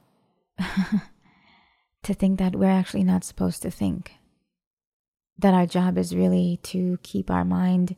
to 2.02 2.14
think 2.14 2.38
that 2.38 2.56
we're 2.56 2.70
actually 2.70 3.04
not 3.04 3.24
supposed 3.24 3.62
to 3.62 3.70
think. 3.70 4.12
That 5.38 5.54
our 5.54 5.66
job 5.66 5.96
is 5.98 6.14
really 6.14 6.60
to 6.64 6.98
keep 7.02 7.30
our 7.30 7.44
mind 7.44 7.96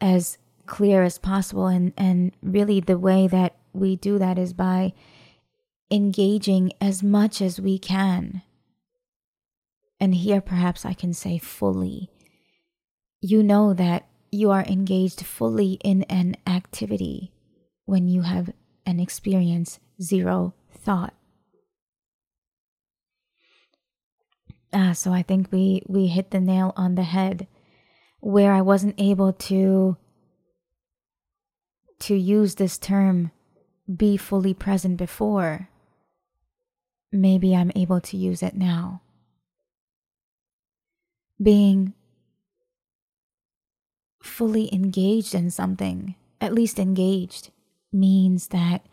as 0.00 0.38
clear 0.70 1.02
as 1.02 1.18
possible 1.18 1.66
and 1.66 1.92
and 1.98 2.32
really 2.42 2.78
the 2.80 2.96
way 2.96 3.26
that 3.26 3.56
we 3.72 3.96
do 3.96 4.18
that 4.18 4.38
is 4.38 4.52
by 4.52 4.92
engaging 5.90 6.72
as 6.80 7.02
much 7.02 7.42
as 7.42 7.60
we 7.60 7.76
can. 7.78 8.42
And 9.98 10.14
here 10.14 10.40
perhaps 10.40 10.86
I 10.86 10.94
can 10.94 11.12
say 11.12 11.38
fully. 11.38 12.08
You 13.20 13.42
know 13.42 13.74
that 13.74 14.06
you 14.30 14.50
are 14.52 14.62
engaged 14.62 15.26
fully 15.26 15.72
in 15.84 16.04
an 16.04 16.36
activity 16.46 17.32
when 17.84 18.06
you 18.08 18.22
have 18.22 18.52
an 18.86 19.00
experience 19.00 19.80
zero 20.00 20.54
thought. 20.72 21.14
Ah, 24.72 24.92
so 24.92 25.12
I 25.12 25.22
think 25.22 25.50
we 25.50 25.82
we 25.88 26.06
hit 26.06 26.30
the 26.30 26.40
nail 26.40 26.72
on 26.76 26.94
the 26.94 27.02
head 27.02 27.48
where 28.20 28.52
I 28.52 28.60
wasn't 28.60 28.94
able 28.98 29.32
to 29.50 29.96
to 32.00 32.14
use 32.14 32.56
this 32.56 32.78
term 32.78 33.30
be 33.94 34.16
fully 34.16 34.54
present 34.54 34.96
before. 34.96 35.68
Maybe 37.12 37.54
I'm 37.54 37.72
able 37.74 38.00
to 38.02 38.16
use 38.16 38.42
it 38.42 38.54
now. 38.54 39.02
Being 41.42 41.94
fully 44.22 44.72
engaged 44.74 45.34
in 45.34 45.50
something, 45.50 46.14
at 46.40 46.54
least 46.54 46.78
engaged, 46.78 47.50
means 47.92 48.48
that 48.48 48.84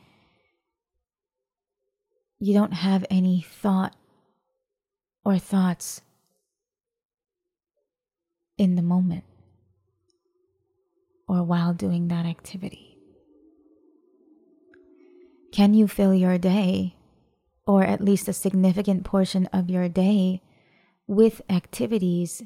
you 2.40 2.54
don't 2.54 2.74
have 2.74 3.06
any 3.10 3.42
thought 3.42 3.96
or 5.24 5.38
thoughts 5.38 6.02
in 8.58 8.76
the 8.76 8.82
moment 8.82 9.24
or 11.28 11.44
while 11.44 11.74
doing 11.74 12.08
that 12.08 12.26
activity? 12.26 12.87
Can 15.52 15.74
you 15.74 15.88
fill 15.88 16.14
your 16.14 16.38
day, 16.38 16.96
or 17.66 17.84
at 17.84 18.02
least 18.02 18.28
a 18.28 18.34
significant 18.34 19.04
portion 19.04 19.48
of 19.48 19.70
your 19.70 19.90
day, 19.90 20.42
with 21.08 21.42
activities 21.50 22.44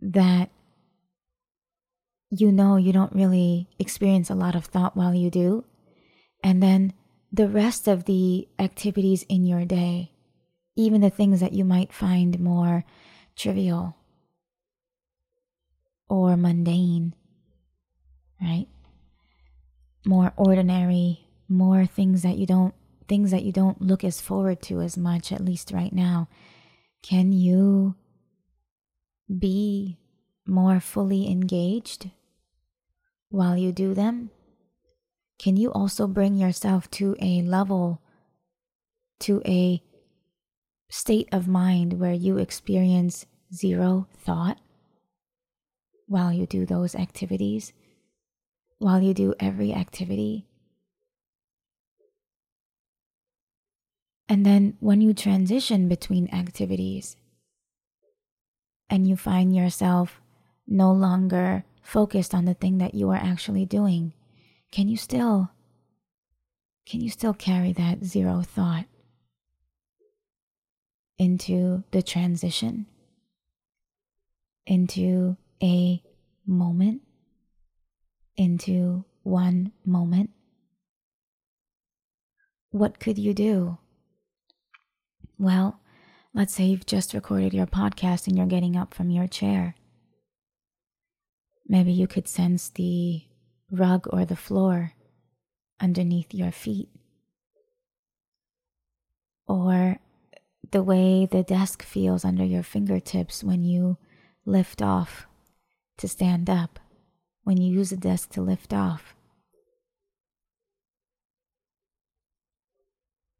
that 0.00 0.50
you 2.30 2.52
know 2.52 2.76
you 2.76 2.92
don't 2.92 3.14
really 3.14 3.68
experience 3.78 4.30
a 4.30 4.34
lot 4.34 4.54
of 4.54 4.66
thought 4.66 4.96
while 4.96 5.14
you 5.14 5.30
do? 5.30 5.64
And 6.42 6.62
then 6.62 6.92
the 7.32 7.48
rest 7.48 7.88
of 7.88 8.04
the 8.04 8.48
activities 8.58 9.24
in 9.28 9.44
your 9.44 9.64
day 9.64 10.12
even 10.78 11.00
the 11.00 11.10
things 11.10 11.40
that 11.40 11.52
you 11.52 11.64
might 11.64 11.92
find 11.92 12.38
more 12.38 12.84
trivial 13.34 13.96
or 16.08 16.36
mundane, 16.36 17.14
right? 18.40 18.68
More 20.06 20.32
ordinary, 20.36 21.27
more 21.48 21.86
things 21.86 22.22
that 22.22 22.36
you 22.36 22.46
don't 22.46 22.74
things 23.06 23.30
that 23.30 23.42
you 23.42 23.52
don't 23.52 23.80
look 23.80 24.04
as 24.04 24.20
forward 24.20 24.60
to 24.60 24.82
as 24.82 24.98
much 24.98 25.32
at 25.32 25.44
least 25.44 25.72
right 25.72 25.92
now. 25.92 26.28
Can 27.02 27.32
you 27.32 27.94
be 29.38 29.98
more 30.46 30.78
fully 30.78 31.30
engaged 31.30 32.10
while 33.30 33.56
you 33.56 33.72
do 33.72 33.94
them? 33.94 34.30
Can 35.38 35.56
you 35.56 35.72
also 35.72 36.06
bring 36.06 36.36
yourself 36.36 36.90
to 36.92 37.16
a 37.20 37.40
level 37.42 38.02
to 39.20 39.40
a 39.46 39.82
state 40.90 41.28
of 41.32 41.48
mind 41.48 41.94
where 41.94 42.12
you 42.12 42.38
experience 42.38 43.26
zero 43.52 44.06
thought 44.16 44.58
while 46.06 46.32
you 46.32 46.46
do 46.46 46.64
those 46.64 46.94
activities, 46.94 47.72
while 48.78 49.02
you 49.02 49.12
do 49.12 49.34
every 49.38 49.74
activity. 49.74 50.47
And 54.28 54.44
then 54.44 54.76
when 54.80 55.00
you 55.00 55.14
transition 55.14 55.88
between 55.88 56.28
activities 56.34 57.16
and 58.90 59.08
you 59.08 59.16
find 59.16 59.54
yourself 59.54 60.20
no 60.66 60.92
longer 60.92 61.64
focused 61.82 62.34
on 62.34 62.44
the 62.44 62.54
thing 62.54 62.78
that 62.78 62.94
you 62.94 63.08
are 63.10 63.16
actually 63.16 63.64
doing, 63.64 64.12
can 64.70 64.88
you 64.88 64.96
still 64.96 65.50
can 66.86 67.00
you 67.00 67.10
still 67.10 67.34
carry 67.34 67.72
that 67.74 68.04
zero 68.04 68.42
thought? 68.42 68.86
into 71.18 71.82
the 71.90 72.00
transition, 72.00 72.86
into 74.66 75.36
a 75.62 76.00
moment, 76.46 77.02
into 78.36 79.04
one 79.24 79.72
moment. 79.84 80.30
What 82.70 83.00
could 83.00 83.18
you 83.18 83.34
do? 83.34 83.78
Well, 85.38 85.78
let's 86.34 86.52
say 86.52 86.64
you've 86.64 86.86
just 86.86 87.14
recorded 87.14 87.54
your 87.54 87.66
podcast 87.66 88.26
and 88.26 88.36
you're 88.36 88.46
getting 88.46 88.76
up 88.76 88.92
from 88.92 89.10
your 89.10 89.28
chair. 89.28 89.76
Maybe 91.66 91.92
you 91.92 92.08
could 92.08 92.26
sense 92.26 92.70
the 92.70 93.22
rug 93.70 94.08
or 94.10 94.24
the 94.24 94.36
floor 94.36 94.94
underneath 95.80 96.34
your 96.34 96.50
feet. 96.50 96.88
Or 99.46 99.98
the 100.72 100.82
way 100.82 101.26
the 101.26 101.44
desk 101.44 101.84
feels 101.84 102.24
under 102.24 102.44
your 102.44 102.64
fingertips 102.64 103.44
when 103.44 103.62
you 103.62 103.96
lift 104.44 104.82
off 104.82 105.26
to 105.98 106.08
stand 106.08 106.50
up, 106.50 106.80
when 107.44 107.58
you 107.58 107.72
use 107.72 107.90
the 107.90 107.96
desk 107.96 108.30
to 108.30 108.42
lift 108.42 108.74
off. 108.74 109.14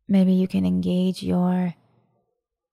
Maybe 0.07 0.33
you 0.33 0.49
can 0.49 0.65
engage 0.65 1.23
your 1.23 1.75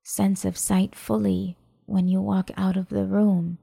sense 0.08 0.46
of 0.46 0.56
sight 0.56 0.96
fully 0.96 1.58
when 1.88 2.08
you 2.08 2.22
walk 2.22 2.52
out 2.56 2.78
of 2.78 2.90
the 2.90 3.06
room. 3.06 3.58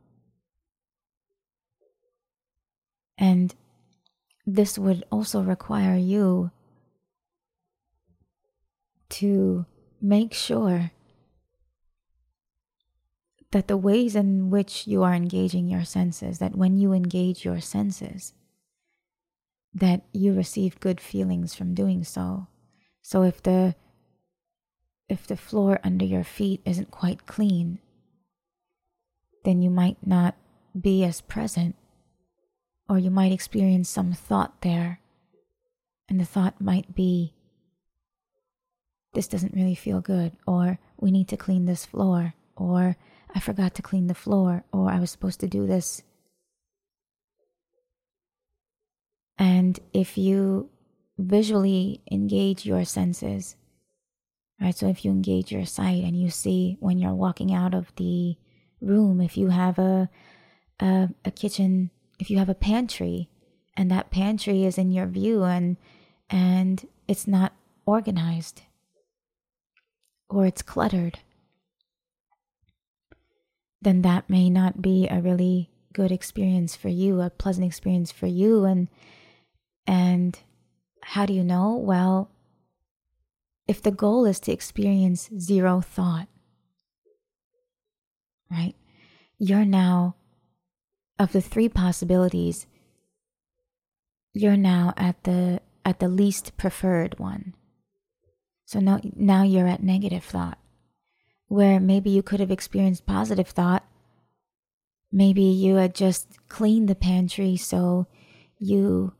And 3.16 3.54
this 4.44 4.76
would 4.76 5.04
also 5.12 5.40
require 5.40 5.96
you 5.96 6.50
to 9.10 9.66
make 10.00 10.34
sure 10.34 10.90
that 13.52 13.68
the 13.68 13.76
ways 13.76 14.16
in 14.16 14.50
which 14.50 14.88
you 14.88 15.04
are 15.04 15.14
engaging 15.14 15.68
your 15.68 15.84
senses, 15.84 16.40
that 16.40 16.56
when 16.56 16.76
you 16.76 16.92
engage 16.92 17.44
your 17.44 17.60
senses, 17.60 18.32
that 19.72 20.02
you 20.12 20.32
receive 20.32 20.80
good 20.80 21.00
feelings 21.00 21.54
from 21.54 21.72
doing 21.72 22.02
so. 22.02 22.48
So 23.00 23.22
if 23.22 23.40
the 23.40 23.76
if 25.08 25.26
the 25.26 25.36
floor 25.36 25.80
under 25.84 26.04
your 26.04 26.24
feet 26.24 26.60
isn't 26.64 26.90
quite 26.90 27.26
clean, 27.26 27.78
then 29.44 29.60
you 29.60 29.70
might 29.70 29.98
not 30.06 30.36
be 30.78 31.04
as 31.04 31.20
present, 31.20 31.76
or 32.88 32.98
you 32.98 33.10
might 33.10 33.32
experience 33.32 33.88
some 33.88 34.12
thought 34.12 34.62
there. 34.62 35.00
And 36.08 36.20
the 36.20 36.24
thought 36.24 36.60
might 36.60 36.94
be, 36.94 37.34
this 39.14 39.28
doesn't 39.28 39.54
really 39.54 39.74
feel 39.74 40.00
good, 40.00 40.32
or 40.46 40.78
we 40.98 41.10
need 41.10 41.28
to 41.28 41.36
clean 41.36 41.66
this 41.66 41.84
floor, 41.84 42.34
or 42.56 42.96
I 43.34 43.40
forgot 43.40 43.74
to 43.74 43.82
clean 43.82 44.06
the 44.06 44.14
floor, 44.14 44.64
or 44.72 44.90
I 44.90 45.00
was 45.00 45.10
supposed 45.10 45.40
to 45.40 45.48
do 45.48 45.66
this. 45.66 46.02
And 49.38 49.78
if 49.92 50.16
you 50.16 50.70
visually 51.18 52.02
engage 52.10 52.64
your 52.64 52.84
senses, 52.84 53.56
right? 54.62 54.76
So 54.76 54.88
if 54.88 55.04
you 55.04 55.10
engage 55.10 55.52
your 55.52 55.66
sight 55.66 56.04
and 56.04 56.16
you 56.16 56.30
see 56.30 56.76
when 56.80 56.98
you're 56.98 57.14
walking 57.14 57.52
out 57.54 57.74
of 57.74 57.92
the 57.96 58.36
room, 58.80 59.20
if 59.20 59.36
you 59.36 59.48
have 59.48 59.78
a, 59.78 60.08
a, 60.80 61.10
a 61.24 61.30
kitchen, 61.32 61.90
if 62.20 62.30
you 62.30 62.38
have 62.38 62.48
a 62.48 62.54
pantry, 62.54 63.28
and 63.76 63.90
that 63.90 64.10
pantry 64.10 64.64
is 64.64 64.78
in 64.78 64.92
your 64.92 65.06
view 65.06 65.44
and 65.44 65.78
and 66.30 66.86
it's 67.08 67.26
not 67.26 67.52
organized 67.86 68.62
or 70.30 70.46
it's 70.46 70.62
cluttered. 70.62 71.20
then 73.82 74.02
that 74.02 74.30
may 74.30 74.48
not 74.48 74.80
be 74.80 75.08
a 75.08 75.20
really 75.20 75.70
good 75.92 76.12
experience 76.12 76.76
for 76.76 76.88
you, 76.88 77.20
a 77.20 77.30
pleasant 77.30 77.66
experience 77.66 78.12
for 78.12 78.26
you 78.26 78.64
and 78.64 78.88
and 79.86 80.38
how 81.02 81.26
do 81.26 81.34
you 81.34 81.42
know? 81.42 81.74
Well, 81.76 82.30
if 83.66 83.82
the 83.82 83.90
goal 83.90 84.24
is 84.24 84.40
to 84.40 84.52
experience 84.52 85.30
zero 85.38 85.80
thought, 85.80 86.28
right? 88.50 88.74
You're 89.38 89.64
now 89.64 90.16
of 91.18 91.32
the 91.32 91.40
three 91.40 91.68
possibilities, 91.68 92.66
you're 94.32 94.56
now 94.56 94.94
at 94.96 95.24
the 95.24 95.60
at 95.84 95.98
the 95.98 96.08
least 96.08 96.56
preferred 96.56 97.18
one. 97.18 97.54
So 98.64 98.80
now 98.80 99.00
now 99.14 99.42
you're 99.42 99.68
at 99.68 99.82
negative 99.82 100.24
thought 100.24 100.58
where 101.48 101.78
maybe 101.78 102.08
you 102.08 102.22
could 102.22 102.40
have 102.40 102.50
experienced 102.50 103.04
positive 103.04 103.48
thought. 103.48 103.84
Maybe 105.12 105.42
you 105.42 105.76
had 105.76 105.94
just 105.94 106.38
cleaned 106.48 106.88
the 106.88 106.94
pantry 106.94 107.56
so 107.56 108.06
you 108.58 109.12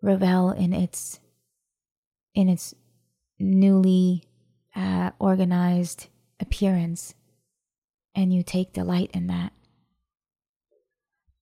revel 0.00 0.50
in 0.50 0.72
its 0.72 1.20
in 2.34 2.48
its 2.48 2.74
newly 3.42 4.22
uh, 4.74 5.10
organized 5.18 6.08
appearance 6.40 7.14
and 8.14 8.32
you 8.32 8.42
take 8.42 8.72
delight 8.72 9.10
in 9.12 9.26
that. 9.26 9.52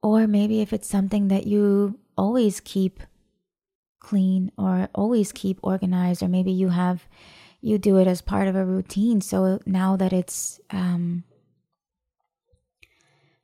Or 0.02 0.26
maybe 0.26 0.60
if 0.60 0.72
it's 0.72 0.88
something 0.88 1.28
that 1.28 1.46
you 1.46 1.98
always 2.16 2.60
keep 2.60 3.00
clean 4.00 4.50
or 4.56 4.88
always 4.94 5.30
keep 5.30 5.60
organized, 5.62 6.22
or 6.22 6.28
maybe 6.28 6.50
you 6.50 6.70
have 6.70 7.06
you 7.60 7.76
do 7.76 7.98
it 7.98 8.06
as 8.06 8.22
part 8.22 8.48
of 8.48 8.56
a 8.56 8.64
routine. 8.64 9.20
So 9.20 9.60
now 9.66 9.96
that 9.96 10.14
it's 10.14 10.58
um, 10.70 11.24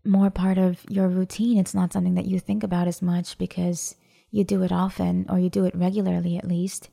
more 0.03 0.31
part 0.31 0.57
of 0.57 0.81
your 0.89 1.09
routine, 1.09 1.59
it's 1.59 1.75
not 1.75 1.93
something 1.93 2.15
that 2.15 2.25
you 2.25 2.41
think 2.41 2.63
about 2.63 2.89
as 2.89 3.03
much 3.03 3.37
because 3.37 3.97
you 4.31 4.45
do 4.45 4.63
it 4.63 4.73
often 4.73 5.27
or 5.29 5.39
you 5.39 5.51
do 5.51 5.67
it 5.67 5.75
regularly 5.75 6.39
at 6.39 6.49
least. 6.49 6.89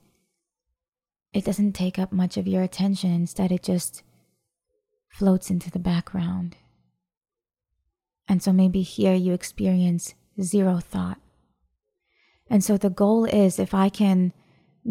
It 1.34 1.46
doesn't 1.46 1.74
take 1.74 1.98
up 1.98 2.12
much 2.12 2.38
of 2.38 2.48
your 2.48 2.62
attention. 2.62 3.12
Instead, 3.12 3.52
it 3.52 3.64
just 3.64 4.04
floats 5.10 5.50
into 5.50 5.72
the 5.72 5.80
background. 5.80 6.56
And 8.28 8.42
so 8.42 8.54
maybe 8.54 8.82
here 8.82 9.16
you 9.16 9.34
experience 9.34 10.14
zero 10.42 10.80
thought. 10.80 11.20
And 12.50 12.64
so 12.64 12.78
the 12.78 12.90
goal 12.90 13.26
is 13.26 13.60
if 13.60 13.74
I 13.74 13.90
can 13.90 14.32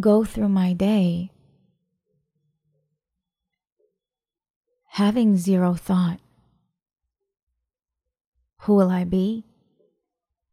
go 0.01 0.24
through 0.24 0.49
my 0.49 0.72
day 0.72 1.30
having 4.93 5.38
zero 5.38 5.72
thought. 5.72 6.20
Who 8.62 8.74
will 8.74 8.90
I 8.90 9.05
be? 9.05 9.47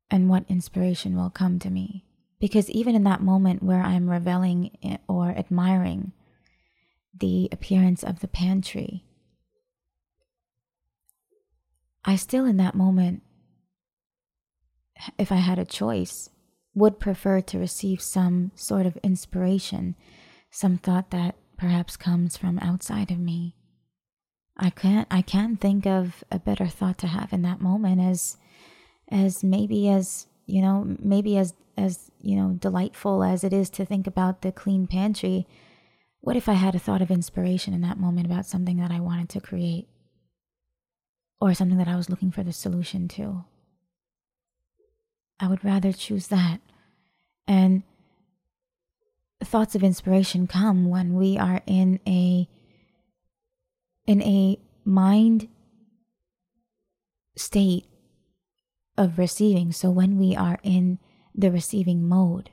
And 0.10 0.30
what 0.30 0.46
inspiration 0.48 1.18
will 1.18 1.30
come 1.30 1.60
to 1.60 1.70
me? 1.70 2.06
Because 2.40 2.70
even 2.70 2.96
in 2.96 3.04
that 3.04 3.22
moment 3.22 3.64
where 3.64 3.82
I'm 3.82 4.10
reveling 4.10 5.00
or 5.08 5.30
admiring 5.32 6.14
the 7.18 7.50
appearance 7.52 8.04
of 8.04 8.22
the 8.22 8.28
pantry, 8.28 9.04
I 12.06 12.16
still, 12.16 12.46
in 12.46 12.58
that 12.58 12.76
moment, 12.76 13.24
if 15.18 15.32
I 15.32 15.36
had 15.36 15.60
a 15.60 15.66
choice, 15.66 16.30
would 16.74 17.00
prefer 17.00 17.42
to 17.42 17.60
receive 17.60 18.02
some 18.02 18.52
sort 18.56 18.86
of 18.86 18.98
inspiration, 19.04 19.96
some 20.50 20.78
thought 20.78 21.12
that 21.12 21.36
perhaps 21.58 21.98
comes 21.98 22.38
from 22.38 22.58
outside 22.60 23.12
of 23.12 23.20
me. 23.20 23.56
I 24.58 24.70
can't 24.70 25.08
I 25.10 25.22
can't 25.22 25.60
think 25.60 25.86
of 25.86 26.24
a 26.32 26.40
better 26.40 26.68
thought 26.68 26.98
to 27.00 27.08
have 27.08 27.32
in 27.32 27.42
that 27.44 27.62
moment 27.62 28.02
as 28.02 28.38
as 29.10 29.44
maybe 29.44 29.90
as 29.90 30.28
you 30.50 30.62
know 30.62 30.96
maybe 31.00 31.38
as 31.38 31.54
as 31.78 32.12
you 32.22 32.36
know 32.36 32.50
delightful 32.60 33.24
as 33.24 33.44
it 33.44 33.54
is 33.54 33.70
to 33.70 33.86
think 33.86 34.08
about 34.08 34.42
the 34.42 34.52
clean 34.52 34.88
pantry 34.88 35.48
what 36.22 36.36
if 36.36 36.50
i 36.50 36.54
had 36.54 36.76
a 36.76 36.80
thought 36.80 37.02
of 37.02 37.12
inspiration 37.12 37.74
in 37.74 37.82
that 37.82 38.00
moment 38.00 38.26
about 38.26 38.46
something 38.46 38.78
that 38.78 38.92
i 38.92 39.00
wanted 39.00 39.30
to 39.30 39.40
create? 39.40 39.88
Or 41.42 41.54
something 41.54 41.78
that 41.78 41.88
i 41.88 41.96
was 41.96 42.10
looking 42.10 42.32
for 42.32 42.44
the 42.44 42.52
solution 42.52 43.08
to? 43.10 43.46
I 45.40 45.48
would 45.48 45.64
rather 45.64 45.94
choose 45.94 46.28
that. 46.28 46.60
And 47.48 47.84
thoughts 49.42 49.74
of 49.74 49.84
inspiration 49.84 50.48
come 50.48 50.90
when 50.90 51.14
we 51.14 51.38
are 51.38 51.62
in 51.66 52.00
a 52.06 52.48
in 54.06 54.22
a 54.22 54.60
mind 54.84 55.48
state 57.38 57.86
of 59.00 59.18
receiving. 59.18 59.72
So 59.72 59.90
when 59.90 60.18
we 60.20 60.36
are 60.36 60.60
in 60.62 61.00
the 61.34 61.50
receiving 61.50 62.08
mode, 62.08 62.50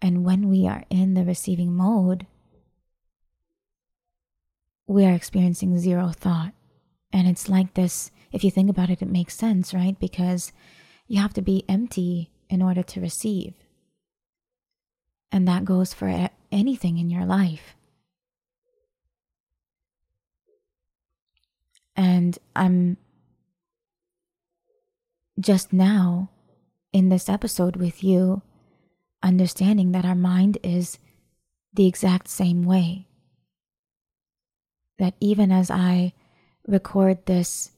and 0.00 0.24
when 0.24 0.48
we 0.48 0.68
are 0.68 0.84
in 0.88 1.14
the 1.14 1.24
receiving 1.24 1.74
mode, 1.74 2.26
we 4.86 5.04
are 5.04 5.12
experiencing 5.12 5.76
zero 5.78 6.08
thought. 6.08 6.52
And 7.12 7.26
it's 7.26 7.48
like 7.48 7.74
this, 7.74 8.12
if 8.30 8.44
you 8.44 8.52
think 8.52 8.70
about 8.70 8.88
it, 8.88 9.02
it 9.02 9.08
makes 9.08 9.34
sense, 9.34 9.74
right? 9.74 9.98
Because 9.98 10.52
you 11.08 11.20
have 11.20 11.34
to 11.34 11.42
be 11.42 11.64
empty 11.68 12.30
in 12.48 12.62
order 12.62 12.84
to 12.84 13.00
receive. 13.00 13.54
And 15.32 15.46
that 15.48 15.64
goes 15.64 15.92
for 15.92 16.30
anything 16.52 16.98
in 16.98 17.10
your 17.10 17.24
life. 17.24 17.74
And 21.96 22.38
I'm 22.54 22.96
just 25.40 25.72
now 25.72 26.30
in 26.92 27.08
this 27.08 27.28
episode 27.28 27.76
with 27.76 28.04
you, 28.04 28.42
understanding 29.22 29.92
that 29.92 30.04
our 30.04 30.14
mind 30.14 30.58
is 30.62 30.98
the 31.72 31.86
exact 31.86 32.28
same 32.28 32.64
way. 32.64 33.06
That 34.98 35.14
even 35.20 35.50
as 35.50 35.70
I 35.70 36.12
record 36.66 37.24
this 37.26 37.70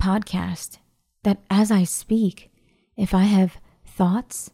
podcast, 0.00 0.78
that 1.22 1.38
as 1.48 1.70
I 1.70 1.84
speak, 1.84 2.50
if 2.96 3.14
I 3.14 3.22
have 3.22 3.58
thoughts, 3.86 4.50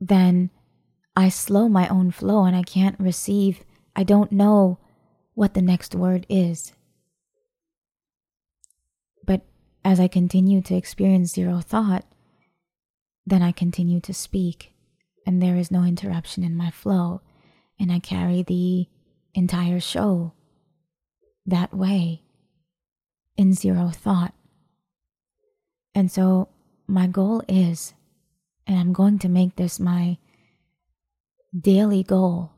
then 0.00 0.50
I 1.16 1.28
slow 1.28 1.68
my 1.68 1.88
own 1.88 2.10
flow 2.10 2.44
and 2.44 2.56
I 2.56 2.62
can't 2.62 2.98
receive, 2.98 3.64
I 3.94 4.02
don't 4.02 4.32
know 4.32 4.78
what 5.34 5.54
the 5.54 5.62
next 5.62 5.94
word 5.94 6.26
is. 6.28 6.72
As 9.84 10.00
I 10.00 10.08
continue 10.08 10.62
to 10.62 10.74
experience 10.74 11.34
zero 11.34 11.60
thought, 11.60 12.06
then 13.26 13.42
I 13.42 13.52
continue 13.52 14.00
to 14.00 14.14
speak, 14.14 14.72
and 15.26 15.42
there 15.42 15.56
is 15.56 15.70
no 15.70 15.82
interruption 15.84 16.42
in 16.42 16.56
my 16.56 16.70
flow, 16.70 17.20
and 17.78 17.92
I 17.92 17.98
carry 17.98 18.42
the 18.42 18.86
entire 19.34 19.80
show 19.80 20.32
that 21.44 21.74
way 21.74 22.22
in 23.36 23.52
zero 23.52 23.90
thought. 23.90 24.32
And 25.94 26.10
so, 26.10 26.48
my 26.86 27.06
goal 27.06 27.42
is, 27.46 27.92
and 28.66 28.78
I'm 28.78 28.94
going 28.94 29.18
to 29.18 29.28
make 29.28 29.56
this 29.56 29.78
my 29.78 30.16
daily 31.58 32.02
goal, 32.02 32.52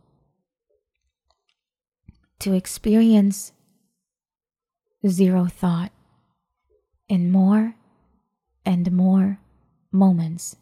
to 2.38 2.52
experience 2.52 3.52
zero 5.06 5.46
thought 5.46 5.90
in 7.09 7.30
more 7.30 7.74
and 8.64 8.90
more 8.92 9.38
moments. 9.92 10.57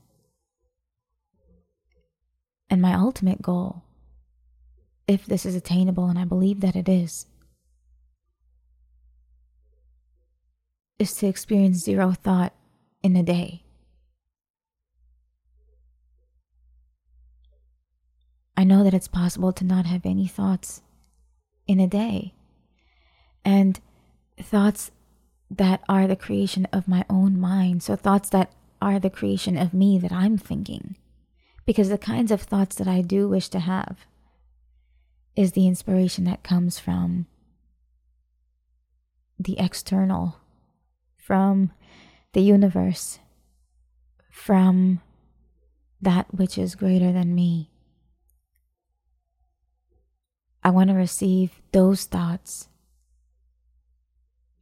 And 2.69 2.81
my 2.83 2.95
ultimate 2.95 3.41
goal, 3.43 3.83
if 5.07 5.27
this 5.27 5.47
is 5.47 5.55
attainable, 5.55 6.07
and 6.07 6.19
I 6.19 6.25
believe 6.25 6.61
that 6.61 6.77
it 6.77 6.89
is, 6.89 7.27
is 10.99 11.15
to 11.17 11.27
experience 11.27 11.79
zero 11.79 12.13
thought 12.13 12.53
in 13.03 13.17
a 13.17 13.23
day. 13.23 13.63
I 18.57 18.65
know 18.65 18.85
that 18.85 18.95
it's 18.95 19.09
possible 19.09 19.53
to 19.53 19.65
not 19.65 19.87
have 19.87 20.07
any 20.07 20.27
thoughts 20.27 20.81
in 21.67 21.81
a 21.81 21.87
day. 21.87 22.35
And 23.45 23.79
thoughts 24.41 24.91
that 25.51 25.83
are 25.89 26.07
the 26.07 26.17
creation 26.17 26.67
of 26.73 26.89
my 26.89 27.05
own 27.09 27.39
mind. 27.39 27.83
So, 27.83 27.97
thoughts 27.97 28.29
that 28.31 28.53
are 28.81 28.99
the 28.99 29.11
creation 29.11 29.57
of 29.57 29.75
me 29.75 29.99
that 29.99 30.13
I'm 30.13 30.37
thinking. 30.37 30.97
Because 31.67 31.89
the 31.89 31.99
kinds 31.99 32.31
of 32.31 32.43
thoughts 32.43 32.77
that 32.77 32.89
I 32.89 33.01
do 33.01 33.29
wish 33.29 33.49
to 33.49 33.61
have 33.61 34.07
is 35.35 35.53
the 35.53 35.67
inspiration 35.67 36.25
that 36.25 36.43
comes 36.43 36.79
from 36.79 37.27
the 39.39 39.59
external, 39.59 40.37
from 41.17 41.73
the 42.33 42.43
universe, 42.43 43.19
from 44.31 45.01
that 46.01 46.35
which 46.35 46.59
is 46.59 46.75
greater 46.75 47.13
than 47.13 47.35
me. 47.35 47.71
I 50.63 50.71
want 50.71 50.89
to 50.91 50.95
receive 50.95 51.61
those 51.73 52.05
thoughts 52.05 52.69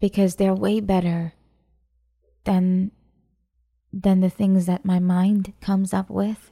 because 0.02 0.34
they're 0.34 0.52
way 0.52 0.80
better 0.80 1.32
than 2.42 2.90
than 3.92 4.18
the 4.18 4.28
things 4.28 4.66
that 4.66 4.84
my 4.84 4.98
mind 4.98 5.52
comes 5.60 5.94
up 5.94 6.10
with. 6.10 6.50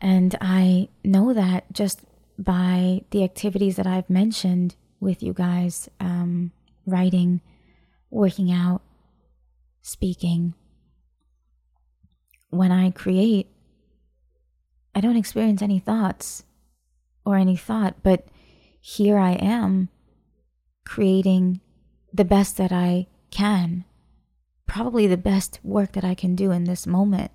And 0.00 0.34
I 0.40 0.88
know 1.04 1.34
that 1.34 1.70
just 1.74 2.00
by 2.38 3.02
the 3.10 3.22
activities 3.22 3.76
that 3.76 3.86
I've 3.86 4.08
mentioned 4.08 4.76
with 4.98 5.22
you 5.22 5.34
guys 5.34 5.90
um, 6.00 6.52
writing, 6.86 7.42
working 8.08 8.50
out, 8.50 8.80
speaking. 9.82 10.54
When 12.48 12.72
I 12.72 12.92
create, 12.92 13.48
I 14.94 15.02
don't 15.02 15.16
experience 15.16 15.60
any 15.60 15.80
thoughts 15.80 16.44
or 17.26 17.36
any 17.36 17.56
thought, 17.56 17.96
but 18.02 18.26
here 18.84 19.16
I 19.16 19.32
am 19.34 19.88
creating 20.84 21.60
the 22.12 22.24
best 22.24 22.56
that 22.56 22.72
I 22.72 23.06
can, 23.30 23.84
probably 24.66 25.06
the 25.06 25.16
best 25.16 25.60
work 25.62 25.92
that 25.92 26.04
I 26.04 26.16
can 26.16 26.34
do 26.34 26.50
in 26.50 26.64
this 26.64 26.84
moment. 26.84 27.30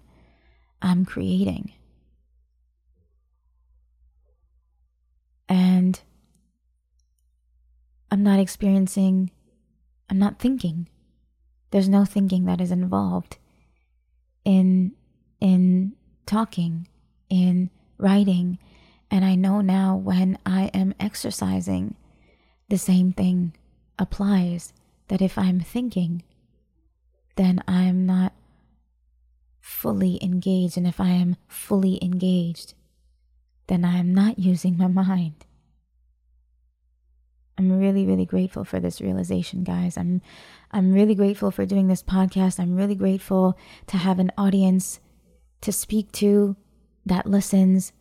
I'm 0.81 1.05
creating. 1.05 1.71
And 5.47 5.99
I'm 8.11 8.23
not 8.23 8.39
experiencing, 8.39 9.31
I'm 10.09 10.19
not 10.19 10.39
thinking. 10.39 10.89
There's 11.71 11.89
no 11.89 12.03
thinking 12.03 12.43
that 12.45 12.59
is 12.59 12.71
involved 12.71 13.37
in 14.43 14.91
in 15.39 15.93
talking, 16.25 16.89
in 17.29 17.69
writing, 17.97 18.59
and 19.09 19.23
I 19.23 19.35
know 19.35 19.61
now 19.61 19.95
when 19.95 20.37
I 20.45 20.65
am 20.73 20.93
exercising, 20.99 21.95
the 22.69 22.77
same 22.77 23.11
thing 23.13 23.53
applies 23.97 24.73
that 25.07 25.21
if 25.21 25.37
I'm 25.37 25.59
thinking, 25.59 26.23
then 27.35 27.63
I'm 27.67 28.05
not 28.05 28.33
fully 29.61 30.19
engaged. 30.23 30.77
And 30.77 30.87
if 30.87 30.99
I 30.99 31.09
am 31.09 31.37
fully 31.47 32.03
engaged, 32.03 32.73
then 33.67 33.85
I 33.85 33.97
am 33.97 34.13
not 34.13 34.39
using 34.39 34.77
my 34.77 34.87
mind. 34.87 35.45
I'm 37.57 37.79
really, 37.79 38.05
really 38.05 38.25
grateful 38.25 38.63
for 38.63 38.79
this 38.79 39.01
realization, 39.01 39.63
guys. 39.63 39.97
I'm 39.97 40.21
I'm 40.71 40.93
really 40.93 41.15
grateful 41.15 41.49
for 41.49 41.65
doing 41.65 41.87
this 41.87 42.03
podcast. 42.03 42.59
I'm 42.59 42.75
really 42.75 42.95
grateful 42.95 43.57
to 43.87 43.97
have 43.97 44.19
an 44.19 44.31
audience 44.37 44.99
to 45.61 45.71
speak 45.71 46.11
to 46.13 46.55
that 47.05 47.25
listens, 47.25 47.93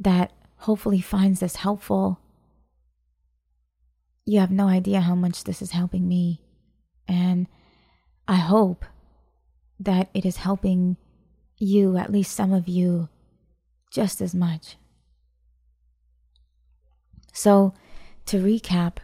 that 0.00 0.32
hopefully 0.56 1.00
finds 1.00 1.40
this 1.40 1.56
helpful. 1.56 2.18
You 4.24 4.40
have 4.40 4.50
no 4.50 4.66
idea 4.66 5.00
how 5.00 5.14
much 5.14 5.44
this 5.44 5.62
is 5.62 5.70
helping 5.70 6.08
me. 6.08 6.42
And 7.06 7.46
I 8.26 8.36
hope 8.36 8.84
that 9.78 10.10
it 10.14 10.24
is 10.24 10.36
helping 10.36 10.96
you, 11.58 11.96
at 11.96 12.12
least 12.12 12.34
some 12.34 12.52
of 12.52 12.68
you, 12.68 13.08
just 13.92 14.20
as 14.20 14.34
much. 14.34 14.76
So, 17.32 17.74
to 18.26 18.38
recap, 18.38 18.98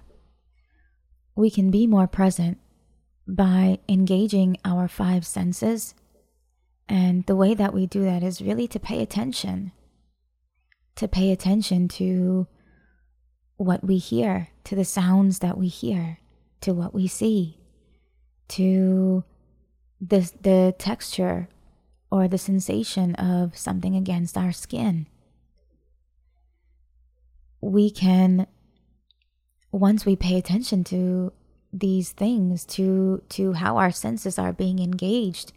we 1.35 1.51
can 1.51 1.71
be 1.71 1.87
more 1.87 2.07
present 2.07 2.59
by 3.27 3.79
engaging 3.89 4.57
our 4.65 4.89
five 4.89 5.27
senses. 5.27 5.95
And 6.89 7.27
the 7.27 7.37
way 7.37 7.55
that 7.55 7.75
we 7.75 7.87
do 7.87 8.05
that 8.05 8.23
is 8.23 8.41
really 8.41 8.69
to 8.69 8.79
pay 8.79 9.03
attention, 9.03 9.73
to 10.97 11.07
pay 11.07 11.31
attention 11.31 11.89
to 11.89 12.47
what 13.57 13.85
we 13.85 13.99
hear, 13.99 14.49
to 14.65 14.75
the 14.75 14.85
sounds 14.85 15.39
that 15.39 15.57
we 15.57 15.69
hear, 15.69 16.19
to 16.61 16.75
what 16.75 16.95
we 16.95 17.07
see, 17.07 17.59
to 18.49 19.25
the, 20.01 20.31
the 20.41 20.75
texture 20.79 21.49
or 22.11 22.29
the 22.29 22.39
sensation 22.39 23.15
of 23.17 23.57
something 23.57 23.95
against 23.97 24.37
our 24.37 24.53
skin. 24.53 25.07
We 27.61 27.91
can, 27.91 28.47
once 29.73 30.07
we 30.07 30.17
pay 30.17 30.39
attention 30.39 30.85
to 30.85 31.33
these 31.73 32.13
things, 32.13 32.65
to, 32.65 33.23
to 33.31 33.53
how 33.55 33.77
our 33.77 33.91
senses 33.91 34.39
are 34.39 34.53
being 34.53 34.79
engaged, 34.79 35.53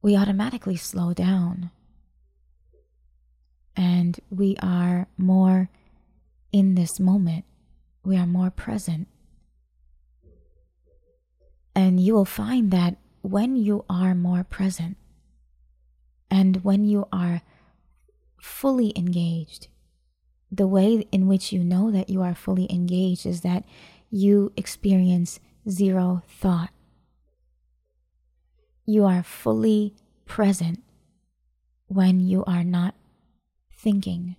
we 0.00 0.16
automatically 0.16 0.76
slow 0.76 1.12
down. 1.12 1.70
And 3.78 4.18
we 4.28 4.56
are 4.60 5.06
more 5.16 5.70
in 6.50 6.74
this 6.74 6.98
moment. 6.98 7.44
We 8.04 8.16
are 8.16 8.26
more 8.26 8.50
present. 8.50 9.06
And 11.76 12.00
you 12.00 12.14
will 12.14 12.24
find 12.24 12.72
that 12.72 12.96
when 13.22 13.54
you 13.54 13.84
are 13.88 14.16
more 14.16 14.42
present 14.42 14.96
and 16.28 16.64
when 16.64 16.84
you 16.84 17.06
are 17.12 17.42
fully 18.40 18.92
engaged, 18.96 19.68
the 20.50 20.66
way 20.66 21.06
in 21.12 21.28
which 21.28 21.52
you 21.52 21.62
know 21.62 21.92
that 21.92 22.10
you 22.10 22.20
are 22.20 22.34
fully 22.34 22.66
engaged 22.72 23.26
is 23.26 23.42
that 23.42 23.64
you 24.10 24.52
experience 24.56 25.38
zero 25.70 26.22
thought. 26.26 26.70
You 28.86 29.04
are 29.04 29.22
fully 29.22 29.94
present 30.26 30.82
when 31.86 32.18
you 32.18 32.44
are 32.44 32.64
not 32.64 32.96
thinking 33.78 34.36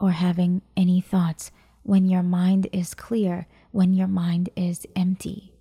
or 0.00 0.10
having 0.10 0.62
any 0.76 1.00
thoughts, 1.00 1.52
when 1.84 2.08
your 2.08 2.22
mind 2.22 2.66
is 2.72 2.94
clear, 2.94 3.46
when 3.70 3.92
your 3.92 4.08
mind 4.08 4.48
is 4.56 4.86
empty. 4.96 5.52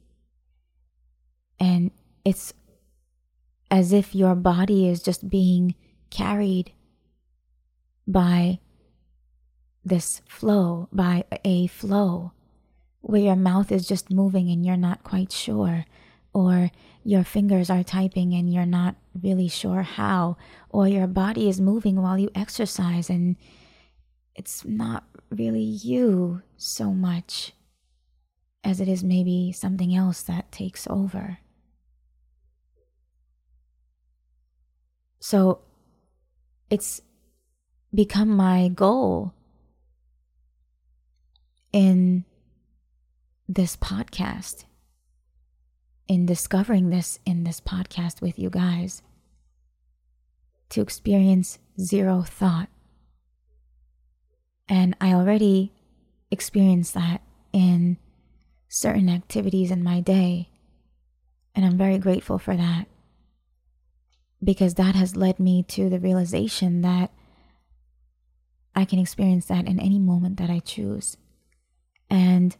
And 1.60 1.92
it's 2.26 2.54
as 3.70 3.94
if 3.94 4.16
your 4.16 4.36
body 4.36 4.88
is 4.88 5.04
just 5.04 5.30
being 5.30 5.76
carried 6.10 6.72
by 8.08 8.60
this 9.86 10.22
flow, 10.28 10.90
by 10.92 11.24
a 11.44 11.68
flow, 11.68 12.32
where 13.02 13.22
your 13.22 13.36
mouth 13.36 13.72
is 13.72 13.88
just 13.88 14.12
moving 14.12 14.50
and 14.50 14.66
you're 14.66 14.78
not 14.78 15.04
quite 15.04 15.32
sure, 15.32 15.86
or 16.34 16.72
your 17.04 17.24
fingers 17.24 17.70
are 17.70 17.84
typing 17.84 18.34
and 18.34 18.54
you're 18.54 18.66
not 18.66 18.96
really 19.22 19.48
sure 19.48 19.82
how, 19.82 20.38
or 20.70 20.88
your 20.88 21.08
body 21.08 21.50
is 21.50 21.60
moving 21.60 22.02
while 22.02 22.18
you 22.18 22.30
exercise 22.36 23.10
and 23.10 23.36
it's 24.36 24.64
not 24.66 25.04
really 25.30 25.62
you 25.62 26.42
so 26.58 26.92
much 26.92 27.54
as 28.64 28.80
it 28.80 28.88
is 28.88 29.04
maybe 29.04 29.52
something 29.52 29.96
else 29.96 30.22
that 30.22 30.52
takes 30.52 30.88
over. 30.88 31.40
So 35.20 35.62
it's 36.70 37.02
become 37.94 38.30
my 38.30 38.70
goal 38.70 39.34
in 41.72 42.26
this 43.48 43.76
podcast, 43.76 44.66
in 46.12 46.26
discovering 46.26 46.90
this 46.90 47.20
in 47.26 47.46
this 47.46 47.62
podcast 47.62 48.20
with 48.20 48.38
you 48.38 48.50
guys, 48.50 49.02
to 50.68 50.82
experience 50.82 51.58
zero 51.80 52.22
thought. 52.22 52.68
And 54.68 54.94
I 55.00 55.14
already 55.14 55.72
experienced 56.30 56.96
that 56.96 57.22
in 57.54 57.96
certain 58.68 59.08
activities 59.08 59.72
in 59.72 59.86
my 59.86 60.02
day. 60.02 60.50
And 61.56 61.64
I'm 61.64 61.78
very 61.78 61.98
grateful 61.98 62.38
for 62.38 62.58
that 62.58 62.88
because 64.44 64.74
that 64.74 64.96
has 64.96 65.16
led 65.16 65.40
me 65.40 65.64
to 65.70 65.90
the 65.90 66.00
realization 66.00 66.82
that 66.82 67.10
I 68.76 68.84
can 68.84 69.00
experience 69.00 69.46
that 69.46 69.66
in 69.66 69.80
any 69.80 69.98
moment 69.98 70.40
that 70.40 70.50
I 70.50 70.60
choose. 70.60 71.16
And 72.10 72.58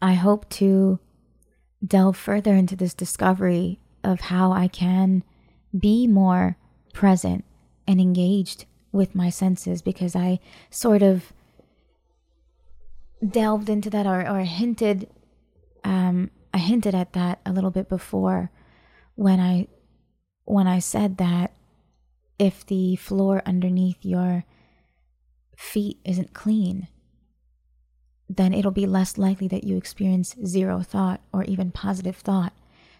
I 0.00 0.12
hope 0.12 0.48
to 0.50 1.00
delve 1.84 2.16
further 2.16 2.54
into 2.54 2.76
this 2.76 2.94
discovery 2.94 3.80
of 4.02 4.20
how 4.20 4.52
I 4.52 4.68
can 4.68 5.22
be 5.78 6.06
more 6.06 6.56
present 6.92 7.44
and 7.86 8.00
engaged 8.00 8.66
with 8.92 9.14
my 9.14 9.28
senses 9.28 9.82
because 9.82 10.14
I 10.14 10.38
sort 10.70 11.02
of 11.02 11.32
delved 13.28 13.68
into 13.68 13.90
that 13.90 14.06
or, 14.06 14.28
or 14.28 14.40
hinted 14.40 15.08
um, 15.82 16.30
I 16.52 16.58
hinted 16.58 16.94
at 16.94 17.12
that 17.14 17.40
a 17.44 17.52
little 17.52 17.70
bit 17.70 17.88
before 17.88 18.50
when 19.16 19.40
I 19.40 19.66
when 20.44 20.66
I 20.66 20.78
said 20.78 21.18
that 21.18 21.52
if 22.38 22.64
the 22.66 22.96
floor 22.96 23.42
underneath 23.44 24.04
your 24.04 24.44
feet 25.56 25.98
isn't 26.04 26.32
clean, 26.34 26.88
then 28.28 28.52
it'll 28.52 28.70
be 28.70 28.86
less 28.86 29.18
likely 29.18 29.48
that 29.48 29.64
you 29.64 29.76
experience 29.76 30.34
zero 30.44 30.80
thought 30.80 31.20
or 31.32 31.44
even 31.44 31.70
positive 31.70 32.16
thought. 32.16 32.52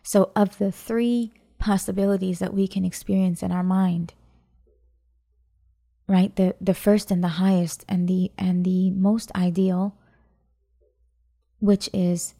So, 0.02 0.30
of 0.36 0.58
the 0.58 0.70
three 0.70 1.32
possibilities 1.58 2.38
that 2.40 2.52
we 2.52 2.68
can 2.68 2.84
experience 2.84 3.42
in 3.42 3.50
our 3.50 3.62
mind, 3.62 4.12
right? 6.06 6.34
The 6.36 6.54
the 6.60 6.74
first 6.74 7.10
and 7.10 7.24
the 7.24 7.40
highest 7.40 7.84
and 7.88 8.06
the 8.06 8.30
and 8.36 8.64
the 8.64 8.90
most 8.90 9.32
ideal, 9.34 9.96
which 11.58 11.88
is 11.94 12.34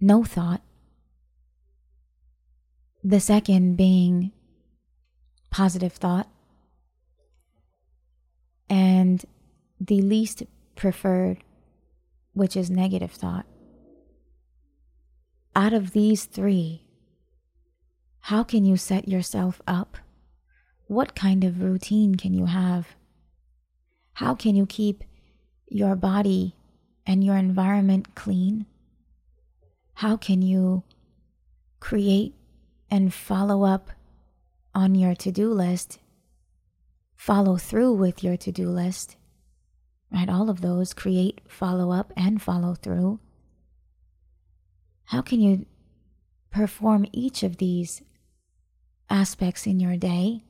no 0.00 0.24
thought. 0.24 0.60
The 3.02 3.20
second 3.20 3.76
being 3.76 4.32
positive 5.52 5.92
thought. 5.92 6.28
And 8.68 9.24
the 9.80 10.02
least 10.02 10.42
preferred, 10.74 11.44
which 12.32 12.56
is 12.56 12.70
negative 12.70 13.12
thought. 13.12 13.46
Out 15.54 15.72
of 15.72 15.92
these 15.92 16.24
three, 16.24 16.86
how 18.20 18.42
can 18.42 18.64
you 18.64 18.76
set 18.76 19.08
yourself 19.08 19.60
up? 19.66 19.98
What 20.86 21.14
kind 21.14 21.44
of 21.44 21.60
routine 21.60 22.14
can 22.14 22.34
you 22.34 22.46
have? 22.46 22.88
How 24.14 24.34
can 24.34 24.54
you 24.54 24.66
keep 24.66 25.04
your 25.68 25.96
body 25.96 26.54
and 27.06 27.24
your 27.24 27.36
environment 27.36 28.14
clean? 28.14 28.66
How 29.94 30.16
can 30.16 30.42
you 30.42 30.84
create 31.80 32.34
and 32.90 33.12
follow 33.12 33.64
up 33.64 33.90
on 34.74 34.94
your 34.94 35.14
to 35.16 35.32
do 35.32 35.50
list, 35.52 35.98
follow 37.16 37.56
through 37.56 37.94
with 37.94 38.22
your 38.22 38.36
to 38.36 38.52
do 38.52 38.68
list, 38.68 39.16
right? 40.12 40.28
All 40.28 40.50
of 40.50 40.60
those 40.60 40.92
create, 40.92 41.40
follow 41.48 41.90
up, 41.90 42.12
and 42.16 42.40
follow 42.40 42.74
through. 42.74 43.20
How 45.06 45.22
can 45.22 45.40
you 45.40 45.66
perform 46.50 47.06
each 47.12 47.42
of 47.42 47.56
these 47.56 48.02
aspects 49.08 49.66
in 49.66 49.80
your 49.80 49.96
day 49.96 50.42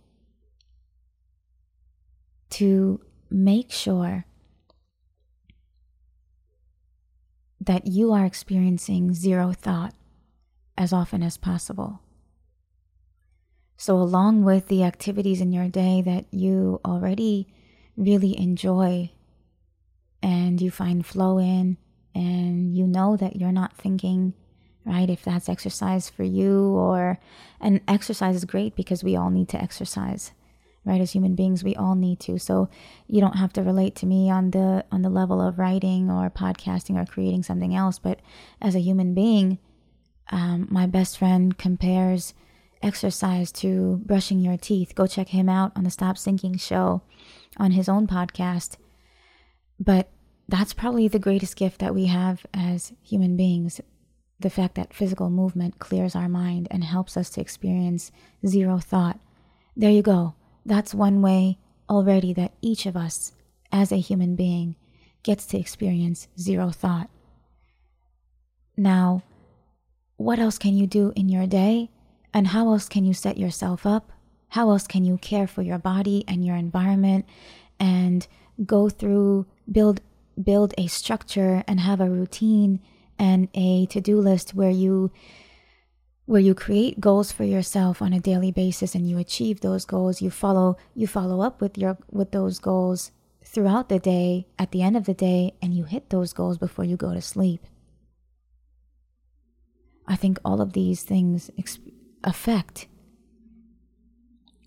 to 2.51 3.01
make 3.31 3.73
sure 3.73 4.25
that 7.61 7.87
you 7.87 8.13
are 8.13 8.25
experiencing 8.25 9.15
zero 9.15 9.53
thought 9.53 9.95
as 10.77 10.93
often 10.93 11.23
as 11.23 11.37
possible. 11.37 12.01
So, 13.77 13.97
along 13.97 14.45
with 14.45 14.69
the 14.69 14.85
activities 14.85 15.41
in 15.41 15.53
your 15.53 15.69
day 15.69 16.03
that 16.03 16.27
you 16.33 16.81
already 16.85 17.49
really 17.97 18.39
enjoy 18.39 19.11
and 20.23 20.61
you 20.61 20.71
find 20.71 21.05
flow 21.05 21.39
in, 21.39 21.77
and 22.15 22.77
you 22.77 22.87
know 22.87 23.17
that 23.17 23.37
you're 23.37 23.53
not 23.53 23.77
thinking, 23.77 24.35
right? 24.85 25.09
If 25.09 25.25
that's 25.25 25.49
exercise 25.49 26.09
for 26.09 26.25
you, 26.25 26.75
or, 26.75 27.19
and 27.61 27.81
exercise 27.89 28.37
is 28.37 28.45
great 28.45 28.77
because 28.77 29.05
we 29.05 29.17
all 29.17 29.31
need 29.31 29.49
to 29.51 29.61
exercise 29.61 30.33
right? 30.85 31.01
As 31.01 31.13
human 31.13 31.37
beings 31.37 31.63
we 31.63 31.77
all 31.77 31.95
need 31.95 32.19
to. 32.21 32.41
So 32.41 32.69
you 33.07 33.21
don't 33.21 33.37
have 33.37 33.53
to 33.53 33.63
relate 33.63 33.95
to 33.97 34.07
me 34.07 34.31
on 34.31 34.51
the 34.51 34.85
on 34.91 35.03
the 35.03 35.11
level 35.11 35.41
of 35.41 35.59
writing 35.59 36.11
or 36.11 36.29
podcasting 36.29 37.01
or 37.01 37.07
creating 37.07 37.45
something 37.45 37.73
else 37.73 38.01
but 38.01 38.19
as 38.61 38.75
a 38.75 38.81
human 38.81 39.15
being 39.15 39.59
um, 40.31 40.67
my 40.71 40.87
best 40.87 41.19
friend 41.19 41.57
compares 41.57 42.35
exercise 42.83 43.53
to 43.53 44.01
brushing 44.05 44.41
your 44.41 44.57
teeth. 44.57 44.95
Go 44.95 45.07
check 45.07 45.29
him 45.29 45.49
out 45.49 45.73
on 45.77 45.85
the 45.85 45.91
stop 45.91 46.19
sinking 46.19 46.57
show 46.57 47.03
on 47.57 47.73
his 47.73 47.89
own 47.89 48.07
podcast 48.07 48.77
but 49.79 50.09
that's 50.49 50.75
probably 50.75 51.09
the 51.09 51.19
greatest 51.19 51.57
gift 51.57 51.79
that 51.81 51.95
we 51.95 52.07
have 52.07 52.45
as 52.53 52.93
human 53.03 53.37
beings 53.37 53.81
the 54.41 54.51
fact 54.51 54.75
that 54.75 54.93
physical 54.93 55.31
movement 55.31 55.79
clears 55.79 56.17
our 56.17 56.29
mind 56.29 56.67
and 56.71 56.83
helps 56.83 57.17
us 57.17 57.31
to 57.31 57.41
experience 57.41 58.11
zero 58.47 58.79
thought 58.79 59.19
there 59.77 59.91
you 59.91 60.03
go 60.03 60.35
that's 60.65 60.95
one 60.95 61.23
way 61.23 61.59
already 61.93 62.33
that 62.33 62.53
each 62.63 62.87
of 62.87 62.97
us, 62.97 63.33
as 63.71 63.93
a 63.93 63.97
human 63.97 64.37
being, 64.37 64.77
gets 65.23 65.47
to 65.47 65.59
experience 65.59 66.29
zero 66.39 66.71
thought. 66.71 67.11
Now, 68.77 69.23
what 70.17 70.39
else 70.39 70.59
can 70.59 70.77
you 70.77 70.87
do 70.87 71.13
in 71.17 71.29
your 71.29 71.47
day? 71.47 71.91
And 72.33 72.49
how 72.49 72.71
else 72.71 72.89
can 72.89 73.05
you 73.05 73.13
set 73.13 73.37
yourself 73.37 73.85
up? 73.85 74.11
How 74.49 74.71
else 74.71 74.87
can 74.87 75.05
you 75.05 75.19
care 75.19 75.47
for 75.47 75.63
your 75.63 75.79
body 75.79 76.25
and 76.27 76.45
your 76.45 76.57
environment 76.57 77.27
and 77.79 78.27
go 78.65 78.89
through, 78.89 79.47
build, 79.71 80.01
build 80.43 80.75
a 80.79 80.87
structure 80.87 81.65
and 81.67 81.81
have 81.81 82.01
a 82.01 82.11
routine 82.11 82.81
and 83.19 83.49
a 83.55 83.87
to 83.87 84.01
do 84.01 84.19
list 84.19 84.55
where 84.55 84.71
you 84.71 85.11
where 86.25 86.41
you 86.41 86.55
create 86.55 87.01
goals 87.01 87.33
for 87.33 87.45
yourself 87.45 88.01
on 88.01 88.13
a 88.13 88.21
daily 88.21 88.53
basis 88.53 88.95
and 88.95 89.09
you 89.09 89.19
achieve 89.19 89.61
those 89.61 89.85
goals. 89.85 90.23
You 90.23 90.31
follow 90.31 90.77
you 90.95 91.07
follow 91.07 91.41
up 91.41 91.61
with 91.61 91.77
your 91.77 91.99
with 92.11 92.33
those 92.33 92.59
goals 92.59 93.11
throughout 93.45 93.89
the 93.89 93.99
day 93.99 94.47
at 94.59 94.71
the 94.71 94.83
end 94.83 94.97
of 94.97 95.05
the 95.05 95.15
day 95.15 95.55
and 95.61 95.75
you 95.75 95.85
hit 95.85 96.11
those 96.11 96.33
goals 96.33 96.59
before 96.59 96.85
you 96.85 96.97
go 96.97 97.13
to 97.13 97.21
sleep. 97.21 97.67
I 100.07 100.17
think 100.17 100.39
all 100.45 100.61
of 100.61 100.73
these 100.73 101.03
things 101.03 101.51
affect 102.25 102.87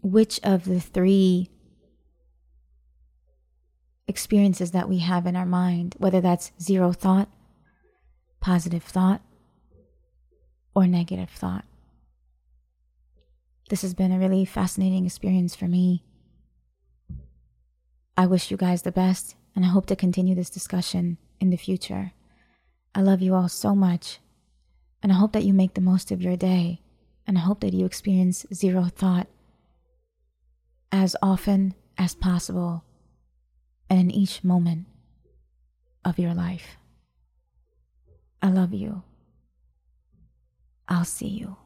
which 0.02 0.40
of 0.44 0.66
the 0.66 0.80
three 0.80 1.50
experiences 4.08 4.72
that 4.72 4.88
we 4.88 5.00
have 5.00 5.26
in 5.26 5.36
our 5.36 5.46
mind 5.46 5.96
whether 5.98 6.22
that's 6.22 6.52
zero 6.62 6.92
thought 6.92 7.30
positive 8.46 8.84
thought 8.84 9.22
or 10.76 10.86
negative 10.86 11.32
thought. 11.32 11.66
This 13.72 13.82
has 13.82 13.96
been 13.96 14.12
a 14.12 14.20
really 14.20 14.46
fascinating 14.46 15.04
experience 15.04 15.56
for 15.56 15.66
me. 15.66 16.04
I 18.16 18.28
wish 18.28 18.52
you 18.52 18.58
guys 18.58 18.84
the 18.84 18.92
best, 18.92 19.36
and 19.56 19.66
I 19.66 19.70
hope 19.70 19.88
to 19.88 19.96
continue 19.96 20.36
this 20.36 20.52
discussion 20.52 21.18
in 21.40 21.50
the 21.50 21.58
future. 21.58 22.12
I 22.94 23.02
love 23.02 23.20
you 23.20 23.34
all 23.34 23.50
so 23.50 23.74
much, 23.74 24.20
and 25.02 25.12
I 25.12 25.16
hope 25.16 25.34
that 25.34 25.44
you 25.44 25.52
make 25.52 25.74
the 25.74 25.82
most 25.82 26.12
of 26.12 26.22
your 26.22 26.38
day, 26.38 26.82
and 27.26 27.40
I 27.40 27.42
hope 27.42 27.62
that 27.62 27.74
you 27.74 27.84
experience 27.84 28.46
zero 28.54 28.84
thought 28.84 29.28
as 30.92 31.16
often 31.20 31.74
as 31.98 32.14
possible 32.14 32.85
and 33.90 34.00
in 34.00 34.12
each 34.12 34.44
moment 34.44 34.86
of 36.04 36.20
your 36.20 36.34
life. 36.34 36.78
I 38.42 38.50
love 38.50 38.74
you. 38.74 39.04
I'll 40.88 41.06
see 41.06 41.28
you. 41.28 41.58